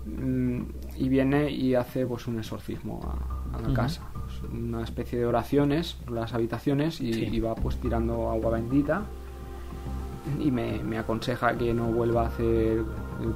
Mm, 0.05 0.63
y 0.97 1.09
viene 1.09 1.51
y 1.51 1.75
hace 1.75 2.05
pues 2.07 2.27
un 2.27 2.39
exorcismo 2.39 3.01
a, 3.05 3.57
a 3.57 3.61
la 3.61 3.69
uh 3.69 3.71
-huh. 3.71 3.75
casa, 3.75 4.03
pues, 4.13 4.53
una 4.53 4.83
especie 4.83 5.19
de 5.19 5.27
oraciones 5.27 5.95
por 5.95 6.15
las 6.15 6.35
habitaciones 6.35 7.01
y, 7.01 7.13
sí. 7.13 7.29
y 7.33 7.41
va 7.41 7.55
pues 7.55 7.77
tirando 7.77 8.29
agua 8.31 8.51
bendita 8.51 9.03
y 10.41 10.51
me, 10.51 10.83
me, 10.83 10.99
aconseja 10.99 11.57
que 11.57 11.73
no 11.73 11.87
vuelva 11.87 12.23
a 12.23 12.27
hacer 12.27 12.83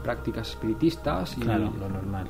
prácticas 0.02 0.50
espiritistas 0.50 1.36
y, 1.38 1.40
claro, 1.40 1.72
lo 1.78 1.88
normal 1.88 2.28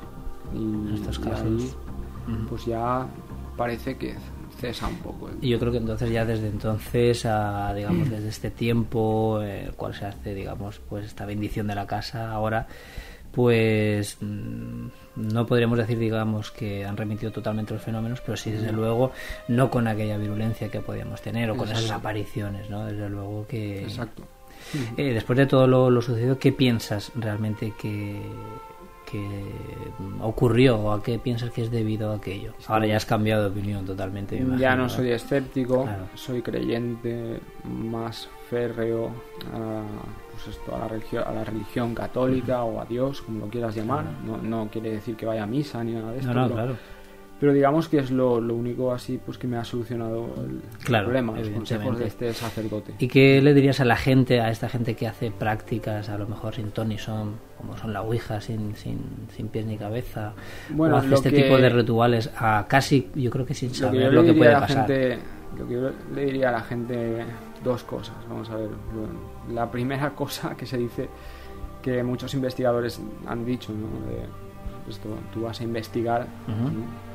y, 0.53 0.57
en 0.57 0.93
estos 0.93 1.19
casos. 1.19 1.47
Y 1.47 2.31
ahí, 2.31 2.45
pues 2.49 2.65
ya 2.65 3.07
parece 3.55 3.97
que 3.97 4.15
cesa 4.59 4.87
un 4.87 4.97
poco. 4.97 5.29
Y 5.41 5.49
yo 5.49 5.59
creo 5.59 5.71
que 5.71 5.77
entonces 5.77 6.09
ya 6.09 6.25
desde 6.25 6.47
entonces, 6.47 7.25
a, 7.25 7.73
digamos, 7.73 8.09
desde 8.09 8.29
este 8.29 8.51
tiempo, 8.51 9.41
eh, 9.41 9.71
cual 9.75 9.93
se 9.93 10.05
hace, 10.05 10.33
digamos, 10.33 10.79
pues 10.87 11.05
esta 11.05 11.25
bendición 11.25 11.67
de 11.67 11.75
la 11.75 11.87
casa 11.87 12.31
ahora, 12.31 12.67
pues 13.31 14.17
mm, 14.21 14.87
no 15.15 15.45
podríamos 15.45 15.77
decir, 15.77 15.99
digamos, 15.99 16.51
que 16.51 16.85
han 16.85 16.97
remitido 16.97 17.31
totalmente 17.31 17.73
los 17.73 17.83
fenómenos, 17.83 18.21
pero 18.21 18.37
sí, 18.37 18.51
desde 18.51 18.71
luego, 18.71 19.11
no 19.47 19.69
con 19.69 19.87
aquella 19.87 20.17
virulencia 20.17 20.69
que 20.69 20.81
podíamos 20.81 21.21
tener 21.21 21.51
o 21.51 21.55
con 21.55 21.69
esas 21.69 21.91
apariciones, 21.91 22.69
¿no? 22.69 22.85
Desde 22.85 23.09
luego 23.09 23.45
que... 23.47 23.83
Exacto. 23.83 24.23
Eh, 24.97 25.13
después 25.13 25.37
de 25.37 25.45
todo 25.45 25.67
lo, 25.67 25.89
lo 25.89 26.01
sucedido, 26.01 26.39
¿qué 26.39 26.51
piensas 26.51 27.11
realmente 27.15 27.73
que, 27.79 28.19
que 29.09 29.25
ocurrió 30.21 30.77
o 30.77 30.91
a 30.91 31.01
qué 31.01 31.17
piensas 31.19 31.49
que 31.51 31.63
es 31.63 31.71
debido 31.71 32.11
a 32.11 32.15
aquello? 32.15 32.53
Ahora 32.67 32.87
ya 32.87 32.97
has 32.97 33.05
cambiado 33.05 33.43
de 33.43 33.49
opinión 33.49 33.85
totalmente. 33.85 34.39
me 34.39 34.57
ya 34.57 34.75
no 34.75 34.89
soy 34.89 35.11
escéptico, 35.11 35.83
Claro. 35.83 36.07
soy 36.15 36.41
creyente 36.41 37.39
más 37.63 38.29
férreo 38.49 39.07
a, 39.53 39.81
pues 40.31 40.55
esto, 40.55 40.75
a, 40.75 40.79
la, 40.79 40.87
religión, 40.87 41.23
a 41.25 41.31
la 41.31 41.43
religión 41.43 41.93
católica 41.95 42.63
o 42.63 42.81
a 42.81 42.85
Dios, 42.85 43.21
como 43.21 43.45
lo 43.45 43.47
quieras 43.51 43.75
llamar. 43.75 44.05
No, 44.25 44.37
no 44.37 44.69
quiere 44.69 44.91
decir 44.91 45.15
que 45.15 45.25
vaya 45.25 45.43
a 45.43 45.47
misa 45.47 45.83
ni 45.83 45.93
nada 45.93 46.11
de 46.11 46.19
esto. 46.19 46.33
No, 46.33 46.47
no, 46.47 46.53
claro. 46.53 46.75
Pero 47.39 47.53
digamos 47.53 47.87
que 47.87 47.99
es 47.99 48.09
lo, 48.11 48.41
lo 48.41 48.55
único 48.55 48.91
así 48.91 49.19
pues 49.23 49.37
que 49.37 49.47
me 49.47 49.57
ha 49.57 49.63
solucionado 49.63 50.25
el 50.43 50.61
Claro, 50.83 51.05
problema, 51.05 51.37
los 51.37 51.49
consejos 51.49 51.99
de 51.99 52.07
este 52.07 52.33
sacerdote. 52.33 52.93
¿Y 52.97 53.07
qué 53.07 53.41
le 53.41 53.53
dirías 53.53 53.79
a 53.79 53.85
la 53.85 53.95
gente, 53.95 54.41
a 54.41 54.49
esta 54.49 54.69
gente 54.69 54.95
que 54.95 55.07
hace 55.07 55.29
prácticas, 55.31 56.09
a 56.09 56.17
lo 56.17 56.27
mejor 56.27 56.55
sin 56.55 56.71
ton 56.71 56.89
ni 56.89 56.97
son, 56.97 57.35
como 57.57 57.77
son 57.77 57.93
la 57.93 58.01
Ouija, 58.01 58.41
sin, 58.41 58.75
sin, 58.75 58.99
sin 59.35 59.49
pies 59.49 59.65
ni 59.67 59.77
cabeza? 59.77 60.33
Bueno, 60.69 60.95
o 60.95 60.97
hace 60.99 61.13
este 61.13 61.29
que- 61.31 61.43
tipo 61.43 61.57
de 61.57 61.69
rituales, 61.69 62.31
a 62.37 62.65
casi, 62.67 63.09
yo 63.15 63.29
creo 63.29 63.45
que 63.45 63.53
sin 63.53 63.69
Lo 63.69 63.73
que 63.73 63.79
saber 63.79 64.01
yo 64.03 64.11
lo 64.11 64.21
le 64.21 64.27
que 64.27 64.33
diría 64.33 64.39
puede 64.39 64.49
a 64.49 64.59
la 64.59 64.67
pasar. 64.67 64.87
gente, 64.87 65.19
lo 65.59 65.67
que 65.67 65.73
yo 65.75 65.91
le 66.15 66.25
diría 66.25 66.49
a 66.49 66.51
la 66.53 66.61
gente, 66.61 67.23
dos 67.63 67.83
cosas. 67.83 68.15
Vamos 68.27 68.49
a 68.49 68.55
ver. 68.55 68.69
La 69.53 69.69
primera 69.69 70.09
cosa 70.15 70.55
que 70.57 70.65
se 70.65 70.77
dice 70.77 71.07
que 71.83 72.01
muchos 72.03 72.33
investigadores 72.33 72.99
han 73.27 73.45
dicho, 73.45 73.71
¿no? 73.73 73.87
De, 74.09 74.23
esto, 74.89 75.09
tú 75.33 75.41
vas 75.41 75.59
a 75.59 75.63
investigar, 75.65 76.25
Ujú. 76.47 76.69
¿no? 76.79 77.06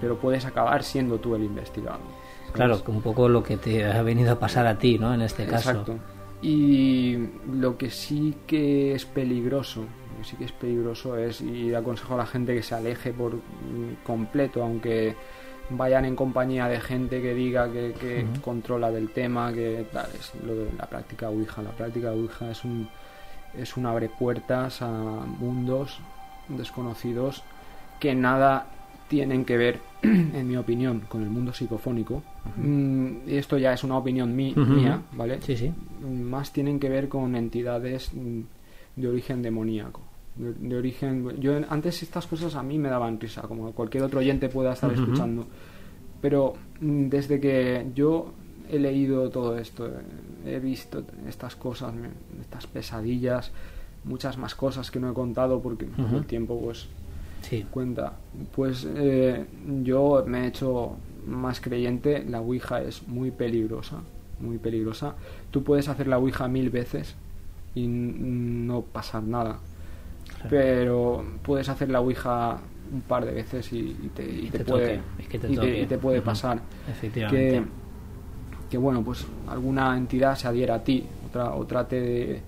Pero 0.00 0.18
puedes 0.18 0.44
acabar 0.44 0.82
siendo 0.82 1.18
tú 1.18 1.34
el 1.34 1.44
investigado. 1.44 1.98
¿sabes? 1.98 2.52
Claro, 2.52 2.84
que 2.84 2.90
un 2.90 3.02
poco 3.02 3.28
lo 3.28 3.42
que 3.42 3.56
te 3.56 3.84
ha 3.84 4.02
venido 4.02 4.32
a 4.32 4.38
pasar 4.38 4.66
a 4.66 4.78
ti, 4.78 4.98
¿no? 4.98 5.14
En 5.14 5.22
este 5.22 5.46
caso. 5.46 5.70
Exacto. 5.70 5.98
Y 6.42 7.16
lo 7.50 7.78
que 7.78 7.90
sí 7.90 8.36
que 8.46 8.94
es 8.94 9.06
peligroso, 9.06 9.80
lo 9.80 10.18
que 10.18 10.24
sí 10.24 10.36
que 10.36 10.44
es 10.44 10.52
peligroso 10.52 11.16
es, 11.16 11.40
y 11.40 11.74
aconsejo 11.74 12.14
a 12.14 12.18
la 12.18 12.26
gente 12.26 12.54
que 12.54 12.62
se 12.62 12.74
aleje 12.74 13.12
por 13.12 13.34
mm, 13.34 14.04
completo, 14.04 14.62
aunque 14.62 15.16
vayan 15.70 16.04
en 16.04 16.14
compañía 16.14 16.68
de 16.68 16.80
gente 16.80 17.22
que 17.22 17.34
diga 17.34 17.72
que, 17.72 17.94
que 17.98 18.26
controla 18.42 18.90
del 18.90 19.08
tema, 19.10 19.52
que 19.52 19.86
tal, 19.90 20.08
es 20.18 20.32
lo 20.44 20.54
de 20.54 20.70
la 20.76 20.86
práctica 20.86 21.30
Ouija. 21.30 21.62
La 21.62 21.70
práctica 21.70 22.12
Ouija 22.12 22.50
es 22.50 22.64
un, 22.64 22.88
es 23.56 23.76
un 23.76 23.86
abre 23.86 24.10
puertas 24.10 24.82
a 24.82 24.88
mundos 24.88 26.00
desconocidos 26.48 27.42
que 28.00 28.14
nada 28.14 28.66
tienen 29.08 29.44
que 29.44 29.56
ver, 29.56 29.80
en 30.02 30.48
mi 30.48 30.56
opinión, 30.56 31.02
con 31.08 31.22
el 31.22 31.30
mundo 31.30 31.52
psicofónico. 31.52 32.22
Mm, 32.56 33.28
y 33.28 33.36
esto 33.36 33.58
ya 33.58 33.72
es 33.72 33.84
una 33.84 33.98
opinión 33.98 34.34
mía, 34.34 35.02
¿vale? 35.12 35.40
Sí, 35.42 35.56
sí. 35.56 35.72
Más 36.02 36.52
tienen 36.52 36.78
que 36.78 36.88
ver 36.88 37.08
con 37.08 37.34
entidades 37.36 38.10
mm, 38.14 38.40
de 38.96 39.08
origen 39.08 39.42
demoníaco. 39.42 40.00
De, 40.36 40.52
de 40.52 40.76
origen. 40.76 41.40
Yo 41.40 41.60
antes 41.68 42.02
estas 42.02 42.26
cosas 42.26 42.54
a 42.56 42.62
mí 42.62 42.78
me 42.78 42.88
daban 42.88 43.20
risa, 43.20 43.42
como 43.42 43.72
cualquier 43.72 44.04
otro 44.04 44.20
oyente 44.20 44.48
pueda 44.48 44.72
estar 44.72 44.92
escuchando. 44.92 45.46
Pero 46.20 46.54
mm, 46.80 47.08
desde 47.08 47.40
que 47.40 47.86
yo 47.94 48.32
he 48.70 48.78
leído 48.78 49.30
todo 49.30 49.58
esto, 49.58 49.90
he 50.44 50.58
visto 50.58 51.04
estas 51.28 51.54
cosas, 51.56 51.94
estas 52.40 52.66
pesadillas, 52.66 53.52
muchas 54.04 54.38
más 54.38 54.54
cosas 54.54 54.90
que 54.90 55.00
no 55.00 55.10
he 55.10 55.14
contado 55.14 55.60
porque 55.60 55.86
el 56.12 56.26
tiempo 56.26 56.60
pues 56.60 56.88
Sí. 57.44 57.66
cuenta. 57.70 58.14
Pues 58.54 58.86
eh, 58.96 59.44
yo 59.82 60.24
me 60.26 60.44
he 60.44 60.46
hecho 60.48 60.96
más 61.26 61.60
creyente, 61.60 62.24
la 62.28 62.40
Ouija 62.40 62.82
es 62.82 63.06
muy 63.08 63.30
peligrosa, 63.30 64.00
muy 64.40 64.58
peligrosa. 64.58 65.14
Tú 65.50 65.62
puedes 65.62 65.88
hacer 65.88 66.06
la 66.06 66.18
Ouija 66.18 66.48
mil 66.48 66.70
veces 66.70 67.14
y 67.74 67.86
no 67.86 68.82
pasar 68.82 69.22
nada, 69.22 69.58
Claro. 70.34 70.48
pero 70.50 71.24
puedes 71.42 71.68
hacer 71.68 71.90
la 71.90 72.00
Ouija 72.00 72.58
un 72.92 73.00
par 73.02 73.24
de 73.24 73.32
veces 73.32 73.72
y, 73.72 73.78
y 73.78 74.10
te, 74.14 74.24
y 74.24 74.46
Y 74.46 74.50
te 74.50 74.58
te 74.58 74.64
puede, 74.64 75.00
que 75.28 75.38
te 75.38 75.50
y 75.52 75.56
te- 75.56 75.86
te 75.86 75.98
puede 75.98 76.20
pasar 76.20 76.60
Efectivamente. 76.90 77.50
que, 77.62 77.64
que 78.70 78.78
bueno 78.78 79.02
pues 79.02 79.26
alguna 79.48 79.96
entidad 79.96 80.36
se 80.36 80.46
adhiera 80.48 80.74
a 80.76 80.84
ti 80.84 81.04
otra 81.26 81.54
o 81.54 81.64
trate 81.66 82.00
de 82.00 82.40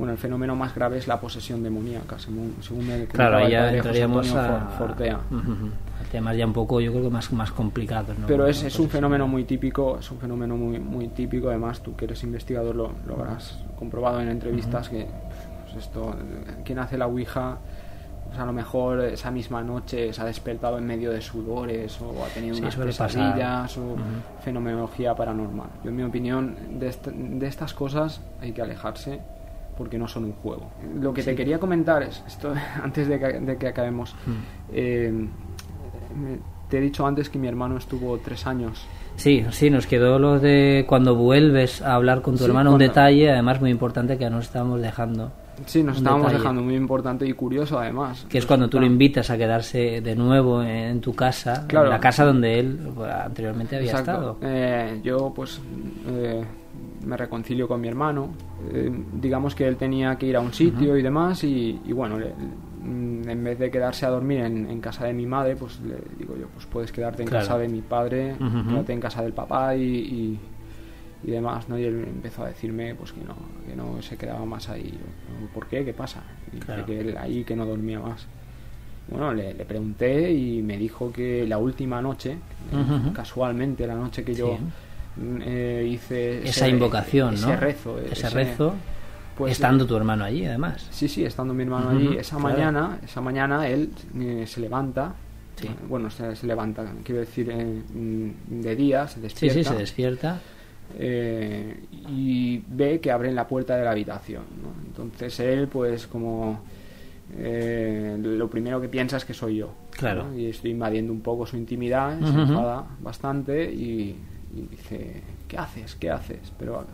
bueno 0.00 0.12
el 0.12 0.18
fenómeno 0.18 0.56
más 0.56 0.74
grave 0.74 0.98
es 0.98 1.06
la 1.06 1.20
posesión 1.20 1.62
demoníaca 1.62 2.18
según, 2.18 2.56
según 2.60 2.86
me 2.86 3.04
Claro, 3.06 3.48
ya 3.48 3.72
entraríamos 3.72 4.32
a... 4.34 4.66
For- 4.76 4.88
Fortea 4.88 5.20
ujú. 5.30 5.70
A 6.00 6.04
temas 6.10 6.36
ya 6.36 6.46
un 6.46 6.52
poco, 6.52 6.80
yo 6.80 6.90
creo 6.90 7.04
que 7.04 7.10
más, 7.10 7.30
más 7.32 7.52
complicados, 7.52 8.18
¿no? 8.18 8.26
pero 8.26 8.46
es, 8.46 8.62
es 8.64 8.74
un 8.78 8.86
pues, 8.86 8.92
fenómeno 8.94 9.28
muy 9.28 9.44
típico 9.44 9.98
es 10.00 10.10
un 10.10 10.18
fenómeno 10.18 10.56
muy 10.56 10.78
muy 10.80 11.08
típico 11.08 11.48
además 11.48 11.80
tú 11.80 11.94
que 11.94 12.06
eres 12.06 12.22
investigador 12.24 12.74
lo, 12.74 12.90
lo 13.06 13.14
habrás 13.14 13.58
comprobado 13.78 14.20
en 14.20 14.28
entrevistas 14.28 14.88
que 14.88 15.06
pues 15.64 15.76
esto 15.84 16.14
quien 16.64 16.78
hace 16.80 16.98
la 16.98 17.06
ouija 17.06 17.58
pues 18.26 18.38
a 18.38 18.46
lo 18.46 18.52
mejor 18.52 19.00
esa 19.00 19.30
misma 19.32 19.62
noche 19.62 20.12
se 20.12 20.22
ha 20.22 20.24
despertado 20.24 20.78
en 20.78 20.86
medio 20.86 21.10
de 21.10 21.20
sudores 21.20 22.00
o 22.00 22.24
ha 22.24 22.28
tenido 22.28 22.54
Sí, 22.54 22.60
unas 22.62 22.76
pesadillas 22.76 23.76
o 23.76 23.96
fenomenología 24.44 25.14
paranormal. 25.14 25.66
Yo, 25.82 25.90
en 25.90 25.96
mi 25.96 26.02
opinión, 26.04 26.54
de, 26.78 26.88
est- 26.88 27.06
de 27.08 27.46
estas 27.46 27.74
cosas 27.74 28.20
hay 28.40 28.52
que 28.52 28.62
alejarse 28.62 29.20
porque 29.80 29.96
no 29.96 30.06
son 30.06 30.24
un 30.26 30.32
juego. 30.34 30.70
Lo 31.00 31.14
que 31.14 31.22
te 31.22 31.34
quería 31.34 31.58
comentar 31.58 32.02
es, 32.02 32.22
esto 32.26 32.52
antes 32.84 33.08
de 33.08 33.18
que, 33.18 33.26
de 33.40 33.56
que 33.56 33.66
acabemos, 33.68 34.14
eh, 34.74 35.10
me- 35.10 36.38
te 36.68 36.76
he 36.76 36.80
dicho 36.82 37.06
antes 37.06 37.30
que 37.30 37.38
mi 37.38 37.48
hermano 37.48 37.78
estuvo 37.78 38.18
tres 38.18 38.46
años. 38.46 38.86
Sí, 39.16 39.42
sí, 39.52 39.70
nos 39.70 39.86
quedó 39.86 40.18
lo 40.18 40.38
de 40.38 40.84
cuando 40.86 41.14
vuelves 41.14 41.80
a 41.80 41.94
hablar 41.94 42.20
con 42.20 42.34
tu 42.34 42.40
Sí, 42.40 42.44
hermano, 42.44 42.72
un 42.72 42.76
cuando- 42.76 42.88
detalle, 42.92 43.30
además 43.32 43.58
muy 43.62 43.70
importante 43.70 44.18
que 44.18 44.28
nos 44.28 44.44
estábamos 44.44 44.82
dejando, 44.82 45.32
Sí, 45.64 45.82
nos 45.82 45.96
Un 45.96 46.02
estábamos 46.04 46.26
detalle. 46.28 46.42
dejando 46.42 46.62
muy 46.62 46.74
importante 46.76 47.26
y 47.26 47.32
curioso 47.32 47.78
además. 47.78 48.26
que 48.28 48.36
es 48.36 48.44
cuando 48.46 48.68
tú 48.68 48.78
lo 48.80 48.84
invitas 48.86 49.30
a 49.30 49.36
quedarse 49.38 50.02
de 50.02 50.14
nuevo 50.14 50.62
en 50.62 51.00
tu 51.00 51.14
casa, 51.14 51.64
Claro. 51.66 51.86
en 51.86 51.90
la 51.92 52.00
casa 52.00 52.24
donde 52.26 52.58
él 52.60 52.78
pues, 52.94 53.10
anteriormente 53.10 53.76
había 53.76 53.90
Exacto. 53.92 54.10
estado. 54.10 54.36
Eh, 54.42 55.00
yo 55.02 55.32
pues 55.34 55.58
eh, 56.08 56.44
me 57.04 57.16
reconcilio 57.16 57.66
con 57.66 57.80
mi 57.80 57.88
hermano. 57.88 58.30
Eh, 58.72 58.90
digamos 59.14 59.54
que 59.54 59.66
él 59.66 59.76
tenía 59.76 60.16
que 60.16 60.26
ir 60.26 60.36
a 60.36 60.40
un 60.40 60.52
sitio 60.52 60.96
y 60.96 61.02
demás 61.02 61.42
y, 61.44 61.80
y 61.84 61.92
bueno, 61.92 62.18
le- 62.18 62.32
mm, 62.34 63.28
en 63.28 63.44
vez 63.44 63.58
de 63.58 63.70
quedarse 63.70 64.04
a 64.06 64.10
dormir 64.10 64.40
en, 64.40 64.70
en 64.70 64.80
casa 64.80 65.06
de 65.06 65.12
mi 65.12 65.26
madre, 65.26 65.56
pues 65.56 65.80
le 65.80 65.96
digo 66.18 66.36
yo, 66.36 66.46
pues 66.48 66.66
puedes 66.66 66.92
quedarte 66.92 67.22
en 67.22 67.28
Claro. 67.28 67.46
casa 67.46 67.58
de 67.58 67.68
mi 67.68 67.80
padre, 67.82 68.34
Ujú. 68.34 68.68
quédate 68.70 68.92
en 68.92 69.00
casa 69.00 69.22
del 69.22 69.32
papá 69.32 69.74
y, 69.76 69.82
y, 69.82 70.40
y 71.24 71.30
demás, 71.30 71.68
¿no? 71.68 71.78
Y 71.78 71.84
él 71.84 72.04
empezó 72.06 72.44
a 72.44 72.48
decirme 72.48 72.94
pues 72.94 73.12
que 73.12 73.20
no, 73.22 73.34
que 73.66 73.74
no 73.76 74.00
se 74.02 74.16
quedaba 74.16 74.44
más 74.44 74.68
ahí. 74.68 74.90
Yo, 74.92 75.46
¿Por 75.54 75.66
qué? 75.68 75.84
¿Qué 75.84 75.92
pasa? 75.94 76.22
Y 76.52 76.58
Claro. 76.58 76.84
que 76.86 77.00
él 77.00 77.16
ahí 77.18 77.44
que 77.44 77.56
no 77.56 77.64
dormía 77.66 78.00
más. 78.00 78.26
Bueno, 79.08 79.32
le, 79.34 79.54
le 79.54 79.64
pregunté 79.64 80.30
y 80.32 80.62
me 80.62 80.76
dijo 80.76 81.10
que 81.12 81.44
la 81.46 81.58
última 81.58 82.00
noche, 82.00 82.36
casualmente 83.12 83.86
la 83.86 83.94
noche 83.96 84.22
que 84.24 84.34
yo 84.34 84.56
Sí. 84.58 84.64
Eh, 85.42 85.88
hice 85.90 86.42
Esa 86.48 86.68
invocación, 86.68 87.34
ese 87.34 87.46
¿no? 87.46 87.56
rezo, 87.56 87.98
Ese, 87.98 88.12
ese- 88.12 88.30
rezo, 88.30 88.74
pues, 89.36 89.52
estando 89.52 89.86
tu 89.86 89.96
hermano 89.96 90.24
allí, 90.24 90.44
además. 90.46 90.86
Sí, 90.90 91.08
sí, 91.08 91.24
estando 91.24 91.54
mi 91.54 91.62
hermano 91.62 91.90
allí, 91.90 92.16
esa 92.16 92.36
claro. 92.36 92.54
mañana, 92.54 92.98
esa 93.04 93.20
mañana 93.20 93.68
él 93.68 93.90
eh, 94.18 94.44
se 94.46 94.60
levanta, 94.60 95.14
Sí. 95.56 95.66
eh, 95.66 95.70
bueno, 95.88 96.10
se, 96.10 96.34
se 96.36 96.46
levanta, 96.46 96.84
quiero 97.04 97.20
decir, 97.20 97.50
eh, 97.50 97.82
mm, 97.94 98.60
de 98.62 98.76
día, 98.76 99.06
se 99.08 99.16
Sí, 99.16 99.20
despierta 99.22 99.54
sí, 99.58 99.64
se 99.64 99.74
despierta. 99.74 100.40
eh, 100.98 101.84
y 102.08 102.62
ve 102.68 102.98
que 103.00 103.10
abren 103.10 103.34
la 103.34 103.46
puerta 103.46 103.76
de 103.76 103.84
la 103.84 103.90
habitación. 103.92 104.42
¿no? 104.62 104.72
Entonces 104.86 105.38
él, 105.40 105.68
pues 105.68 106.06
como 106.06 106.60
eh, 107.36 108.16
lo 108.20 108.48
primero 108.50 108.80
que 108.80 108.88
piensa 108.88 109.16
es 109.18 109.24
que 109.24 109.34
soy 109.34 109.56
yo. 109.56 109.72
Claro. 109.92 110.24
¿no? 110.28 110.38
Y 110.38 110.46
estoy 110.46 110.70
invadiendo 110.72 111.12
un 111.12 111.20
poco 111.20 111.46
su 111.46 111.56
intimidad, 111.56 112.18
se 112.20 112.26
enfada 112.26 112.84
bastante 113.00 113.70
y, 113.72 114.16
y 114.54 114.62
dice, 114.62 115.22
¿qué 115.48 115.58
haces? 115.58 115.94
¿Qué 115.96 116.10
haces? 116.10 116.52
Pero 116.58 116.84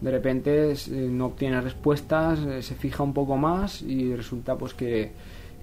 de 0.00 0.10
repente 0.10 0.72
eh, 0.72 1.08
no 1.10 1.26
obtiene 1.26 1.60
respuestas, 1.60 2.38
eh, 2.40 2.62
se 2.62 2.74
fija 2.74 3.02
un 3.02 3.12
poco 3.12 3.36
más 3.36 3.82
y 3.82 4.14
resulta 4.16 4.56
pues 4.56 4.74
que, 4.74 5.12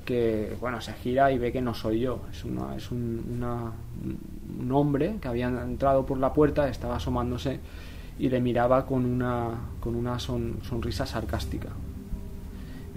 que, 0.05 0.55
bueno, 0.61 0.79
se 0.79 0.93
gira 0.93 1.31
y 1.31 1.37
ve 1.37 1.51
que 1.51 1.61
no 1.61 1.73
soy 1.73 1.99
yo, 2.01 2.21
es, 2.31 2.43
una, 2.45 2.75
es 2.75 2.91
un, 2.91 3.25
una- 3.35 3.71
un 4.59 4.71
hombre 4.71 5.17
que 5.21 5.27
había 5.27 5.47
entrado 5.47 6.05
por 6.05 6.17
la 6.17 6.31
puerta, 6.33 6.67
estaba 6.69 6.95
asomándose 6.95 7.59
y 8.19 8.29
le 8.29 8.39
miraba 8.39 8.85
con 8.85 9.05
una, 9.05 9.49
con 9.79 9.95
una 9.95 10.17
son- 10.19 10.59
sonrisa 10.63 11.05
sarcástica. 11.05 11.69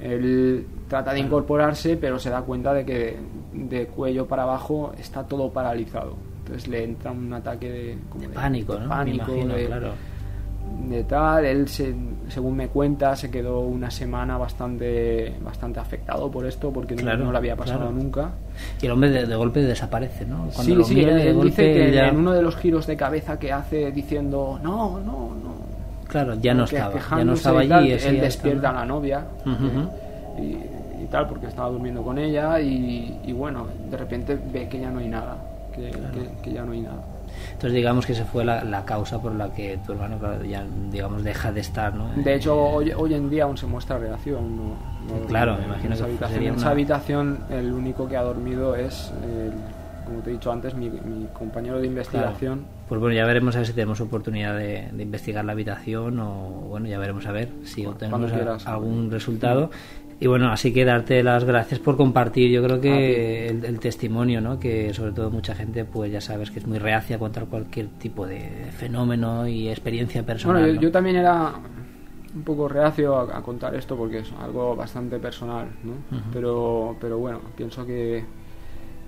Él 0.01 0.67
trata 0.89 1.13
de 1.13 1.21
incorporarse, 1.21 1.97
pero 1.97 2.19
se 2.19 2.31
da 2.31 2.41
cuenta 2.43 2.73
de 2.73 2.85
que 2.87 3.17
de 3.53 3.87
cuello 3.87 4.27
para 4.27 4.45
abajo 4.45 4.93
está 4.99 5.27
todo 5.27 5.53
paralizado. 5.53 6.17
Entonces 6.51 6.69
le 6.69 6.85
entra 6.85 7.11
un 7.13 7.33
ataque 7.33 7.71
de, 7.71 7.99
como 8.09 8.23
De 8.23 8.29
pánico, 8.31 8.75
¿no? 8.75 8.81
Me 8.81 8.87
pánico, 8.89 9.33
imagino, 9.33 9.55
de- 9.55 9.67
claro. 9.67 9.93
de 10.89 11.05
tal. 11.05 11.45
Él, 11.45 11.69
se- 11.69 11.95
según 12.29 12.57
me 12.57 12.69
cuenta, 12.69 13.15
se 13.17 13.31
quedó 13.31 13.61
una 13.61 13.91
semana 13.91 14.37
bastante, 14.39 15.33
bastante 15.43 15.79
afectado 15.81 16.31
por 16.31 16.47
esto 16.47 16.71
porque 16.73 16.95
no- 16.97 17.03
Claro, 17.03 17.25
no, 17.25 17.33
le 17.33 17.39
había 17.39 17.57
pasado 17.57 17.81
claro. 17.81 17.93
nunca. 17.93 18.31
Y 18.83 18.87
el 18.87 18.93
hombre 18.93 19.11
de, 19.11 19.27
de 19.27 19.37
golpe 19.37 19.61
desaparece, 19.63 20.25
¿no? 20.27 20.39
Cuando 20.53 20.63
sí, 20.63 20.75
lo 20.75 20.85
sí, 20.85 20.95
mira 20.97 21.13
él, 21.13 21.25
de 21.25 21.33
golpe 21.33 21.63
dice 21.63 21.73
que 21.87 21.93
ya- 21.93 22.09
en 22.09 22.17
uno 22.19 22.33
de 22.33 22.43
los 22.43 22.57
giros 22.57 22.87
de 22.87 22.97
cabeza 22.97 23.39
que 23.39 23.53
hace 23.53 23.91
diciendo 23.93 24.59
no, 24.63 24.99
no, 25.01 25.35
no. 25.43 25.61
Claro, 26.09 26.35
ya 26.35 26.53
no 26.55 26.65
estaba, 26.65 26.93
ya 27.17 27.25
no 27.25 27.35
estaba 27.35 27.65
y 27.65 27.69
tal, 27.69 27.85
allí. 27.85 27.93
ese 27.93 28.09
él 28.09 28.21
despierta 28.21 28.69
a 28.69 28.71
estaba. 28.73 28.81
la 28.81 28.87
novia 28.87 29.25
ujú. 29.47 29.89
eh, 30.39 30.59
y, 30.99 31.05
y 31.05 31.07
tal, 31.07 31.29
porque 31.29 31.47
estaba 31.47 31.69
durmiendo 31.69 32.03
con 32.03 32.19
ella 32.19 32.61
y, 32.61 33.17
y 33.25 33.33
bueno, 33.33 33.67
de 33.89 33.97
repente 33.97 34.37
ve 34.53 34.69
que 34.69 34.81
ya 34.81 34.91
no 34.91 34.99
hay 34.99 35.07
nada, 35.09 35.37
que, 35.81 35.91
que- 35.91 36.43
que 36.43 36.53
ya 36.53 36.63
no 36.65 36.73
hay 36.73 36.81
nada. 36.81 37.03
Entonces 37.53 37.73
digamos 37.73 38.07
que 38.07 38.13
esa 38.13 38.25
fue 38.25 38.45
la, 38.45 38.65
la 38.65 38.85
causa 38.85 39.21
por 39.21 39.35
la 39.35 39.53
que 39.53 39.79
tu 39.87 39.93
hermano 39.93 40.19
claro, 40.19 40.45
ya 40.45 40.65
digamos 40.91 41.23
deja 41.25 41.53
de 41.53 41.61
estar, 41.61 41.95
¿no? 41.95 42.09
De 42.23 42.35
hecho, 42.35 42.57
hoy, 42.59 42.93
hoy 42.93 43.15
en 43.15 43.31
día 43.31 43.45
aún 43.45 43.57
se 43.57 43.67
muestra 43.67 43.99
reacción. 43.99 44.57
¿no? 44.57 44.63
No- 45.21 45.27
Claro, 45.27 45.55
me 45.57 45.61
en 45.61 45.65
imagino 45.67 45.95
esa 45.95 46.05
que 46.05 46.11
habitación, 46.11 46.43
en 46.43 46.49
esa 46.55 46.61
una- 46.63 46.71
habitación 46.71 47.39
el 47.51 47.73
único 47.73 48.09
que 48.09 48.17
ha 48.17 48.23
dormido 48.23 48.75
es, 48.77 49.13
el- 49.25 49.53
como 50.07 50.21
te 50.23 50.31
he 50.31 50.33
dicho 50.35 50.51
antes, 50.51 50.75
mi, 50.75 50.91
mi 50.91 51.27
compañero 51.33 51.79
de 51.81 51.87
investigación. 51.87 52.65
Pues 52.89 53.01
bueno, 53.01 53.15
ya 53.15 53.25
veremos 53.25 53.55
a 53.55 53.59
ver 53.59 53.67
si 53.69 53.73
tenemos 53.75 54.01
oportunidad 54.01 54.57
de, 54.57 54.89
de 54.93 55.03
investigar 55.05 55.45
la 55.45 55.53
habitación 55.53 56.19
o 56.19 56.67
bueno, 56.69 56.89
ya 56.89 56.99
veremos 56.99 57.27
a 57.27 57.33
ver 57.33 57.49
si 57.63 57.87
obtenemos 57.87 58.33
a- 58.33 58.73
algún 58.73 59.11
resultado. 59.13 59.71
Y 60.23 60.27
bueno, 60.27 60.53
así 60.53 60.73
que 60.73 60.85
darte 60.85 61.23
las 61.23 61.45
gracias 61.45 61.81
por 61.81 61.97
compartir, 61.97 62.51
yo 62.51 62.63
creo 62.63 62.79
que 62.79 63.49
el, 63.49 63.65
el 63.65 63.81
testimonio, 63.81 64.43
¿no? 64.43 64.61
Que 64.61 64.93
sobre 64.93 65.13
todo 65.13 65.31
mucha 65.31 65.55
gente, 65.55 65.87
pues 65.87 66.13
ya 66.13 66.21
sabes 66.21 66.51
que 66.51 66.59
es 66.59 66.67
muy 66.67 66.79
reacia 66.79 67.17
a 67.17 67.19
contar 67.19 67.47
cualquier 67.47 67.89
tipo 67.99 68.27
de 68.27 68.69
fenómeno 68.77 69.49
y 69.49 69.71
experiencia 69.71 70.23
personal. 70.23 70.59
Bueno, 70.59 70.69
yo, 70.69 70.75
¿no? 70.75 70.81
yo 70.83 70.93
también 70.93 71.17
era 71.17 71.55
un 72.35 72.43
poco 72.43 72.69
reacio 72.69 73.17
a, 73.17 73.39
a 73.39 73.43
contar 73.43 73.75
esto 73.75 73.97
porque 73.97 74.19
es 74.19 74.33
algo 74.39 74.77
bastante 74.77 75.19
personal, 75.19 75.69
¿no? 75.83 75.95
pero, 76.33 76.97
pero 77.01 77.19
bueno, 77.19 77.41
pienso 77.57 77.87
que 77.87 78.23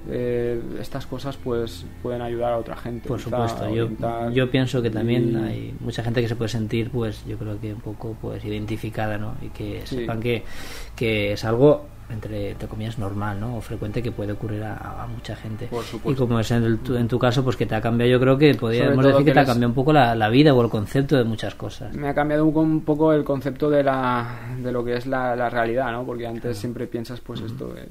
eh, 0.09 0.61
estas 0.81 1.07
cosas 1.07 1.37
pues 1.37 1.87
pueden 2.03 2.23
ayudar 2.23 2.53
a 2.53 2.59
otra 2.59 2.77
gente. 2.77 3.09
Por 3.09 3.21
supuesto, 3.21 3.69
yo, 4.33 4.51
pienso 4.51 4.83
que 4.83 4.91
también 4.91 5.31
Y- 5.33 5.37
hay 5.37 5.75
mucha 5.81 6.03
gente 6.03 6.21
que 6.21 6.29
se 6.29 6.37
puede 6.37 6.49
sentir, 6.49 6.91
pues 6.91 7.25
yo 7.27 7.37
creo 7.39 7.61
que 7.61 7.73
un 7.75 7.81
poco 7.81 8.17
pues 8.21 8.45
identificada, 8.45 9.19
¿no? 9.19 9.35
Y 9.43 9.49
que 9.49 9.83
Sí. 9.85 9.97
sepan 9.97 10.21
que, 10.21 10.45
que 10.97 11.33
es 11.33 11.45
algo 11.45 11.87
entre, 12.11 12.51
entre 12.51 12.69
comillas 12.69 12.99
normal, 12.99 13.41
¿no? 13.41 13.57
O 13.57 13.61
frecuente 13.63 14.03
que 14.03 14.13
puede 14.13 14.33
ocurrir 14.33 14.63
a, 14.65 15.03
a 15.03 15.07
mucha 15.07 15.35
gente. 15.35 15.67
Por 15.69 15.85
y 16.05 16.15
como 16.15 16.41
es 16.41 16.51
en, 16.51 16.63
el- 16.65 16.79
tu, 16.81 16.95
en 16.97 17.09
tu 17.09 17.19
caso, 17.19 17.43
pues 17.43 17.57
que 17.57 17.65
te 17.65 17.75
ha 17.75 17.81
cambiado, 17.81 18.11
yo 18.11 18.21
creo 18.21 18.37
que 18.37 18.55
podríamos 18.55 19.03
decir 19.05 19.19
que, 19.21 19.25
que 19.27 19.33
te 19.33 19.41
ha 19.41 19.45
cambiado 19.47 19.69
un 19.71 19.75
poco 19.75 19.93
la, 19.95 20.15
la 20.15 20.29
vida 20.29 20.53
o 20.53 20.63
el 20.63 20.69
concepto 20.69 21.17
de 21.17 21.25
muchas 21.25 21.55
cosas. 21.55 21.95
Me 21.97 22.09
ha 22.09 22.15
cambiado 22.15 22.45
un, 22.45 22.55
un 22.57 22.81
poco 22.83 23.13
el 23.15 23.25
concepto 23.25 23.71
de 23.71 23.83
la 23.85 24.55
de 24.63 24.73
lo 24.73 24.85
que 24.85 24.97
es 24.97 25.07
la, 25.07 25.35
la 25.37 25.49
realidad, 25.49 25.91
¿no? 25.93 26.05
Porque 26.05 26.27
antes 26.27 26.59
siempre 26.59 26.87
piensas 26.87 27.21
pues 27.21 27.41
esto 27.41 27.69
de, 27.69 27.87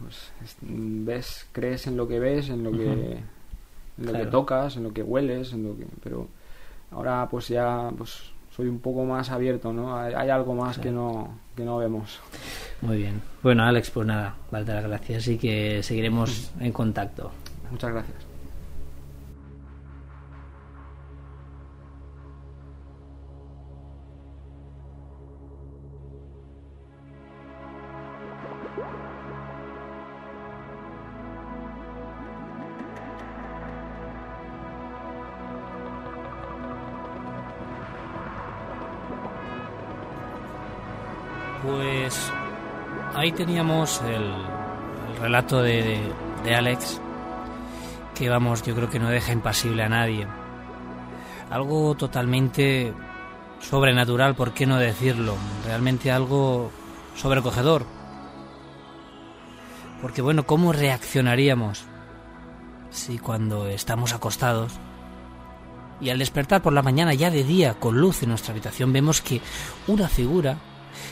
pues, 0.00 0.30
es- 0.44 0.56
ves, 0.62 1.46
crees 1.52 1.86
en 1.86 1.96
lo 1.96 2.06
que 2.08 2.18
ves, 2.20 2.48
en 2.48 2.62
lo 2.64 2.70
que 2.72 2.84
en 2.92 3.24
lo 4.04 4.10
Claro. 4.10 4.24
que 4.24 4.30
tocas, 4.30 4.76
en 4.76 4.82
lo 4.82 4.92
que 4.92 5.02
hueles, 5.02 5.52
en 5.52 5.62
lo 5.64 5.76
que 5.76 5.86
pero 6.02 6.28
ahora 6.90 7.26
pues 7.30 7.48
ya 7.48 7.90
pues 7.96 8.30
soy 8.54 8.68
un 8.68 8.80
poco 8.80 9.04
más 9.04 9.30
abierto, 9.30 9.72
¿no? 9.72 9.96
Hay, 9.98 10.12
hay 10.14 10.28
algo 10.30 10.54
más 10.54 10.78
que 10.78 10.90
no 10.90 11.38
que 11.56 11.64
no 11.64 11.78
vemos. 11.78 12.20
Muy 12.82 12.98
bien. 12.98 13.22
Bueno, 13.42 13.64
Alex, 13.64 13.90
pues 13.90 14.06
nada, 14.06 14.34
darte 14.50 14.74
las 14.74 14.84
gracias 14.84 15.28
y 15.28 15.38
que 15.38 15.82
seguiremos 15.82 16.50
en 16.60 16.72
contacto. 16.72 17.30
Muchas 17.70 17.92
gracias. 17.92 18.25
Ahí 43.26 43.32
teníamos 43.32 44.00
el, 44.02 44.22
el 44.22 45.20
relato 45.20 45.60
de, 45.62 45.82
de- 45.82 46.12
de 46.44 46.54
Alex, 46.54 47.00
que 48.14 48.28
vamos, 48.28 48.62
yo 48.62 48.74
creo 48.76 48.88
que 48.88 49.00
no 49.00 49.08
deja 49.08 49.32
impasible 49.32 49.82
a 49.82 49.88
nadie. 49.88 50.26
Algo 51.50 51.96
totalmente 51.96 52.92
sobrenatural, 53.60 54.36
¿por 54.36 54.52
qué 54.52 54.64
no 54.66 54.76
decirlo? 54.78 55.34
Realmente 55.66 56.12
algo 56.12 56.70
sobrecogedor. 57.16 57.84
Porque 60.00 60.22
bueno, 60.22 60.46
¿cómo 60.46 60.72
reaccionaríamos 60.72 61.84
si 62.90 63.18
cuando 63.18 63.66
estamos 63.66 64.12
acostados 64.12 64.72
y 66.00 66.10
al 66.10 66.18
despertar 66.20 66.62
por 66.62 66.72
la 66.74 66.82
mañana 66.82 67.12
ya 67.14 67.30
de 67.32 67.42
día 67.42 67.74
con 67.74 67.98
luz 68.00 68.22
en 68.22 68.28
nuestra 68.28 68.52
habitación 68.52 68.92
vemos 68.92 69.20
que 69.20 69.40
una 69.88 70.06
figura 70.08 70.56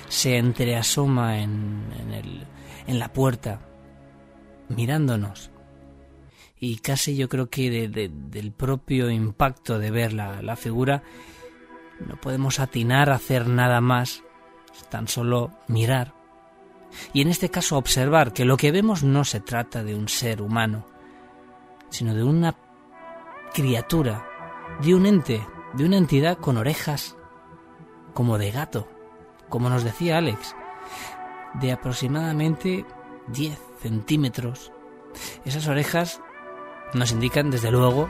se 0.09 0.37
entreasoma 0.39 1.39
en, 1.41 1.89
en, 1.99 2.12
el- 2.12 2.47
en 2.87 2.99
la 2.99 3.12
puerta, 3.12 3.61
mirándonos. 4.68 5.51
Y 6.59 6.78
casi 6.78 7.16
yo 7.16 7.28
creo 7.28 7.51
que 7.51 7.70
de- 7.70 7.89
de- 7.89 8.11
del 8.12 8.53
propio 8.53 9.11
impacto 9.11 9.78
de 9.78 9.91
ver 9.91 10.12
la, 10.12 10.41
la 10.43 10.57
figura, 10.57 11.03
no 12.07 12.16
podemos 12.20 12.61
atinar 12.61 13.11
a 13.11 13.16
hacer 13.16 13.49
nada 13.49 13.80
más, 13.80 14.22
tan 14.91 15.09
solo 15.09 15.51
mirar. 15.68 16.14
Y 17.12 17.20
en 17.22 17.28
este 17.28 17.51
caso 17.51 17.76
observar 17.76 18.32
que 18.32 18.45
lo 18.45 18.57
que 18.57 18.70
vemos 18.72 19.03
no 19.03 19.24
se 19.24 19.41
trata 19.41 19.82
de 19.82 19.95
un 19.95 20.09
ser 20.09 20.41
humano, 20.41 20.87
sino 21.91 22.14
de 22.14 22.22
una 22.24 22.55
criatura, 23.53 24.24
de 24.82 24.95
un 24.95 25.07
ente, 25.07 25.45
de 25.74 25.85
una 25.85 25.97
entidad 25.97 26.39
con 26.39 26.57
orejas 26.57 27.16
como 28.14 28.39
de 28.39 28.51
gato 28.53 28.89
como 29.49 29.68
nos 29.68 29.84
decía 29.84 30.18
Alex, 30.18 30.55
de 31.55 31.72
aproximadamente 31.72 32.84
10 33.28 33.59
centímetros. 33.80 34.72
Esas 35.45 35.66
orejas 35.68 36.20
nos 36.92 37.12
indican 37.12 37.51
desde 37.51 37.70
luego 37.70 38.09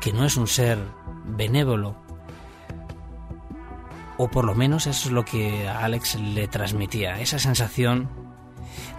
que 0.00 0.12
no 0.12 0.24
es 0.24 0.36
un 0.36 0.46
ser 0.46 0.78
benévolo. 1.24 1.96
O 4.16 4.28
por 4.28 4.44
lo 4.44 4.54
menos 4.54 4.86
eso 4.86 5.08
es 5.08 5.12
lo 5.12 5.24
que 5.24 5.68
a 5.68 5.84
Alex 5.84 6.16
le 6.16 6.48
transmitía, 6.48 7.20
esa 7.20 7.38
sensación 7.38 8.08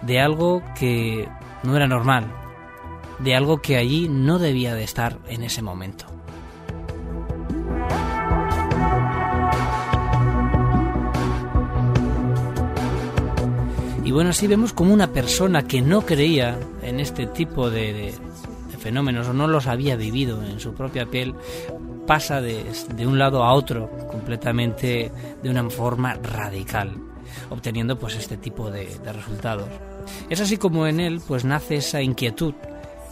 de 0.02 0.20
algo 0.20 0.62
que 0.78 1.28
no 1.62 1.76
era 1.76 1.86
normal, 1.86 2.26
de 3.18 3.36
algo 3.36 3.60
que 3.60 3.76
allí 3.76 4.08
no 4.08 4.38
debía 4.38 4.74
de 4.74 4.84
estar 4.84 5.18
en 5.28 5.42
ese 5.42 5.60
momento. 5.60 6.09
Y 14.10 14.12
bueno, 14.12 14.30
así 14.30 14.48
vemos 14.48 14.72
como 14.72 14.92
una 14.92 15.12
persona 15.12 15.68
que 15.68 15.82
no 15.82 16.04
creía 16.04 16.58
en 16.82 16.98
este 16.98 17.26
tipo 17.26 17.70
de, 17.70 18.12
fenómenos 18.80 19.28
o 19.28 19.32
no 19.32 19.46
los 19.46 19.68
había 19.68 19.94
vivido 19.94 20.42
en 20.42 20.58
su 20.58 20.74
propia 20.74 21.06
piel, 21.06 21.32
pasa 22.08 22.40
de, 22.40 22.64
de 22.96 23.06
un 23.06 23.20
lado 23.20 23.44
a 23.44 23.52
otro 23.52 23.88
completamente 24.10 25.12
de 25.40 25.48
una 25.48 25.70
forma 25.70 26.14
radical, 26.14 26.96
obteniendo 27.50 28.00
pues 28.00 28.16
este 28.16 28.36
tipo 28.36 28.68
de, 28.68 28.98
de 28.98 29.12
resultados. 29.12 29.68
Es 30.28 30.40
así 30.40 30.56
como 30.56 30.88
en 30.88 30.98
él 30.98 31.22
pues 31.24 31.44
nace 31.44 31.76
esa 31.76 32.02
inquietud, 32.02 32.54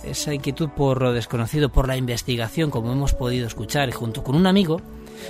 esa 0.03 0.35
inquietud 0.35 0.71
por 0.71 1.01
lo 1.01 1.13
desconocido, 1.13 1.69
por 1.69 1.87
la 1.87 1.97
investigación, 1.97 2.73
como 2.73 2.91
hemos 2.91 3.15
podido 3.15 3.47
escuchar, 3.47 3.89
y 3.89 3.93
junto 3.93 4.25
con 4.25 4.35
un 4.35 4.49
amigo 4.49 4.81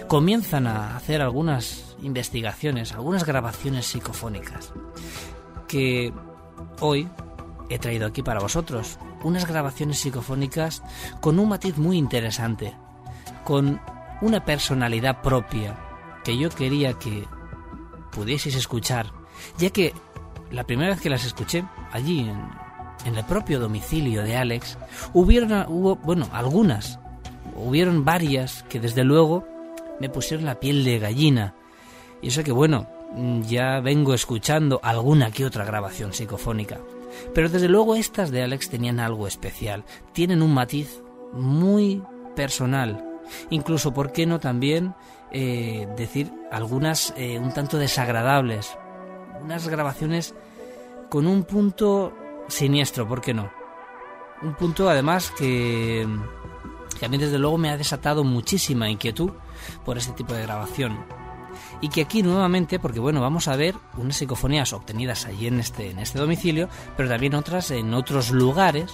comienzan 0.07 0.67
a 0.67 0.97
hacer 0.97 1.21
algunas 1.21 1.95
investigaciones, 2.01 2.95
algunas 2.95 3.27
grabaciones 3.27 3.85
psicofónicas 3.85 4.73
que 5.69 6.13
hoy 6.81 7.09
he 7.69 7.79
traído 7.79 8.07
aquí 8.07 8.23
para 8.23 8.41
vosotros. 8.41 8.99
Unas 9.23 9.47
grabaciones 9.47 9.99
psicofónicas 9.99 10.83
con 11.21 11.39
un 11.39 11.49
matiz 11.49 11.77
muy 11.77 11.99
interesante, 11.99 12.75
con 13.45 13.81
una 14.21 14.45
personalidad 14.45 15.23
propia 15.23 15.77
que 16.25 16.37
yo 16.37 16.51
quería 16.51 16.95
que 16.95 17.25
pudieseis 18.11 18.57
escuchar, 18.57 19.13
ya 19.59 19.71
que 19.71 19.93
la 20.51 20.65
primera 20.65 20.91
vez 20.91 21.01
que 21.01 21.11
las 21.11 21.25
escuché 21.25 21.65
allí 21.93 22.21
en, 22.21 23.17
el 23.17 23.25
propio 23.25 23.61
domicilio 23.61 24.23
de 24.23 24.37
Alex, 24.37 24.77
hubieron, 25.15 25.67
hubo, 25.69 25.97
bueno, 25.97 26.29
algunas, 26.33 26.99
hubieron 27.57 28.05
varias 28.05 28.65
que 28.65 28.81
desde 28.81 29.05
luego 29.05 29.47
me 30.01 30.09
pusieron 30.09 30.45
la 30.45 30.61
piel 30.61 30.85
de 30.85 30.99
gallina. 30.99 31.55
Y 32.21 32.29
eso 32.29 32.43
que 32.43 32.53
bueno, 32.53 32.87
ya 33.43 33.81
vengo 33.81 34.15
escuchando 34.15 34.81
alguna 34.83 35.31
que 35.31 35.47
otra 35.47 35.65
grabación 35.65 36.13
psicofónica. 36.13 36.79
Pero 37.35 37.49
desde 37.49 37.69
luego 37.69 37.97
estas 37.97 38.31
de 38.31 38.43
Alex 38.43 38.69
tenían 38.69 39.01
algo 39.01 39.27
especial, 39.27 39.85
tienen 40.13 40.43
un 40.43 40.55
matiz 40.55 41.03
muy 41.33 42.03
personal. 42.37 43.05
Incluso, 43.51 43.93
¿por 43.93 44.13
qué 44.13 44.27
no 44.27 44.41
también 44.41 44.95
eh, 45.33 45.89
decir 45.97 46.33
algunas 46.51 47.13
eh, 47.17 47.39
un 47.39 47.53
tanto 47.53 47.79
desagradables? 47.79 48.77
Unas 49.43 49.69
grabaciones 49.69 50.35
con 51.09 51.27
un 51.27 51.45
punto 51.45 52.15
siniestro, 52.49 53.07
¿por 53.07 53.21
qué 53.21 53.35
no? 53.35 53.51
Un 54.43 54.55
punto 54.55 54.89
además 54.89 55.33
que, 55.37 56.07
que 56.99 57.07
a 57.07 57.09
mí 57.09 57.19
desde 57.19 57.39
luego 57.39 57.59
me 57.59 57.71
ha 57.71 57.77
desatado 57.77 58.25
muchísima 58.25 58.89
inquietud 58.89 59.33
por 59.85 59.99
este 59.99 60.13
tipo 60.13 60.35
de 60.35 60.43
grabación. 60.43 60.99
Y 61.81 61.89
que 61.89 62.03
aquí 62.03 62.23
nuevamente, 62.23 62.79
porque 62.79 63.01
bueno, 63.01 63.21
vamos 63.21 63.49
a 63.49 63.57
ver 63.57 63.75
unas 63.97 64.17
psicofonías 64.17 64.73
obtenidas 64.73 65.27
allí 65.27 65.47
en 65.47 65.61
este, 65.61 65.91
en 65.91 65.99
este 66.01 66.19
domicilio, 66.19 66.69
pero 66.97 67.09
también 67.09 67.35
otras 67.35 67.71
en 67.71 67.95
otros 67.95 68.31
lugares 68.31 68.93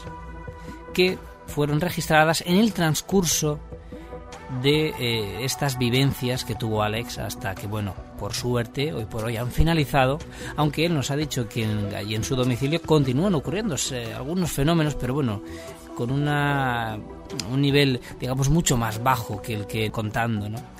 que 0.92 1.18
fueron 1.46 1.80
registradas 1.80 2.42
en 2.46 2.56
el 2.56 2.72
transcurso 2.72 3.58
de 4.62 4.94
eh, 4.98 5.44
estas 5.44 5.78
vivencias 5.78 6.44
que 6.44 6.54
tuvo 6.54 6.82
Alex 6.82 7.18
hasta 7.18 7.54
que, 7.54 7.66
bueno, 7.66 7.94
por 8.18 8.34
suerte, 8.34 8.92
hoy 8.92 9.04
por 9.06 9.24
hoy 9.24 9.36
han 9.36 9.50
finalizado, 9.50 10.18
aunque 10.56 10.86
él 10.86 10.94
nos 10.94 11.10
ha 11.10 11.16
dicho 11.16 11.48
que 11.48 11.64
en, 11.64 11.94
allí 11.94 12.14
en 12.14 12.24
su 12.24 12.36
domicilio 12.36 12.80
continúan 12.82 13.34
ocurriéndose 13.34 14.12
algunos 14.14 14.52
fenómenos, 14.52 14.94
pero 14.94 15.14
bueno, 15.14 15.42
con 15.96 16.10
una, 16.10 16.98
un 17.50 17.60
nivel, 17.60 18.00
digamos, 18.20 18.48
mucho 18.48 18.76
más 18.76 19.02
bajo 19.02 19.40
que 19.40 19.54
el 19.54 19.66
que 19.66 19.90
contando, 19.90 20.48
¿no? 20.48 20.73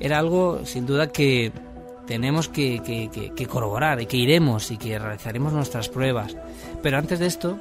Era 0.00 0.18
algo, 0.18 0.64
sin 0.64 0.86
duda, 0.86 1.08
que 1.08 1.52
tenemos 2.06 2.48
que, 2.48 3.46
corroborar 3.48 4.00
y 4.00 4.06
que 4.06 4.16
iremos 4.16 4.70
y 4.70 4.78
que 4.78 4.98
realizaremos 4.98 5.52
nuestras 5.52 5.88
pruebas. 5.88 6.36
Pero 6.82 6.98
antes 6.98 7.18
de 7.18 7.26
esto, 7.26 7.58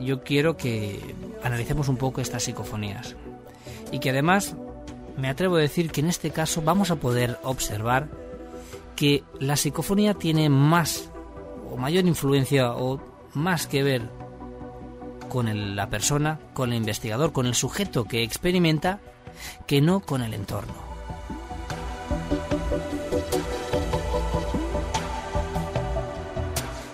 yo 0.00 0.24
quiero 0.24 0.56
que 0.56 0.98
analicemos 1.44 1.88
un 1.88 1.96
poco 1.96 2.20
estas 2.20 2.42
psicofonías. 2.42 3.14
Y 3.92 4.00
que 4.00 4.10
además 4.10 4.56
me 5.16 5.28
atrevo 5.28 5.56
a 5.56 5.60
decir 5.60 5.92
que 5.92 6.00
en 6.00 6.08
este 6.08 6.30
caso 6.30 6.62
vamos 6.62 6.90
a 6.90 6.96
poder 6.96 7.38
observar 7.42 8.08
que 8.96 9.22
la 9.38 9.56
psicofonía 9.56 10.14
tiene 10.14 10.48
más 10.48 11.10
o 11.70 11.76
mayor 11.76 12.06
influencia 12.06 12.72
o 12.72 13.00
más 13.34 13.66
que 13.66 13.82
ver 13.82 14.02
con 15.28 15.76
la 15.76 15.88
persona, 15.90 16.40
con 16.54 16.72
el 16.72 16.78
investigador, 16.78 17.32
con 17.32 17.46
el 17.46 17.54
sujeto 17.54 18.04
que 18.04 18.22
experimenta, 18.22 19.00
que 19.66 19.80
no 19.80 20.00
con 20.00 20.22
el 20.22 20.34
entorno. 20.34 20.85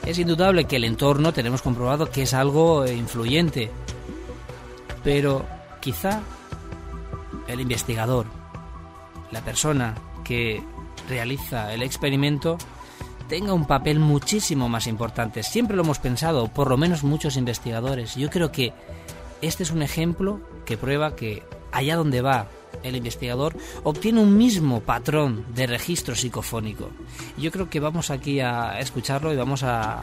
Es 0.07 0.19
indudable 0.19 0.65
que 0.65 0.77
el 0.77 0.85
entorno 0.85 1.33
tenemos 1.33 1.63
comprobado 1.63 2.11
que 2.11 2.23
es 2.23 2.35
algo 2.35 2.87
influyente, 2.87 3.71
pero 5.05 5.47
quizá 5.81 6.23
el 7.47 7.61
investigador, 7.61 8.27
la 9.31 9.43
persona 9.43 9.95
que 10.25 10.63
realiza 11.09 11.73
el 11.73 11.83
experimento, 11.83 12.59
tenga 13.29 13.55
un 13.55 13.67
papel 13.67 14.01
muchísimo 14.01 14.69
más 14.69 14.87
importante. 14.87 15.43
Siempre 15.43 15.77
lo 15.77 15.85
hemos 15.85 16.01
pensado, 16.01 16.49
por 16.49 16.69
lo 16.69 16.77
menos 16.77 17.05
muchos 17.05 17.37
investigadores. 17.37 18.17
Yo 18.17 18.29
creo 18.29 18.51
que 18.51 18.73
este 19.41 19.63
es 19.63 19.71
un 19.71 19.83
ejemplo 19.83 20.41
que 20.67 20.77
prueba 20.77 21.15
que 21.15 21.43
allá 21.71 21.97
donde 21.97 22.23
va 22.23 22.49
el 22.83 22.97
investigador 22.97 23.57
obtiene 23.85 24.21
un 24.21 24.37
mismo 24.37 24.81
patrón 24.81 25.45
de 25.55 25.67
registro 25.67 26.15
psicofónico. 26.15 26.91
Yo 27.39 27.51
creo 27.51 27.71
que 27.71 27.81
vamos 27.81 28.11
aquí 28.11 28.41
a 28.41 28.79
escucharlo 28.81 29.33
y 29.33 29.37
vamos 29.37 29.63
a, 29.63 30.03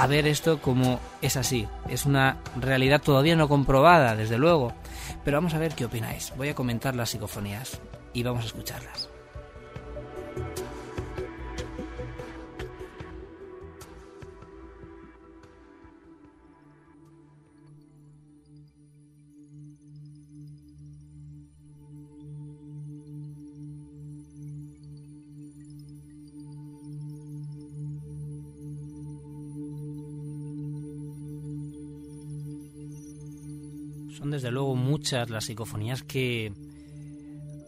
a 0.00 0.06
ver 0.06 0.26
esto 0.26 0.62
como 0.62 0.98
es 1.20 1.36
así. 1.36 1.68
Es 1.90 2.06
una 2.06 2.38
realidad 2.58 3.02
todavía 3.02 3.36
no 3.36 3.48
comprobada, 3.48 4.16
desde 4.16 4.38
luego. 4.38 4.72
Pero 5.24 5.36
vamos 5.36 5.52
a 5.52 5.58
ver 5.58 5.74
qué 5.74 5.84
opináis. 5.84 6.32
Voy 6.38 6.48
a 6.48 6.54
comentar 6.54 6.96
las 6.96 7.10
psicofonías 7.10 7.78
y 8.14 8.22
vamos 8.22 8.44
a 8.44 8.46
escucharlas. 8.46 9.09
Son 34.20 34.30
desde 34.30 34.50
luego 34.50 34.76
muchas 34.76 35.30
las 35.30 35.46
psicofonías 35.46 36.02
que 36.02 36.52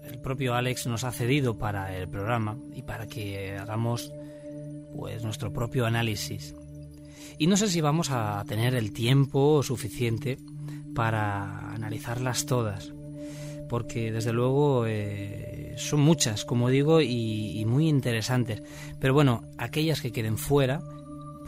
el 0.05 0.19
propio 0.21 0.55
Alex 0.55 0.87
nos 0.87 1.03
ha 1.03 1.11
cedido 1.11 1.57
para 1.57 1.97
el 1.97 2.09
programa 2.09 2.59
y 2.75 2.83
para 2.83 3.07
que 3.07 3.57
hagamos 3.57 4.13
pues 4.95 5.25
nuestro 5.25 5.51
propio 5.51 5.87
análisis. 5.87 6.55
Y 7.39 7.47
no 7.47 7.57
sé 7.57 7.69
si 7.69 7.81
vamos 7.81 8.11
a 8.11 8.45
tener 8.47 8.75
el 8.75 8.93
tiempo 8.93 9.63
suficiente 9.63 10.37
para 10.95 11.73
analizarlas 11.73 12.45
todas, 12.45 12.93
porque 13.71 14.13
desde 14.13 14.35
luego 14.35 14.85
eh, 14.87 15.75
son 15.79 16.01
muchas, 16.01 16.45
como 16.45 16.69
digo, 16.69 17.01
y, 17.01 17.65
muy 17.67 17.89
interesantes. 17.89 18.63
Pero 19.01 19.15
bueno, 19.15 19.45
aquellas 19.57 20.03
que 20.03 20.13
queden 20.13 20.37
fuera, 20.37 20.83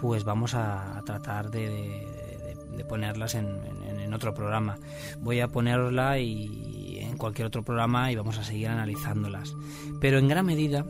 pues 0.01 0.25
vamos 0.25 0.55
a 0.55 1.03
tratar 1.05 1.51
de, 1.51 2.07
ponerlas 2.89 3.35
en, 3.35 3.47
otro 4.13 4.35
programa. 4.35 4.79
Voy 5.21 5.41
a 5.41 5.49
ponerla 5.49 6.19
y 6.19 6.99
en 7.01 7.17
cualquier 7.17 7.47
otro 7.47 7.63
programa 7.63 8.11
y 8.11 8.17
vamos 8.17 8.39
a 8.39 8.45
seguir 8.45 8.69
analizándolas. 8.69 9.55
Pero 10.01 10.19
en 10.19 10.29
gran 10.29 10.45
medida 10.45 10.85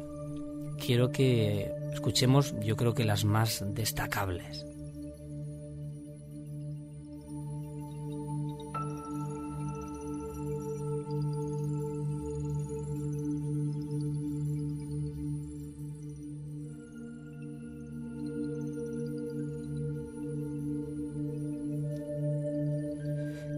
quiero 0.85 1.11
que 1.11 1.71
escuchemos 1.93 2.55
yo 2.61 2.77
creo 2.77 2.95
que 2.95 3.05
las 3.05 3.25
más 3.25 3.65
destacables. 3.75 4.67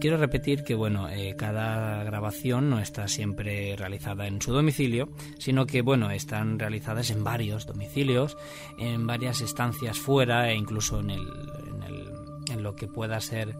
Quiero 0.07 0.21
repetir 0.21 0.63
que 0.63 0.73
bueno, 0.73 1.09
eh, 1.09 1.35
cada 1.37 2.01
grabación 2.05 2.69
no 2.69 2.79
está 2.79 3.09
siempre 3.09 3.75
realizada 3.75 4.25
en 4.25 4.41
su 4.41 4.53
domicilio, 4.53 5.09
sino 5.37 5.65
que 5.65 5.81
bueno, 5.81 6.11
están 6.11 6.59
realizadas 6.59 7.09
en 7.09 7.25
varios 7.25 7.65
domicilios, 7.65 8.37
en 8.79 9.05
varias 9.05 9.41
estancias 9.41 9.99
fuera 9.99 10.49
e 10.49 10.55
incluso 10.55 11.01
en, 11.01 11.09
el, 11.09 11.27
en, 12.49 12.63
lo 12.63 12.73
que 12.73 12.87
pueda 12.87 13.19
ser 13.19 13.53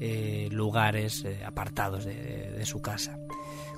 eh, 0.00 0.48
lugares 0.50 1.24
eh, 1.24 1.44
apartados 1.46 2.04
de, 2.04 2.50
de 2.50 2.66
su 2.66 2.82
casa 2.82 3.16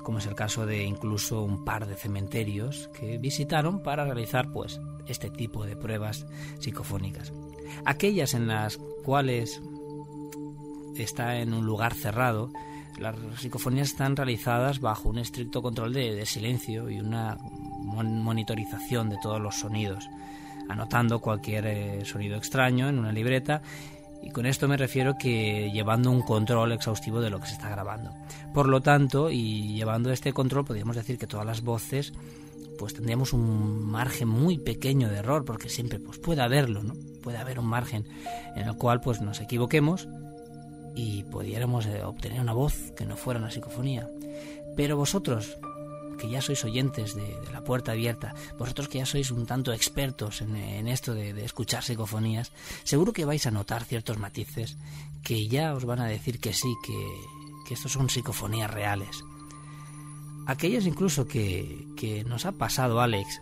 como 0.01 0.17
es 0.17 0.25
el 0.25 0.35
caso 0.35 0.65
de 0.65 0.83
incluso 0.83 1.43
un 1.43 1.63
par 1.63 1.85
de 1.87 1.95
cementerios 1.95 2.89
que 2.99 3.19
visitaron 3.19 3.81
para 3.81 4.03
realizar 4.03 4.51
pues 4.51 4.79
este 5.07 5.29
tipo 5.29 5.65
de 5.65 5.75
pruebas 5.75 6.27
psicofónicas. 6.59 7.33
Aquellas 7.85 8.35
en 8.35 8.47
las 8.47 8.77
cuales 9.03 9.61
está 11.03 11.37
en 11.39 11.53
un 11.53 11.65
lugar 11.65 11.93
cerrado. 11.93 12.51
Las 12.99 13.15
psicofonías 13.39 13.89
están 13.89 14.15
realizadas 14.15 14.79
bajo 14.79 15.09
un 15.09 15.17
estricto 15.17 15.61
control 15.61 15.93
de, 15.93 16.25
silencio 16.25 16.89
y 16.89 16.99
una 16.99 17.37
monitorización 17.81 19.09
de 19.09 19.17
todos 19.21 19.41
los 19.41 19.55
sonidos, 19.55 20.09
anotando 20.69 21.19
cualquier 21.19 21.65
eh, 21.67 22.05
sonido 22.05 22.37
extraño 22.37 22.87
en 22.89 22.99
una 22.99 23.11
libreta 23.11 23.61
y 24.25 24.31
con 24.31 24.47
esto 24.47 24.67
me 24.67 24.75
refiero 24.75 25.17
que 25.17 25.69
llevando 25.71 26.09
un 26.09 26.23
control 26.23 26.71
exhaustivo 26.71 27.21
de 27.21 27.29
lo 27.29 27.39
que 27.39 27.45
se 27.45 27.53
está 27.53 27.69
grabando. 27.69 28.11
Por 28.53 28.67
lo 28.67 28.81
tanto, 28.81 29.29
y 29.29 29.75
llevando 29.75 30.11
este 30.11 30.33
control, 30.33 30.65
podríamos 30.65 30.95
decir 30.95 31.19
que 31.19 31.27
todas 31.27 31.45
las 31.45 31.61
voces 31.61 32.11
pues 32.79 32.93
tendríamos 32.93 33.31
un 33.31 33.85
margen 33.85 34.27
muy 34.27 34.57
pequeño 34.57 35.09
de 35.09 35.17
error, 35.17 35.45
porque 35.45 35.69
siempre 35.69 35.99
pues 35.99 36.17
puede 36.17 36.41
haberlo, 36.41 36.83
¿no? 36.83 36.95
Puede 37.21 37.37
haber 37.37 37.59
un 37.59 37.67
margen 37.67 38.05
en 38.55 38.67
el 38.67 38.75
cual 38.75 38.99
pues 38.99 39.21
nos 39.21 39.39
equivoquemos 39.39 40.09
y 40.95 41.23
pudiéramos 41.23 41.85
eh, 41.85 42.03
obtener 42.03 42.39
una 42.39 42.53
voz 42.53 42.91
que 42.95 43.05
no 43.05 43.17
fuera 43.17 43.39
una 43.39 43.51
psicofonía. 43.51 44.09
Pero 44.75 44.97
vosotros, 44.97 45.57
que 46.19 46.29
ya 46.29 46.41
sois 46.41 46.63
oyentes 46.63 47.15
de, 47.15 47.37
la 47.51 47.63
puerta 47.63 47.91
abierta, 47.91 48.33
vosotros 48.57 48.87
que 48.87 48.99
ya 48.99 49.05
sois 49.05 49.31
un 49.31 49.45
tanto 49.45 49.73
expertos 49.73 50.41
en, 50.41 50.87
esto 50.87 51.13
de, 51.13 51.43
escuchar 51.43 51.83
psicofonías, 51.83 52.51
seguro 52.83 53.13
que 53.13 53.25
vais 53.25 53.45
a 53.45 53.51
notar 53.51 53.83
ciertos 53.83 54.17
matices 54.17 54.77
que 55.23 55.47
ya 55.47 55.73
os 55.73 55.85
van 55.85 55.99
a 55.99 56.07
decir 56.07 56.39
que 56.39 56.53
sí, 56.53 56.73
que, 56.85 56.95
que 57.67 57.73
estos 57.73 57.91
son 57.91 58.09
psicofonías 58.09 58.71
reales. 58.71 59.23
Aquellas 60.47 60.85
incluso 60.85 61.27
que, 61.27 61.87
que 61.97 62.23
nos 62.23 62.45
ha 62.45 62.51
pasado 62.51 63.01
Alex, 63.01 63.41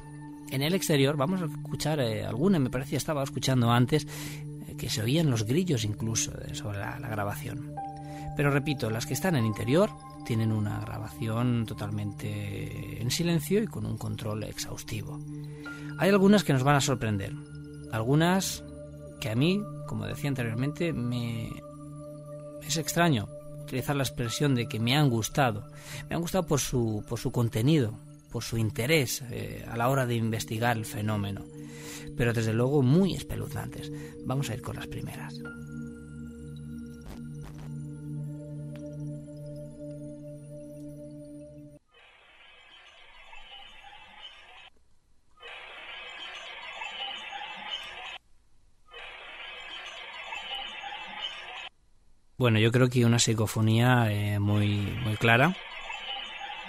en 0.54 0.62
el 0.62 0.76
exterior, 0.76 1.18
vamos 1.18 1.42
a 1.42 1.46
escuchar 1.46 2.00
eh, 2.00 2.24
alguna, 2.24 2.60
me 2.60 2.70
parecía 2.70 2.98
estaba 2.98 3.24
escuchando 3.24 3.72
antes, 3.72 4.08
que 4.78 4.90
se 4.90 5.02
oían 5.02 5.30
los 5.30 5.46
grillos 5.46 5.84
incluso 5.84 6.32
sobre 6.54 6.80
la, 6.80 6.98
grabación. 7.00 7.74
Pero 8.36 8.52
repito, 8.52 8.90
las 8.90 9.06
que 9.06 9.14
están 9.14 9.36
en 9.36 9.46
interior 9.46 9.90
tienen 10.26 10.52
una 10.52 10.80
grabación 10.80 11.66
totalmente 11.66 13.02
en 13.02 13.12
silencio 13.12 13.62
y 13.62 13.68
con 13.68 13.86
un 13.86 13.98
control 13.98 14.44
exhaustivo. 14.44 15.20
Hay 16.00 16.10
algunas 16.10 16.44
que 16.44 16.54
nos 16.54 16.64
van 16.64 16.76
a 16.76 16.82
sorprender, 16.82 17.34
algunas 17.92 18.64
que 19.20 19.30
a 19.30 19.36
mí, 19.36 19.62
como 19.88 20.06
decía 20.06 20.30
anteriormente, 20.30 20.94
me 20.94 21.50
es 22.68 22.78
extraño 22.78 23.28
utilizar 23.64 23.96
la 23.96 24.04
expresión 24.04 24.56
de 24.56 24.68
que 24.68 24.80
me 24.80 24.96
han 24.96 25.10
gustado. 25.10 25.66
Me 26.10 26.16
han 26.16 26.22
gustado 26.22 26.46
por 26.46 26.60
su, 26.60 27.04
por 27.08 27.20
su 27.20 27.32
contenido, 27.32 27.94
por 28.32 28.44
su 28.44 28.58
interés 28.58 29.24
eh, 29.32 29.66
a 29.70 29.78
la 29.78 29.90
hora 29.90 30.06
de 30.06 30.16
investigar 30.16 30.78
el 30.78 30.86
fenómeno, 30.86 31.44
pero 32.18 32.34
desde 32.34 32.54
luego 32.54 32.82
muy 32.82 33.14
espeluznantes. 33.14 33.92
Vamos 34.26 34.50
a 34.50 34.54
ir 34.54 34.62
con 34.62 34.76
las 34.76 34.88
primeras. 34.88 35.34
Bueno, 52.44 52.60
yo 52.60 52.74
creo 52.74 52.90
que 52.90 53.06
una 53.06 53.20
psicofonía 53.20 54.12
eh, 54.12 54.38
muy, 54.38 54.68
muy 54.68 55.16
clara. 55.16 55.56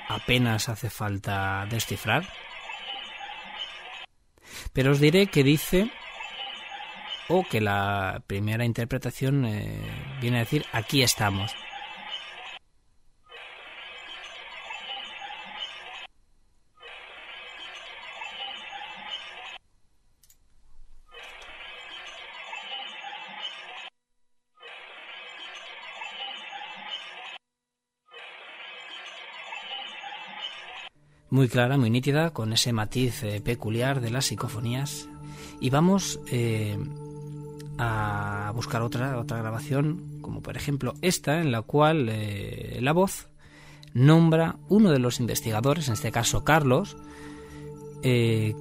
Apenas 0.09 0.69
hace 0.69 0.89
falta 0.89 1.67
descifrar. 1.69 2.23
Pero 4.75 4.91
os 4.91 5.01
diré 5.01 5.29
que 5.29 5.45
dice, 5.45 5.89
o 7.29 7.45
que 7.45 7.61
la 7.63 8.23
primera 8.27 8.67
interpretación 8.67 9.47
eh, 9.47 9.81
viene 10.21 10.39
a 10.39 10.41
decir, 10.41 10.67
aquí 10.73 11.03
estamos. 11.03 11.55
Muy 31.35 31.49
clara, 31.49 31.77
muy 31.77 31.91
nítida, 31.91 32.31
con 32.31 32.53
ese 32.53 32.73
matiz 32.73 33.25
eh, 33.25 33.41
peculiar 33.45 34.01
de 34.01 34.11
las 34.11 34.27
psicofonías. 34.27 35.09
Y 35.61 35.69
vamos 35.69 36.21
eh, 36.29 36.79
a 37.77 38.53
buscar 38.55 38.83
otra, 38.83 39.19
otra 39.19 39.39
grabación, 39.39 40.21
como 40.21 40.43
por 40.43 40.57
ejemplo 40.57 40.95
esta, 41.03 41.41
en 41.41 41.51
la 41.51 41.63
cual 41.63 42.09
eh, 42.09 42.79
la 42.81 42.93
voz 42.93 43.31
nombra 43.95 44.59
uno 44.69 44.93
de 44.93 45.01
los 45.01 45.19
investigadores, 45.19 45.89
en 45.89 45.95
este 45.95 46.13
caso 46.13 46.45
Carlos, 46.45 46.97
que 48.01 48.55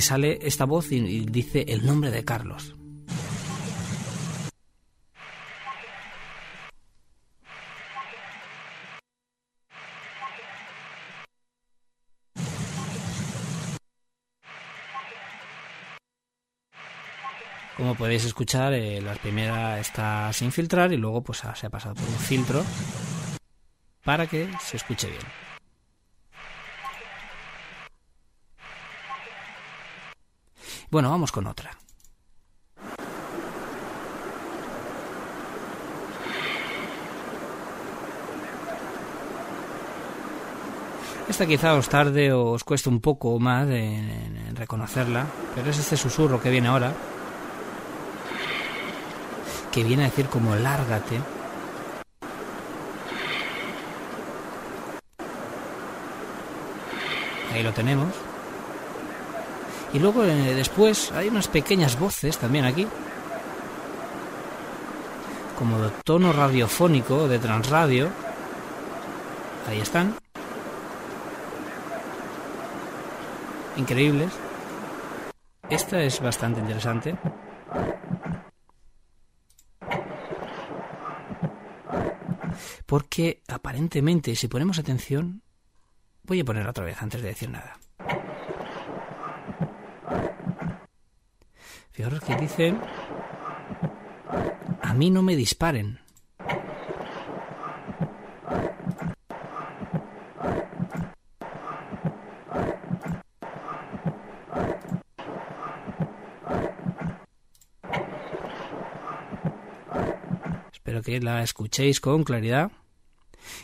sale 0.00 0.38
esta 0.42 0.66
voz 0.66 0.92
y 0.92 1.24
dice 1.24 1.64
el 1.68 1.86
nombre 1.86 2.10
de 2.10 2.24
Carlos. 2.24 2.74
Como 17.80 17.94
podéis 17.94 18.26
escuchar, 18.26 18.74
eh, 18.74 19.00
la 19.00 19.14
primera 19.14 19.80
está 19.80 20.30
sin 20.34 20.52
filtrar 20.52 20.92
y 20.92 20.98
luego 20.98 21.22
pues 21.22 21.42
se 21.54 21.66
ha 21.66 21.70
pasado 21.70 21.94
por 21.94 22.06
un 22.06 22.18
filtro 22.18 22.62
para 24.04 24.26
que 24.26 24.50
se 24.60 24.76
escuche 24.76 25.08
bien. 25.08 25.22
Bueno, 30.90 31.08
vamos 31.08 31.32
con 31.32 31.46
otra. 31.46 31.70
Esta 41.30 41.46
quizá 41.46 41.72
os 41.72 41.88
tarde 41.88 42.34
o 42.34 42.50
os 42.50 42.62
cueste 42.62 42.90
un 42.90 43.00
poco 43.00 43.38
más 43.38 43.66
en 43.70 44.54
reconocerla, 44.54 45.24
pero 45.54 45.70
es 45.70 45.78
este 45.78 45.96
susurro 45.96 46.42
que 46.42 46.50
viene 46.50 46.68
ahora 46.68 46.92
que 49.72 49.84
viene 49.84 50.04
a 50.04 50.06
decir 50.06 50.26
como 50.26 50.54
lárgate. 50.56 51.20
Ahí 57.52 57.62
lo 57.62 57.72
tenemos. 57.72 58.14
Y 59.92 59.98
luego 59.98 60.24
eh, 60.24 60.54
después 60.54 61.10
hay 61.12 61.28
unas 61.28 61.48
pequeñas 61.48 61.98
voces 61.98 62.38
también 62.38 62.64
aquí. 62.64 62.86
Como 65.58 65.78
de 65.80 65.90
tono 66.04 66.32
radiofónico 66.32 67.28
de 67.28 67.38
transradio. 67.38 68.08
Ahí 69.68 69.80
están. 69.80 70.14
Increíbles. 73.76 74.30
Esta 75.68 76.02
es 76.02 76.20
bastante 76.20 76.60
interesante. 76.60 77.16
Porque 82.90 83.40
aparentemente, 83.46 84.34
si 84.34 84.48
ponemos 84.48 84.80
atención, 84.80 85.42
voy 86.24 86.40
a 86.40 86.44
poner 86.44 86.66
otra 86.66 86.84
vez 86.84 87.00
antes 87.00 87.22
de 87.22 87.28
decir 87.28 87.48
nada. 87.48 87.78
Fijaros 91.92 92.20
que 92.24 92.34
dice, 92.34 92.74
a 94.82 94.92
mí 94.94 95.08
no 95.08 95.22
me 95.22 95.36
disparen. 95.36 96.00
Espero 110.72 111.02
que 111.02 111.20
la 111.20 111.44
escuchéis 111.44 112.00
con 112.00 112.24
claridad. 112.24 112.72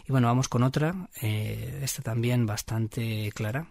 Y 0.08 0.12
bueno, 0.12 0.28
vamos 0.28 0.48
con 0.48 0.62
otra, 0.62 1.08
eh, 1.20 1.80
esta 1.82 2.00
también 2.00 2.46
bastante 2.46 3.32
clara. 3.34 3.66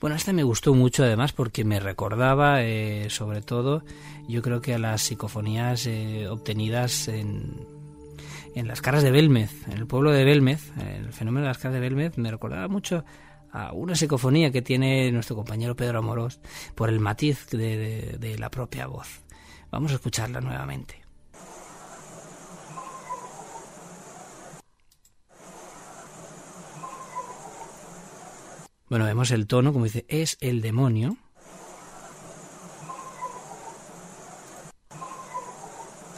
Bueno, 0.00 0.16
esta 0.16 0.32
me 0.32 0.42
gustó 0.42 0.74
mucho 0.74 1.04
además 1.04 1.32
porque 1.32 1.64
me 1.64 1.80
recordaba 1.80 2.62
eh, 2.62 3.08
sobre 3.08 3.40
todo, 3.40 3.84
yo 4.28 4.42
creo 4.42 4.60
que 4.60 4.74
a 4.74 4.78
las 4.78 5.02
psicofonías 5.02 5.86
eh, 5.86 6.28
obtenidas 6.28 7.08
en, 7.08 7.64
en 8.54 8.68
las 8.68 8.82
caras 8.82 9.04
de 9.04 9.12
Belmez, 9.12 9.66
en 9.68 9.78
el 9.78 9.86
pueblo 9.86 10.10
de 10.10 10.24
Belmez, 10.24 10.72
el 10.78 11.12
fenómeno 11.12 11.46
de 11.46 11.50
las 11.50 11.58
caras 11.58 11.74
de 11.74 11.80
Belmez 11.80 12.18
me 12.18 12.30
recordaba 12.30 12.68
mucho 12.68 13.04
a 13.52 13.72
una 13.72 13.94
psicofonía 13.94 14.50
que 14.50 14.60
tiene 14.60 15.10
nuestro 15.12 15.36
compañero 15.36 15.76
Pedro 15.76 16.00
Amorós 16.00 16.40
por 16.74 16.90
el 16.90 17.00
matiz 17.00 17.48
de 17.48 18.36
la 18.38 18.50
propia 18.50 18.86
voz. 18.88 19.22
Vamos 19.70 19.92
a 19.92 19.94
escucharla 19.94 20.40
nuevamente. 20.40 21.05
Bueno, 28.88 29.04
vemos 29.04 29.32
el 29.32 29.48
tono, 29.48 29.72
como 29.72 29.84
dice, 29.84 30.06
es 30.08 30.38
el 30.40 30.60
demonio. 30.60 31.16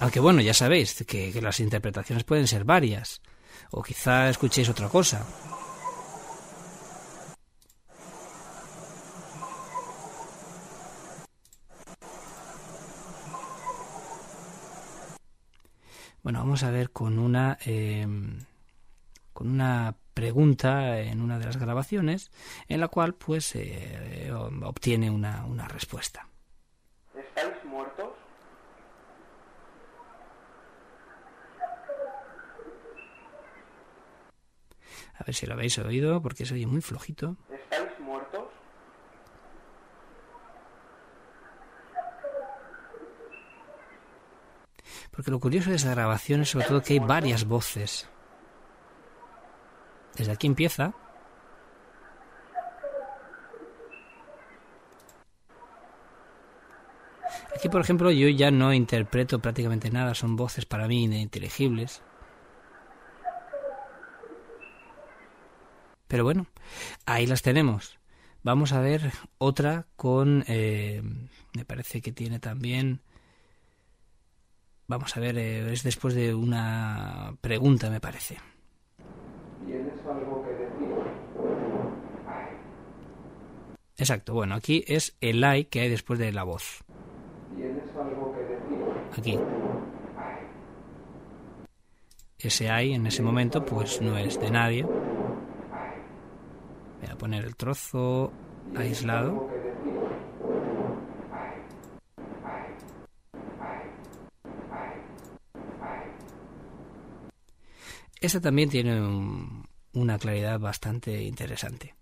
Aunque 0.00 0.20
bueno, 0.20 0.42
ya 0.42 0.52
sabéis 0.52 1.02
que, 1.06 1.32
las 1.40 1.60
interpretaciones 1.60 2.24
pueden 2.24 2.46
ser 2.46 2.64
varias. 2.64 3.22
O 3.70 3.82
quizá 3.82 4.28
escuchéis 4.28 4.68
otra 4.68 4.88
cosa. 4.88 5.26
Bueno, 16.22 16.40
vamos 16.40 16.62
a 16.62 16.70
ver 16.70 16.90
con 16.90 17.18
una 17.18 17.56
eh, 17.64 18.06
con 19.32 19.48
una 19.48 19.96
pregunta 20.18 20.98
en 20.98 21.20
una 21.20 21.38
de 21.38 21.44
las 21.44 21.58
grabaciones 21.58 22.32
en 22.66 22.80
la 22.80 22.88
cual 22.88 23.14
pues 23.14 23.54
eh, 23.54 24.32
obtiene 24.64 25.12
una, 25.12 25.44
una 25.44 25.68
respuesta. 25.68 26.26
¿Estáis 27.14 27.64
muertos? 27.64 28.08
A 35.14 35.24
ver 35.24 35.34
si 35.36 35.46
lo 35.46 35.54
habéis 35.54 35.78
oído 35.78 36.20
porque 36.20 36.44
se 36.44 36.54
oye 36.54 36.66
muy 36.66 36.80
flojito. 36.80 37.36
¿Estáis 37.48 38.00
muertos? 38.00 38.48
que 45.24 45.30
lo 45.32 45.40
curioso 45.40 45.70
de 45.70 45.76
esa 45.76 45.90
grabación 45.90 46.42
es 46.42 46.50
sobre 46.50 46.66
todo 46.66 46.82
que 46.82 46.94
hay 46.94 46.98
varias 47.00 47.44
voces. 47.44 48.08
Desde 50.18 50.32
aquí 50.32 50.48
empieza. 50.48 50.92
Aquí, 57.56 57.68
por 57.68 57.80
ejemplo, 57.80 58.10
yo 58.10 58.28
ya 58.28 58.50
no 58.50 58.72
interpreto 58.72 59.40
prácticamente 59.40 59.90
nada, 59.90 60.14
son 60.14 60.36
voces 60.36 60.66
para 60.66 60.86
mí 60.86 61.04
ininteligibles. 61.04 62.02
Pero 66.08 66.24
bueno, 66.24 66.46
ahí 67.04 67.26
las 67.26 67.42
tenemos. 67.42 67.98
Vamos 68.42 68.72
a 68.72 68.80
ver 68.80 69.12
otra 69.38 69.86
con... 69.96 70.44
Eh, 70.48 71.02
me 71.54 71.64
parece 71.64 72.00
que 72.00 72.12
tiene 72.12 72.38
también... 72.38 73.00
Vamos 74.86 75.16
a 75.16 75.20
ver, 75.20 75.36
eh, 75.36 75.72
es 75.72 75.82
después 75.82 76.14
de 76.14 76.34
una 76.34 77.36
pregunta, 77.40 77.90
me 77.90 78.00
parece. 78.00 78.38
¿Tienes 79.66 79.98
algo 80.06 80.42
que 80.44 80.50
decir? 80.52 80.88
Exacto, 83.98 84.32
bueno, 84.32 84.54
aquí 84.54 84.84
es 84.86 85.16
el 85.20 85.42
ay 85.44 85.64
que 85.64 85.80
hay 85.80 85.90
después 85.90 86.18
de 86.18 86.32
la 86.32 86.44
voz. 86.44 86.84
Aquí. 89.16 89.36
Ese 92.38 92.70
ay 92.70 92.94
en 92.94 93.06
ese 93.06 93.22
momento 93.22 93.64
pues 93.64 94.00
no 94.00 94.16
es 94.16 94.38
de 94.38 94.50
nadie. 94.50 94.82
Voy 94.84 94.94
a 97.10 97.16
poner 97.18 97.44
el 97.44 97.56
trozo 97.56 98.32
aislado. 98.76 99.48
Esta 108.20 108.40
también 108.40 108.68
tiene 108.68 109.00
un- 109.00 109.68
una 109.92 110.18
claridad 110.18 110.58
bastante 110.58 111.22
interesante. 111.22 111.94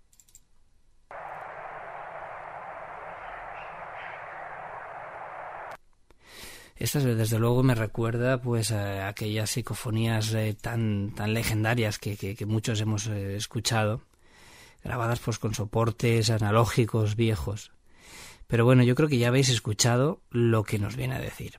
Esta 6.79 6.99
desde 6.99 7.39
luego 7.39 7.63
me 7.63 7.73
recuerda 7.75 8.39
pues 8.41 8.71
a 8.71 9.07
aquellas 9.07 9.49
psicofonías 9.49 10.33
eh, 10.33 10.55
tan 10.59 11.11
tan 11.15 11.33
legendarias 11.33 11.97
que, 11.97 12.15
que- 12.17 12.35
que 12.35 12.45
muchos 12.45 12.79
hemos 12.81 13.07
eh, 13.07 13.35
escuchado, 13.35 14.01
grabadas 14.83 15.19
pues 15.19 15.39
con 15.39 15.55
soportes 15.55 16.29
analógicos 16.29 17.15
viejos. 17.15 17.71
Pero 18.47 18.63
bueno, 18.63 18.83
yo 18.83 18.95
creo 18.95 19.09
que 19.09 19.17
ya 19.17 19.29
habéis 19.29 19.49
escuchado 19.49 20.21
lo 20.29 20.63
que 20.63 20.77
nos 20.79 20.95
viene 20.95 21.15
a 21.15 21.19
decir. 21.19 21.55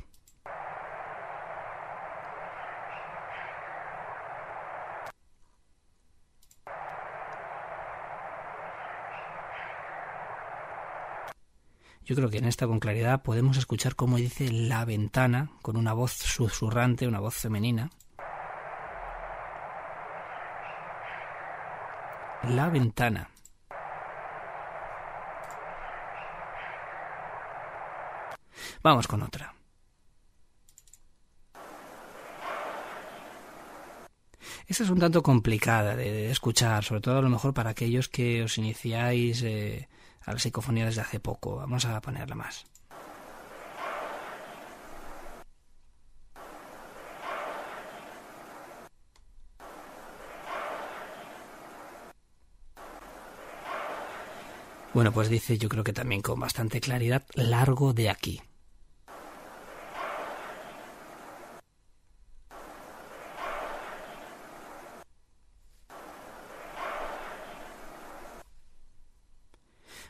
Yo 12.09 12.17
creo 12.17 12.31
que 12.31 12.39
en 12.39 12.47
esta 12.47 12.67
con 12.67 12.81
claridad 12.81 13.21
podemos 13.21 13.59
escuchar 13.59 13.95
cómo 13.95 14.17
dice 14.17 14.51
la 14.51 14.87
ventana 14.87 15.51
con 15.61 15.77
una 15.77 15.93
voz 15.93 16.13
susurrante, 16.13 17.07
una 17.07 17.21
voz 17.21 17.35
femenina. 17.35 17.91
La 22.45 22.71
ventana. 22.71 23.29
Vamos 28.83 29.07
con 29.07 29.23
otra. 29.23 29.53
Esta 34.67 34.83
es 34.83 34.89
un 34.89 34.99
tanto 34.99 35.23
complicada 35.23 35.95
de, 35.95 36.31
escuchar, 36.31 36.85
sobre 36.85 37.03
todo 37.03 37.19
a 37.19 37.23
lo 37.23 37.29
mejor 37.29 37.53
para 37.53 37.69
aquellos 37.69 38.09
que 38.09 38.43
os 38.45 38.57
iniciáis 38.57 39.43
eh, 39.43 39.89
a 40.25 40.33
la 40.33 40.39
psicofonía 40.39 40.87
desde 40.87 41.01
hace 41.01 41.21
poco. 41.21 41.57
Vamos 41.57 41.85
a 41.85 42.01
ponerla 42.01 42.35
más. 42.35 42.67
Bueno, 54.95 55.13
pues 55.13 55.29
dice 55.29 55.59
yo 55.59 55.69
creo 55.69 55.85
que 55.85 55.93
también 55.93 56.23
con 56.23 56.41
bastante 56.41 56.81
claridad, 56.81 57.25
largo 57.35 57.93
de 57.93 58.11
aquí. 58.11 58.41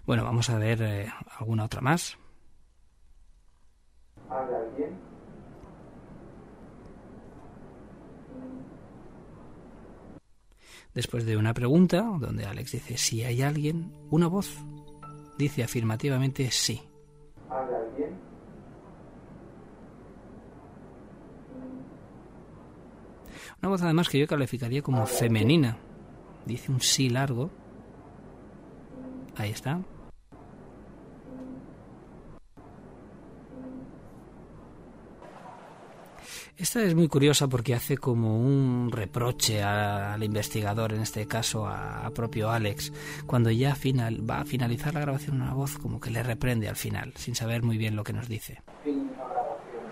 Bueno, 0.09 0.25
vamos 0.25 0.49
a 0.49 0.57
ver 0.57 0.81
eh, 0.81 1.13
alguna 1.39 1.65
otra 1.67 1.83
más. 1.83 2.17
¿Hay 4.31 4.55
alguien? 4.55 4.99
Después 10.95 11.27
de 11.27 11.37
una 11.37 11.53
pregunta, 11.53 12.01
donde 12.19 12.47
Alex 12.47 12.73
dice 12.73 12.97
si 12.97 13.23
hay 13.23 13.43
alguien, 13.43 13.93
una 14.11 14.28
voz 14.28 14.57
dice 15.37 15.62
afirmativamente 15.62 16.51
sí. 16.51 16.81
¿Hay 17.51 17.66
alguien? 17.74 18.19
Una 23.61 23.69
voz 23.69 23.82
además 23.82 24.09
que 24.09 24.19
yo 24.19 24.27
calificaría 24.27 24.81
como 24.81 25.05
femenina. 25.05 25.77
Dice 26.47 26.73
un 26.73 26.81
sí 26.81 27.11
largo. 27.11 27.51
Ahí 29.37 29.51
está. 29.51 29.82
Esta 36.59 36.82
es 36.82 36.93
muy 36.97 37.06
curiosa 37.06 37.47
porque 37.47 37.72
hace 37.72 37.97
como 37.97 38.36
un 38.36 38.90
reproche 38.90 39.62
al 39.62 40.24
investigador, 40.24 40.93
en 40.93 41.02
este 41.02 41.24
caso 41.24 41.68
a, 41.68 42.10
propio 42.10 42.51
Alex, 42.51 42.93
cuando 43.26 43.48
ya 43.52 43.76
va 44.28 44.40
a 44.40 44.44
finalizar 44.44 44.93
la 44.93 45.01
grabación 45.01 45.40
una 45.40 45.55
voz 45.55 45.78
como 45.78 46.01
que 46.01 46.10
le 46.10 46.20
reprende 46.20 46.68
al 46.68 46.74
final, 46.74 47.12
sin 47.14 47.36
saber 47.36 47.62
muy 47.62 47.78
bien 47.78 47.94
lo 47.94 48.02
que 48.02 48.12
nos 48.12 48.26
dice. 48.26 48.60
Fin 48.82 49.09
grabación. 49.14 49.82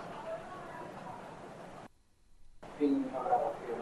Fin 2.80 3.06
grabación. 3.12 3.78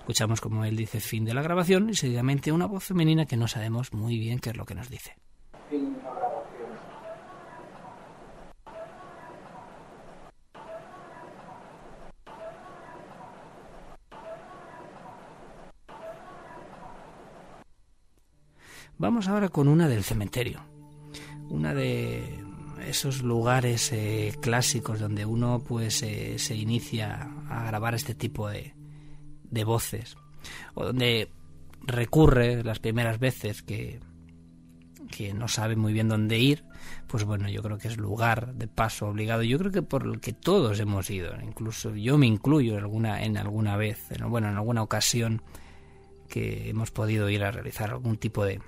Escuchamos 0.00 0.42
como 0.42 0.66
él 0.66 0.76
dice 0.76 1.00
fin 1.00 1.24
de 1.24 1.32
la 1.32 1.40
grabación 1.40 1.88
y 1.88 1.94
seguidamente 1.94 2.52
una 2.52 2.66
voz 2.66 2.84
femenina 2.84 3.24
que 3.24 3.38
no 3.38 3.48
sabemos 3.48 3.94
muy 3.94 4.18
bien 4.18 4.38
qué 4.38 4.50
es 4.50 4.56
lo 4.58 4.66
que 4.66 4.74
nos 4.74 4.90
dice. 4.90 5.16
Fin 5.70 5.94
de 5.94 6.00
grabación. 6.00 6.30
Vamos 19.00 19.28
ahora 19.28 19.48
con 19.48 19.66
una 19.66 19.88
del 19.88 20.04
cementerio. 20.04 20.60
Una 21.48 21.72
de 21.72 22.44
esos 22.86 23.22
lugares 23.22 23.92
eh, 23.92 24.34
clásicos 24.42 25.00
donde 25.00 25.24
uno 25.24 25.62
pues 25.66 26.02
eh, 26.02 26.38
se 26.38 26.54
inicia 26.54 27.30
a 27.48 27.64
grabar 27.64 27.94
este 27.94 28.14
tipo 28.14 28.48
de, 28.50 28.74
de 29.44 29.64
voces. 29.64 30.16
O 30.74 30.84
donde 30.84 31.30
recurre 31.80 32.62
las 32.62 32.78
primeras 32.78 33.18
veces 33.18 33.62
que, 33.62 34.00
que 35.10 35.32
no 35.32 35.48
sabe 35.48 35.76
muy 35.76 35.94
bien 35.94 36.08
dónde 36.08 36.38
ir, 36.38 36.64
pues 37.06 37.24
bueno, 37.24 37.48
yo 37.48 37.62
creo 37.62 37.78
que 37.78 37.88
es 37.88 37.96
lugar 37.96 38.52
de 38.54 38.68
paso 38.68 39.08
obligado. 39.08 39.42
Yo 39.42 39.58
creo 39.58 39.72
que 39.72 39.82
por 39.82 40.04
el 40.06 40.20
que 40.20 40.34
todos 40.34 40.78
hemos 40.78 41.08
ido, 41.08 41.32
incluso 41.42 41.96
yo 41.96 42.18
me 42.18 42.26
incluyo 42.26 42.74
en 42.74 42.80
alguna, 42.84 43.24
en 43.24 43.38
alguna 43.38 43.78
vez, 43.78 44.10
en- 44.12 44.28
bueno, 44.28 44.50
en 44.50 44.56
alguna 44.56 44.82
ocasión 44.82 45.40
que 46.28 46.68
hemos 46.68 46.90
podido 46.90 47.28
ir 47.30 47.42
a 47.42 47.50
realizar 47.50 47.90
algún 47.90 48.16
tipo 48.18 48.44
de, 48.44 48.60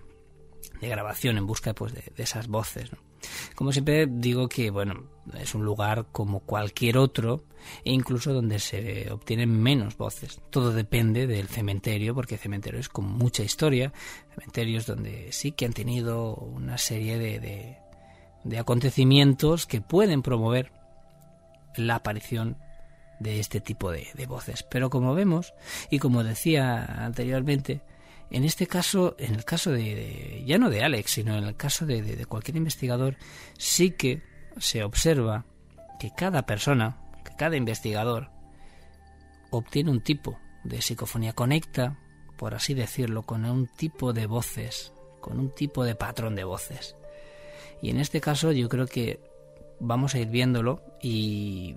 de 0.82 0.88
grabación 0.88 1.38
en 1.38 1.46
busca 1.46 1.74
pues 1.74 1.94
de, 1.94 2.02
de 2.14 2.22
esas 2.24 2.48
voces. 2.48 2.90
Como 3.54 3.70
siempre 3.70 4.08
digo 4.08 4.48
que 4.48 4.70
bueno 4.70 5.04
es 5.38 5.54
un 5.54 5.64
lugar 5.64 6.06
como 6.10 6.40
cualquier 6.40 6.98
otro 6.98 7.44
e 7.84 7.92
incluso 7.92 8.34
donde 8.34 8.58
se 8.58 9.08
obtienen 9.12 9.62
menos 9.62 9.96
voces. 9.96 10.40
Todo 10.50 10.72
depende 10.72 11.28
del 11.28 11.46
cementerio 11.46 12.16
porque 12.16 12.36
cementerios 12.36 12.88
con 12.88 13.04
mucha 13.04 13.44
historia, 13.44 13.92
cementerios 14.34 14.84
donde 14.84 15.30
sí 15.30 15.52
que 15.52 15.66
han 15.66 15.72
tenido 15.72 16.34
una 16.34 16.78
serie 16.78 17.16
de, 17.16 17.38
de, 17.38 17.76
de 18.42 18.58
acontecimientos 18.58 19.66
que 19.66 19.80
pueden 19.80 20.22
promover 20.22 20.72
la 21.76 21.94
aparición 21.94 22.58
de 23.20 23.38
este 23.38 23.60
tipo 23.60 23.92
de 23.92 24.26
voces. 24.26 24.64
Pero 24.64 24.90
como 24.90 25.14
vemos 25.14 25.54
y 25.90 26.00
como 26.00 26.24
decía 26.24 27.04
anteriormente, 27.04 27.82
en 28.32 28.44
este 28.44 28.66
caso, 28.66 29.14
en 29.18 29.34
el 29.34 29.44
caso 29.44 29.70
de, 29.70 30.42
ya 30.46 30.56
no 30.56 30.70
de 30.70 30.82
Alex, 30.82 31.10
sino 31.10 31.36
en 31.36 31.44
el 31.44 31.54
caso 31.54 31.84
de, 31.84 32.24
cualquier 32.24 32.56
investigador, 32.56 33.16
sí 33.58 33.90
que 33.90 34.22
se 34.56 34.82
observa 34.82 35.44
que 36.00 36.12
cada 36.16 36.46
persona, 36.46 36.98
cada 37.36 37.56
investigador 37.56 38.30
obtiene 39.50 39.90
un 39.90 40.00
tipo 40.00 40.38
de 40.64 40.80
psicofonía, 40.80 41.34
conecta, 41.34 41.98
por 42.38 42.54
así 42.54 42.72
decirlo, 42.72 43.24
con 43.24 43.44
un 43.44 43.66
tipo 43.66 44.14
de 44.14 44.26
voces, 44.26 44.94
con 45.20 45.38
un 45.38 45.54
tipo 45.54 45.84
de 45.84 45.94
patrón 45.94 46.34
de 46.34 46.44
voces. 46.44 46.96
Y 47.82 47.90
en 47.90 48.00
este 48.00 48.22
caso 48.22 48.50
yo 48.50 48.70
creo 48.70 48.86
que 48.86 49.20
vamos 49.78 50.14
a 50.14 50.20
ir 50.20 50.28
viéndolo 50.28 50.82
y 51.02 51.76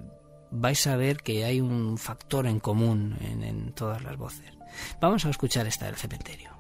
vais 0.52 0.88
a 0.88 0.96
ver 0.96 1.18
que 1.18 1.44
hay 1.44 1.60
un 1.60 1.98
factor 1.98 2.48
en 2.48 2.62
común 2.62 3.18
en 3.20 3.74
todas 3.74 4.02
las 4.04 4.16
voces. 4.16 4.55
Vamos 5.00 5.26
a 5.26 5.30
escuchar 5.30 5.68
esta 5.68 5.86
del 5.86 5.96
cementerio. 5.96 6.56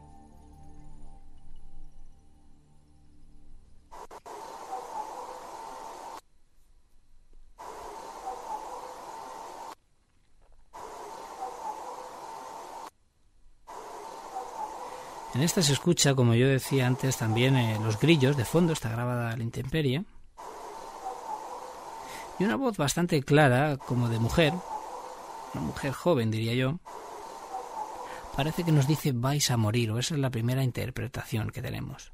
En 15.36 15.42
esta 15.42 15.62
se 15.62 15.74
escucha, 15.74 16.16
como 16.16 16.34
yo 16.34 16.48
decía 16.48 16.88
antes, 16.88 17.18
también 17.18 17.58
eh, 17.58 17.78
los 17.84 18.00
grillos 18.00 18.38
de 18.38 18.46
fondo, 18.46 18.72
está 18.72 18.88
grabada 18.88 19.36
la 19.36 19.44
intemperie. 19.44 20.06
Y 22.40 22.46
una 22.46 22.56
voz 22.56 22.78
bastante 22.78 23.22
clara, 23.22 23.76
como 23.76 24.08
de 24.08 24.18
mujer, 24.18 24.54
una 25.54 25.64
mujer 25.66 25.92
joven 25.92 26.32
diría 26.32 26.54
yo, 26.54 26.80
parece 28.36 28.64
que 28.64 28.72
nos 28.72 28.88
dice 28.88 29.12
vais 29.14 29.50
a 29.50 29.58
morir, 29.58 29.92
o 29.92 30.00
esa 30.00 30.16
es 30.16 30.20
la 30.20 30.30
primera 30.30 30.64
interpretación 30.64 31.50
que 31.50 31.62
tenemos. 31.62 32.12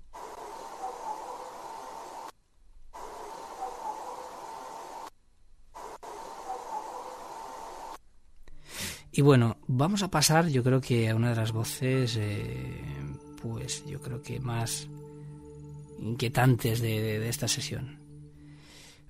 Y 9.14 9.22
bueno, 9.22 9.58
vamos 9.68 10.04
a 10.04 10.10
pasar 10.10 10.48
yo 10.48 10.64
creo 10.64 10.80
que 10.80 11.10
a 11.10 11.16
una 11.16 11.32
de 11.32 11.36
las 11.36 11.52
voces, 11.52 12.16
eh, 12.18 12.82
pues 13.42 13.84
yo 13.86 14.00
creo 14.00 14.22
que 14.22 14.40
más 14.40 14.88
inquietantes 16.00 16.80
de, 16.82 17.28
esta 17.28 17.48
sesión. 17.48 18.00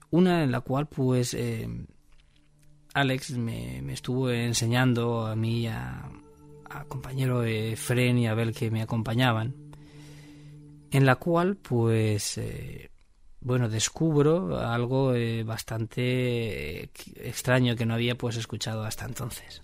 Una 0.10 0.44
en 0.44 0.52
la 0.52 0.62
cual 0.62 0.88
pues 0.88 1.34
eh, 1.36 1.70
Alex 2.94 3.32
me, 3.32 3.82
me, 3.84 3.94
estuvo 3.94 4.32
enseñando 4.32 5.28
a 5.28 5.36
mí, 5.36 5.68
a, 5.68 6.10
a 6.74 6.86
compañero 6.86 7.44
eh, 7.44 7.76
Fren 7.76 8.18
y 8.18 8.28
Abel 8.28 8.54
que 8.54 8.72
me 8.72 8.82
acompañaban, 8.82 9.56
en 10.92 11.06
la 11.06 11.16
cual 11.16 11.58
pues... 11.58 12.38
Eh, 12.38 12.92
bueno, 13.44 13.70
descubro 13.70 14.60
algo 14.60 15.16
eh, 15.16 15.44
bastante 15.44 16.92
extraño 17.16 17.76
que 17.76 17.88
no 17.88 17.96
había 17.96 18.16
pues 18.16 18.38
escuchado 18.38 18.84
hasta 18.84 19.06
entonces. 19.06 19.64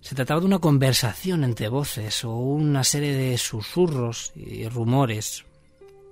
Se 0.00 0.14
trataba 0.14 0.40
de 0.40 0.46
una 0.46 0.58
conversación 0.58 1.44
entre 1.44 1.68
voces 1.68 2.24
o 2.24 2.36
una 2.36 2.84
serie 2.84 3.14
de 3.14 3.38
susurros 3.38 4.32
y 4.36 4.68
rumores 4.68 5.46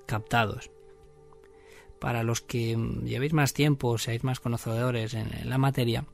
captados. 0.07 0.71
Para 2.01 2.23
los 2.23 2.41
que 2.41 2.77
llevéis 3.05 3.35
más 3.35 3.53
tiempo 3.53 3.91
o 3.91 3.99
seáis 3.99 4.25
más 4.25 4.41
conocedores 4.41 5.15
en, 5.15 5.49
la 5.49 5.59
materia, 5.59 6.07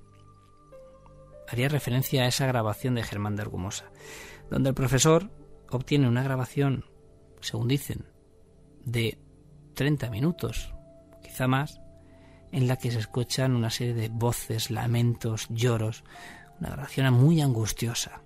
haría 1.51 1.69
referencia 1.69 2.23
a 2.23 2.27
esa 2.27 2.47
grabación 2.47 2.95
de 2.95 3.03
Germán 3.03 3.37
de 3.37 3.43
Argumosa, 3.43 3.91
donde 4.51 4.69
el 4.69 4.75
profesor 4.75 5.31
obtiene 5.71 6.09
una 6.09 6.23
grabación, 6.23 6.85
según 7.41 7.69
dicen, 7.69 8.07
de 8.85 9.19
30 9.75 10.11
minutos, 10.11 10.75
quizá 11.23 11.49
más, 11.49 11.81
en 12.53 12.67
la 12.67 12.77
que 12.77 12.91
se 12.91 12.99
escuchan 12.99 13.55
una 13.55 13.71
serie 13.71 13.95
de 13.95 14.09
voces, 14.09 14.71
lamentos, 14.71 15.47
lloros, 15.51 16.05
una 16.61 16.71
grabación 16.71 17.13
muy 17.15 17.41
angustiosa. 17.41 18.23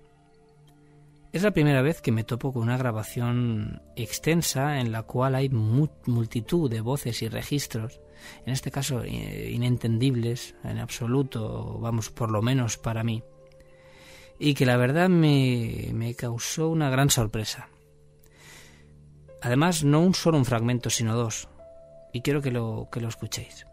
Es 1.35 1.43
la 1.43 1.51
primera 1.51 1.81
vez 1.81 2.01
que 2.01 2.13
me 2.13 2.23
topo 2.23 2.53
con 2.53 2.61
una 2.61 2.77
grabación 2.77 3.81
extensa 3.97 4.79
en 4.79 4.93
la 4.93 5.03
cual 5.03 5.35
hay 5.35 5.49
multitud 5.49 6.71
de 6.71 6.79
voces 6.79 7.21
y 7.23 7.27
registros, 7.27 7.99
en 8.45 8.53
este 8.53 8.71
caso 8.71 9.05
inentendibles 9.05 10.55
en 10.63 10.77
absoluto, 10.77 11.77
vamos, 11.77 12.09
por 12.09 12.31
lo 12.31 12.41
menos 12.41 12.77
para 12.77 13.03
mí, 13.03 13.21
y 14.39 14.53
que 14.53 14.65
la 14.65 14.77
verdad 14.77 15.09
me, 15.09 15.89
me 15.91 16.15
causó 16.15 16.69
una 16.69 16.89
gran 16.89 17.09
sorpresa. 17.09 17.67
Además, 19.41 19.83
no 19.83 19.99
un 19.99 20.15
solo 20.15 20.37
un 20.37 20.45
fragmento, 20.45 20.89
sino 20.89 21.17
dos, 21.17 21.49
y 22.13 22.21
quiero 22.21 22.41
que 22.41 22.51
lo, 22.51 22.87
que 22.89 23.01
lo 23.01 23.09
escuchéis. 23.09 23.64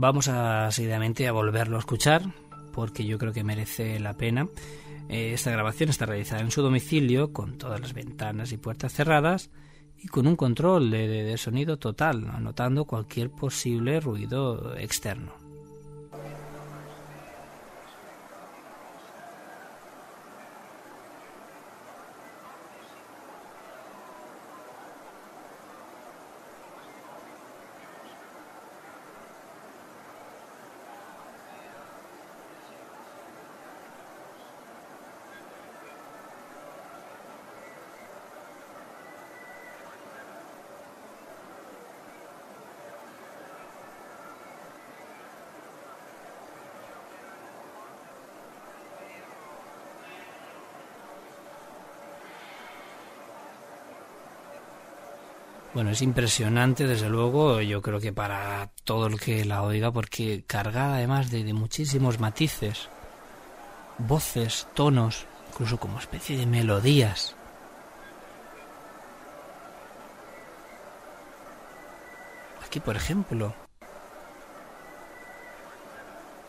Vamos 0.00 0.30
seguidamente 0.70 1.28
a 1.28 1.32
volverlo 1.32 1.76
a 1.76 1.80
escuchar 1.80 2.22
porque 2.72 3.04
yo 3.04 3.18
creo 3.18 3.34
que 3.34 3.44
merece 3.44 4.00
la 4.00 4.14
pena. 4.14 4.48
Eh, 5.10 5.32
esta 5.34 5.50
grabación 5.50 5.90
está 5.90 6.06
realizada 6.06 6.40
en 6.40 6.50
su 6.50 6.62
domicilio 6.62 7.34
con 7.34 7.58
todas 7.58 7.82
las 7.82 7.92
ventanas 7.92 8.50
y 8.52 8.56
puertas 8.56 8.94
cerradas 8.94 9.50
y 9.98 10.08
con 10.08 10.26
un 10.26 10.36
control 10.36 10.90
de 10.90 11.36
sonido 11.36 11.78
total, 11.78 12.30
anotando 12.32 12.86
cualquier 12.86 13.30
posible 13.30 14.00
ruido 14.00 14.74
externo. 14.78 15.39
Bueno, 55.72 55.90
es 55.90 56.02
impresionante, 56.02 56.86
desde 56.88 57.08
luego, 57.08 57.60
yo 57.60 57.80
creo 57.80 58.00
que 58.00 58.12
para 58.12 58.70
todo 58.82 59.06
el 59.06 59.20
que 59.20 59.44
la 59.44 59.62
oiga, 59.62 59.92
porque 59.92 60.42
cargada 60.44 60.96
además 60.96 61.30
de, 61.30 61.44
de 61.44 61.54
muchísimos 61.54 62.18
matices, 62.18 62.88
voces, 63.98 64.66
tonos, 64.74 65.26
incluso 65.52 65.78
como 65.78 66.00
especie 66.00 66.36
de 66.36 66.46
melodías. 66.46 67.36
Aquí, 72.66 72.80
por 72.80 72.96
ejemplo, 72.96 73.54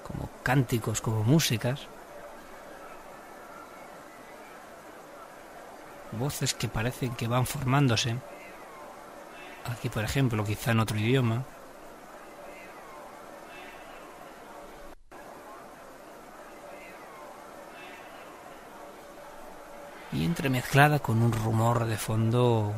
como 0.04 0.30
cánticos, 0.42 1.00
como 1.00 1.24
músicas, 1.24 1.88
voces 6.12 6.56
que 6.56 6.68
parecen 6.68 7.14
que 7.16 7.28
van 7.28 7.46
formándose. 7.46 8.18
Aquí, 9.66 9.90
por 9.90 10.04
ejemplo, 10.04 10.44
quizá 10.44 10.72
en 10.72 10.80
otro 10.80 10.98
idioma. 10.98 11.46
Y 20.14 20.26
entremezclada 20.26 21.00
con 21.00 21.22
un 21.22 21.32
rumor 21.32 21.86
de 21.86 21.98
fondo 21.98 22.74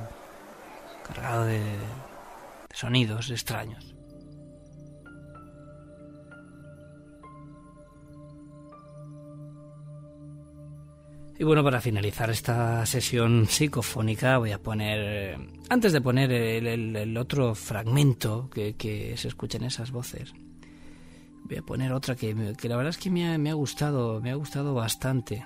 cargado 1.08 1.46
de, 1.46 1.60
de 1.60 2.76
sonidos 2.76 3.32
extraños. 3.32 3.93
Y 11.40 11.44
bueno, 11.44 11.64
para 11.64 11.82
finalizar 11.82 12.30
esta 12.30 12.86
sesión 12.86 13.48
psicofónica 13.48 14.38
voy 14.38 14.52
a 14.52 14.60
poner, 14.62 15.38
antes 15.70 15.92
de 15.92 16.00
poner 16.02 16.32
el, 16.32 16.96
el- 16.96 17.18
otro 17.18 17.56
fragmento 17.56 18.50
que, 18.52 18.76
que 18.76 19.18
se 19.18 19.30
escuchen 19.30 19.64
esas 19.64 19.92
voces, 19.92 20.34
voy 21.46 21.58
a 21.58 21.64
poner 21.64 21.92
otra 21.92 22.16
que, 22.16 22.54
que 22.58 22.70
la 22.70 22.76
verdad 22.78 22.92
es 22.92 22.98
que 22.98 23.10
me 23.10 23.34
ha, 23.34 23.38
me 23.40 23.50
ha 23.50 23.56
gustado, 23.56 24.22
me 24.22 24.30
ha 24.30 24.36
gustado 24.36 24.76
bastante, 24.76 25.44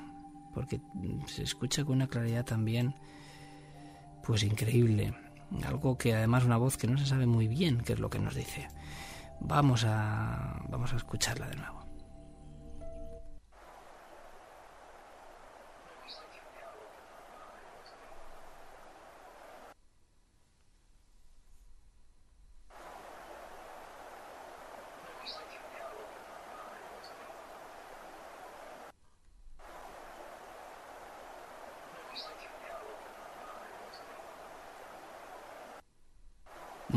porque 0.53 0.81
se 1.27 1.43
escucha 1.43 1.85
con 1.85 1.95
una 1.95 2.07
claridad 2.07 2.43
también, 2.45 2.93
pues 4.23 4.43
increíble. 4.43 5.14
Algo 5.65 5.97
que 5.97 6.14
además 6.14 6.43
una 6.43 6.57
voz 6.57 6.76
que 6.76 6.88
no 6.88 6.97
se 6.97 7.05
sabe 7.05 7.26
muy 7.26 7.47
bien 7.47 7.77
qué 7.85 7.93
es 7.93 7.99
lo 7.99 8.09
que 8.09 8.19
nos 8.19 8.35
dice. 8.35 8.68
Vamos 9.39 9.85
a, 9.85 10.61
vamos 10.69 10.91
a 10.91 10.97
escucharla 10.97 11.47
de 11.47 11.55
nuevo. 11.55 11.86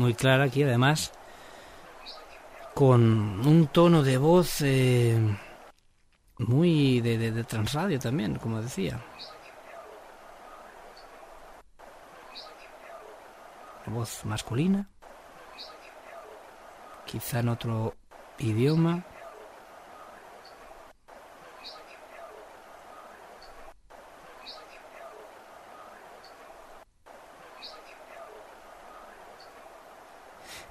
Muy 0.01 0.15
clara 0.15 0.45
aquí, 0.45 0.63
además, 0.63 1.11
con 2.73 3.47
un 3.47 3.67
tono 3.67 4.01
de 4.01 4.17
voz 4.17 4.61
eh, 4.61 5.17
muy 6.39 7.01
de, 7.01 7.17
de, 7.19 7.31
de 7.31 7.43
transradio 7.43 7.99
también, 7.99 8.35
como 8.35 8.61
decía. 8.61 8.99
Voz 13.85 14.25
masculina, 14.25 14.89
quizá 17.05 17.39
en 17.39 17.49
otro 17.49 17.93
idioma. 18.39 19.03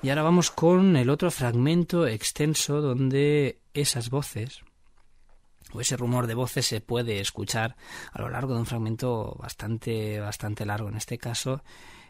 Y 0.03 0.09
ahora 0.09 0.23
vamos 0.23 0.51
con 0.51 0.97
el 0.97 1.11
otro 1.11 1.31
fragmento 1.31 2.07
extenso 2.07 2.81
donde 2.81 3.61
esas 3.75 4.09
voces 4.09 4.63
o 5.73 5.81
ese 5.81 5.97
rumor 5.97 6.27
de 6.27 6.35
voces 6.35 6.67
se 6.67 6.81
puede 6.81 7.21
escuchar 7.21 7.77
a 8.13 8.23
lo 8.23 8.31
largo 8.31 8.55
de 8.55 8.61
un 8.61 8.67
fragmento 8.67 9.37
bastante 9.39 10.19
bastante 10.19 10.65
largo. 10.65 10.89
En 10.89 10.97
este 10.97 11.19
caso 11.19 11.63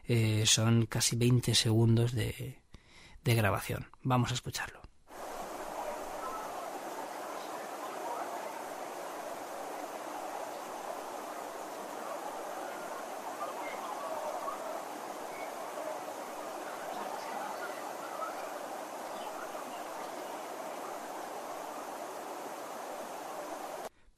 eh, 0.04 0.44
son 0.46 0.86
casi 0.86 1.16
20 1.16 1.54
segundos 1.56 2.12
de, 2.12 2.62
de 3.24 3.34
grabación. 3.34 3.88
Vamos 4.02 4.30
a 4.30 4.34
escucharlo. 4.34 4.80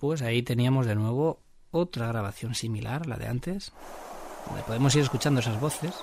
Pues 0.03 0.21
ahí 0.21 0.43
teníamos 0.43 0.85
de 0.87 0.97
nuevo 0.97 1.39
otra 1.71 2.09
grabación 2.09 2.57
similar, 2.57 3.07
la 3.07 3.15
de 3.19 3.29
antes, 3.29 3.71
donde 4.49 4.65
podemos 4.65 4.93
ir 4.97 5.03
escuchando 5.03 5.39
esas 5.39 5.61
voces. 5.61 5.95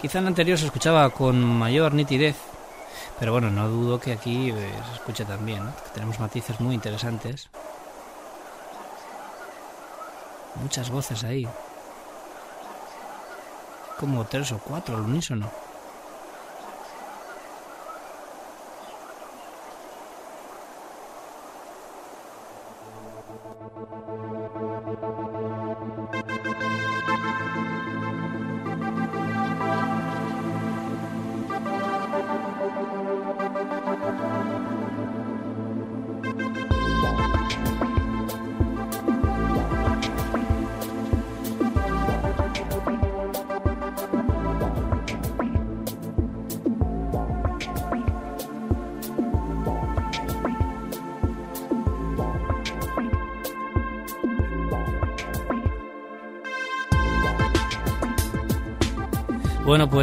Quizá 0.00 0.18
en 0.18 0.24
la 0.24 0.28
anterior 0.28 0.56
se 0.56 0.66
escuchaba 0.66 1.10
con 1.10 1.42
mayor 1.42 1.94
nitidez, 1.94 2.36
pero 3.18 3.32
bueno, 3.32 3.50
no 3.50 3.68
dudo 3.68 3.98
que 3.98 4.12
aquí 4.12 4.50
eh, 4.50 4.72
se 4.86 4.94
escuche 4.94 5.24
también, 5.24 5.64
¿no? 5.64 5.74
que 5.74 5.90
tenemos 5.94 6.20
matices 6.20 6.60
muy 6.60 6.76
interesantes. 6.76 7.50
Muchas 10.62 10.90
voces 10.90 11.24
ahí. 11.24 11.44
Como 13.98 14.24
tres 14.26 14.52
o 14.52 14.58
cuatro 14.58 14.94
al 14.94 15.02
unísono. 15.02 15.69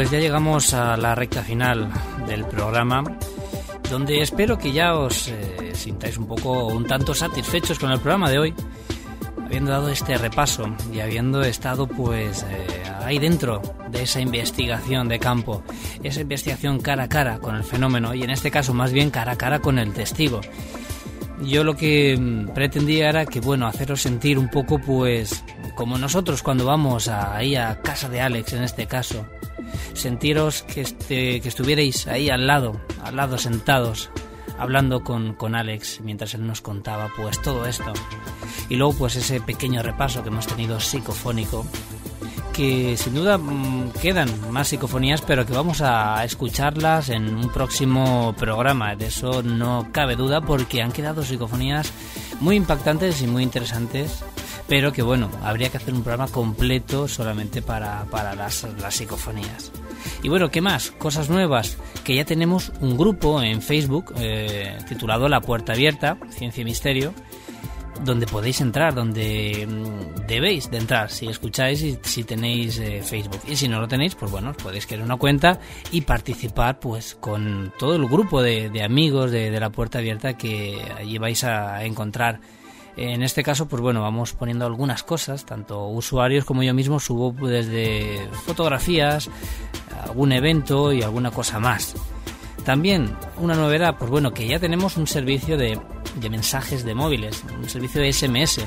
Pues 0.08 0.22
ya 0.22 0.26
llegamos 0.26 0.72
a 0.72 0.96
la 0.96 1.14
recta 1.14 1.42
final 1.42 1.90
del 2.26 2.46
programa, 2.46 3.04
donde 3.90 4.22
espero 4.22 4.56
que 4.56 4.72
ya 4.72 4.94
os 4.94 5.28
eh, 5.28 5.72
sintáis 5.74 6.16
un 6.16 6.26
poco, 6.26 6.68
un 6.68 6.86
tanto 6.86 7.12
satisfechos 7.14 7.78
con 7.78 7.90
el 7.92 8.00
programa 8.00 8.30
de 8.30 8.38
hoy, 8.38 8.54
habiendo 9.44 9.70
dado 9.70 9.90
este 9.90 10.16
repaso 10.16 10.74
y 10.94 11.00
habiendo 11.00 11.42
estado 11.42 11.86
pues 11.86 12.42
eh, 12.48 12.84
ahí 13.04 13.18
dentro 13.18 13.60
de 13.90 14.04
esa 14.04 14.22
investigación 14.22 15.08
de 15.08 15.18
campo, 15.18 15.62
esa 16.02 16.22
investigación 16.22 16.80
cara 16.80 17.02
a 17.02 17.08
cara 17.10 17.38
con 17.38 17.54
el 17.54 17.64
fenómeno 17.64 18.14
y 18.14 18.22
en 18.22 18.30
este 18.30 18.50
caso 18.50 18.72
más 18.72 18.92
bien 18.94 19.10
cara 19.10 19.32
a 19.32 19.36
cara 19.36 19.58
con 19.58 19.78
el 19.78 19.92
testigo. 19.92 20.40
Yo 21.42 21.64
lo 21.64 21.76
que 21.76 22.16
mm, 22.18 22.54
pretendía 22.54 23.10
era 23.10 23.26
que, 23.26 23.40
bueno, 23.40 23.66
haceros 23.66 24.00
sentir 24.00 24.38
un 24.38 24.48
poco, 24.48 24.78
pues, 24.78 25.44
como 25.74 25.98
nosotros 25.98 26.42
cuando 26.42 26.64
vamos 26.64 27.08
ahí 27.08 27.56
a 27.56 27.80
casa 27.82 28.08
de 28.08 28.22
Alex, 28.22 28.54
en 28.54 28.64
este 28.64 28.86
caso, 28.86 29.24
sentiros 30.00 30.62
que, 30.62 30.82
este, 30.82 31.40
que 31.40 31.48
estuvierais 31.48 32.06
ahí 32.06 32.30
al 32.30 32.46
lado, 32.46 32.80
al 33.02 33.16
lado 33.16 33.38
sentados, 33.38 34.10
hablando 34.58 35.02
con, 35.02 35.34
con 35.34 35.54
Alex 35.54 36.00
mientras 36.02 36.34
él 36.34 36.46
nos 36.46 36.60
contaba, 36.60 37.10
pues, 37.16 37.40
todo 37.42 37.66
esto. 37.66 37.92
Y 38.68 38.76
luego, 38.76 38.94
pues, 38.94 39.16
ese 39.16 39.40
pequeño 39.40 39.82
repaso 39.82 40.22
que 40.22 40.28
hemos 40.28 40.46
tenido 40.46 40.80
psicofónico, 40.80 41.64
que 42.52 42.96
sin 42.96 43.14
duda 43.14 43.38
mm, 43.38 43.92
quedan 44.02 44.28
más 44.50 44.66
psicofonías, 44.66 45.22
pero 45.22 45.46
que 45.46 45.52
vamos 45.52 45.80
a 45.80 46.24
escucharlas 46.24 47.08
en 47.08 47.36
un 47.36 47.50
próximo 47.50 48.34
programa. 48.36 48.96
De 48.96 49.06
eso 49.06 49.44
no 49.44 49.88
cabe 49.92 50.16
duda, 50.16 50.40
porque 50.40 50.82
han 50.82 50.90
quedado 50.90 51.22
psicofonías 51.22 51.92
muy 52.40 52.56
impactantes 52.56 53.22
y 53.22 53.26
muy 53.26 53.42
interesantes, 53.42 54.24
pero 54.68 54.92
que 54.92 55.02
bueno, 55.02 55.30
habría 55.42 55.70
que 55.70 55.78
hacer 55.78 55.94
un 55.94 56.02
programa 56.02 56.30
completo 56.30 57.08
solamente 57.08 57.62
para, 57.62 58.04
para 58.04 58.34
las, 58.34 58.66
las 58.80 58.94
psicofonías. 58.94 59.72
Y 60.22 60.28
bueno, 60.28 60.50
¿qué 60.50 60.60
más? 60.60 60.90
Cosas 60.92 61.30
nuevas, 61.30 61.78
que 62.04 62.14
ya 62.14 62.24
tenemos 62.24 62.72
un 62.80 62.96
grupo 62.96 63.42
en 63.42 63.62
Facebook 63.62 64.14
eh, 64.18 64.76
titulado 64.88 65.28
La 65.28 65.40
Puerta 65.40 65.72
Abierta, 65.72 66.18
Ciencia 66.30 66.60
y 66.60 66.64
Misterio, 66.64 67.14
donde 68.04 68.26
podéis 68.26 68.60
entrar, 68.60 68.94
donde 68.94 69.66
mm, 69.66 70.26
debéis 70.26 70.70
de 70.70 70.78
entrar 70.78 71.10
si 71.10 71.26
escucháis 71.26 71.82
y 71.82 71.98
si 72.02 72.24
tenéis 72.24 72.78
eh, 72.78 73.02
Facebook. 73.02 73.40
Y 73.48 73.56
si 73.56 73.68
no 73.68 73.80
lo 73.80 73.88
tenéis, 73.88 74.14
pues 74.14 74.30
bueno, 74.30 74.50
os 74.50 74.56
podéis 74.56 74.86
crear 74.86 75.02
una 75.02 75.16
cuenta 75.16 75.58
y 75.90 76.02
participar 76.02 76.78
pues 76.78 77.14
con 77.14 77.72
todo 77.78 77.96
el 77.96 78.06
grupo 78.06 78.42
de, 78.42 78.70
de 78.70 78.82
amigos 78.82 79.30
de, 79.30 79.50
de 79.50 79.60
la 79.60 79.70
puerta 79.70 79.98
abierta 79.98 80.36
que 80.36 80.80
allí 80.96 81.18
vais 81.18 81.42
a 81.44 81.84
encontrar. 81.84 82.40
En 83.00 83.22
este 83.22 83.44
caso, 83.44 83.68
pues 83.68 83.80
bueno, 83.80 84.02
vamos 84.02 84.32
poniendo 84.32 84.66
algunas 84.66 85.04
cosas, 85.04 85.44
tanto 85.44 85.86
usuarios 85.86 86.44
como 86.44 86.64
yo 86.64 86.74
mismo 86.74 86.98
subo 86.98 87.32
desde 87.46 88.28
fotografías, 88.44 89.30
algún 90.02 90.32
evento 90.32 90.92
y 90.92 91.02
alguna 91.02 91.30
cosa 91.30 91.60
más. 91.60 91.94
También 92.64 93.16
una 93.36 93.54
novedad, 93.54 93.94
pues 93.96 94.10
bueno, 94.10 94.34
que 94.34 94.48
ya 94.48 94.58
tenemos 94.58 94.96
un 94.96 95.06
servicio 95.06 95.56
de, 95.56 95.78
de 96.16 96.28
mensajes 96.28 96.84
de 96.84 96.96
móviles, 96.96 97.44
un 97.56 97.68
servicio 97.68 98.00
de 98.00 98.12
SMS, 98.12 98.66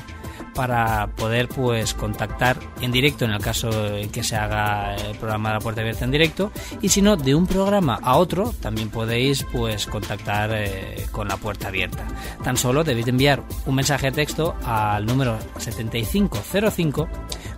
para 0.54 1.08
poder 1.16 1.48
pues 1.48 1.94
contactar 1.94 2.58
en 2.80 2.92
directo 2.92 3.24
en 3.24 3.32
el 3.32 3.40
caso 3.40 3.70
en 3.96 4.10
que 4.10 4.22
se 4.22 4.36
haga 4.36 4.96
el 4.96 5.16
programa 5.16 5.50
de 5.50 5.54
la 5.56 5.60
puerta 5.60 5.80
abierta 5.80 6.04
en 6.04 6.10
directo. 6.10 6.52
Y 6.80 6.88
si 6.88 7.02
no 7.02 7.16
de 7.16 7.34
un 7.34 7.46
programa 7.46 7.98
a 8.02 8.16
otro 8.16 8.52
también 8.60 8.90
podéis 8.90 9.44
pues 9.44 9.86
contactar 9.86 10.50
eh, 10.52 11.06
con 11.10 11.28
la 11.28 11.36
puerta 11.36 11.68
abierta. 11.68 12.06
Tan 12.42 12.56
solo 12.56 12.84
debéis 12.84 13.08
enviar 13.08 13.42
un 13.66 13.74
mensaje 13.74 14.10
de 14.10 14.12
texto 14.12 14.54
al 14.64 15.06
número 15.06 15.38
7505 15.58 17.08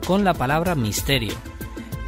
con 0.07 0.25
la 0.25 0.35
palabra 0.35 0.75
misterio. 0.75 1.35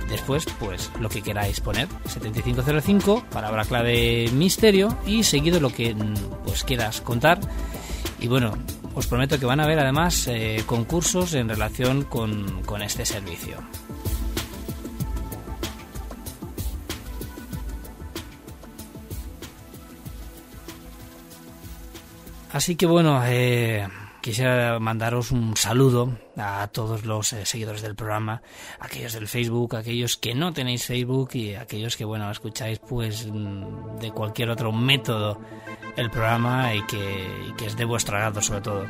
Después 0.08 0.46
pues 0.60 0.90
lo 1.00 1.08
que 1.08 1.22
queráis 1.22 1.60
poner 1.60 1.88
7505 2.06 3.24
palabra 3.30 3.64
clave 3.64 4.30
misterio 4.32 4.96
y 5.04 5.24
seguido 5.24 5.58
lo 5.58 5.70
que 5.70 5.94
mm, 5.94 6.14
pues 6.44 6.62
quieras 6.62 7.00
contar. 7.00 7.40
Y 8.20 8.28
bueno 8.28 8.56
os 8.96 9.06
prometo 9.06 9.38
que 9.38 9.44
van 9.44 9.60
a 9.60 9.64
haber 9.64 9.78
además 9.78 10.26
eh, 10.26 10.64
concursos 10.64 11.34
en 11.34 11.48
relación 11.48 12.04
con, 12.04 12.62
con 12.64 12.80
este 12.80 13.04
servicio. 13.04 13.60
Así 22.52 22.74
que 22.74 22.86
bueno, 22.86 23.20
eh, 23.26 23.86
quisiera 24.26 24.80
mandaros 24.80 25.30
un 25.30 25.56
saludo 25.56 26.18
a 26.36 26.66
todos 26.66 27.04
los 27.04 27.32
eh, 27.32 27.46
seguidores 27.46 27.80
del 27.80 27.94
programa, 27.94 28.42
aquellos 28.80 29.12
del 29.12 29.28
Facebook, 29.28 29.76
aquellos 29.76 30.16
que 30.16 30.34
no 30.34 30.52
tenéis 30.52 30.84
Facebook 30.84 31.30
y 31.34 31.54
aquellos 31.54 31.96
que 31.96 32.04
bueno 32.04 32.28
escucháis 32.28 32.80
pues 32.80 33.28
mm, 33.30 34.00
de 34.00 34.10
cualquier 34.10 34.50
otro 34.50 34.72
método 34.72 35.40
el 35.96 36.10
programa 36.10 36.74
y 36.74 36.82
que, 36.86 37.64
es 37.64 37.76
de 37.76 37.84
vuestro 37.84 38.16
agrado 38.16 38.42
sobre 38.42 38.62
todo. 38.62 38.84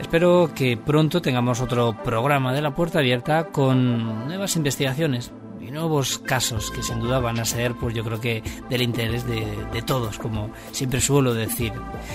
Espero 0.00 0.50
que 0.52 0.76
pronto 0.76 1.22
tengamos 1.22 1.60
otro 1.60 1.96
programa 2.02 2.52
de 2.52 2.60
la 2.60 2.74
puerta 2.74 2.98
abierta 2.98 3.50
con 3.50 4.26
nuevas 4.26 4.56
investigaciones 4.56 5.30
y 5.68 5.70
nuevos 5.70 6.18
casos 6.18 6.70
que 6.70 6.82
sin 6.82 7.00
duda 7.00 7.20
van 7.20 7.38
a 7.38 7.44
ser, 7.44 7.74
pues 7.74 7.94
yo 7.94 8.02
creo 8.02 8.20
que 8.20 8.42
del 8.70 8.80
interés 8.80 9.26
de, 9.26 9.44
de 9.70 9.82
todos, 9.82 10.18
como 10.18 10.50
siempre 10.72 11.00
suelo 11.00 11.34
decir. 11.34 11.74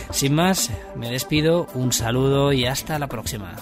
Sin 0.10 0.34
más, 0.34 0.72
me 0.96 1.12
despido, 1.12 1.68
un 1.76 1.94
saludo 1.94 2.52
y 2.52 2.66
hasta 2.66 2.98
la 2.98 3.08
próxima. 3.08 3.56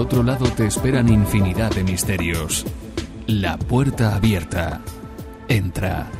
Otro 0.00 0.22
lado 0.22 0.46
te 0.50 0.66
esperan 0.66 1.08
infinidad 1.08 1.70
de 1.74 1.84
misterios. 1.84 2.64
La 3.26 3.58
puerta 3.58 4.16
abierta. 4.16 4.80
Entra. 5.46 6.10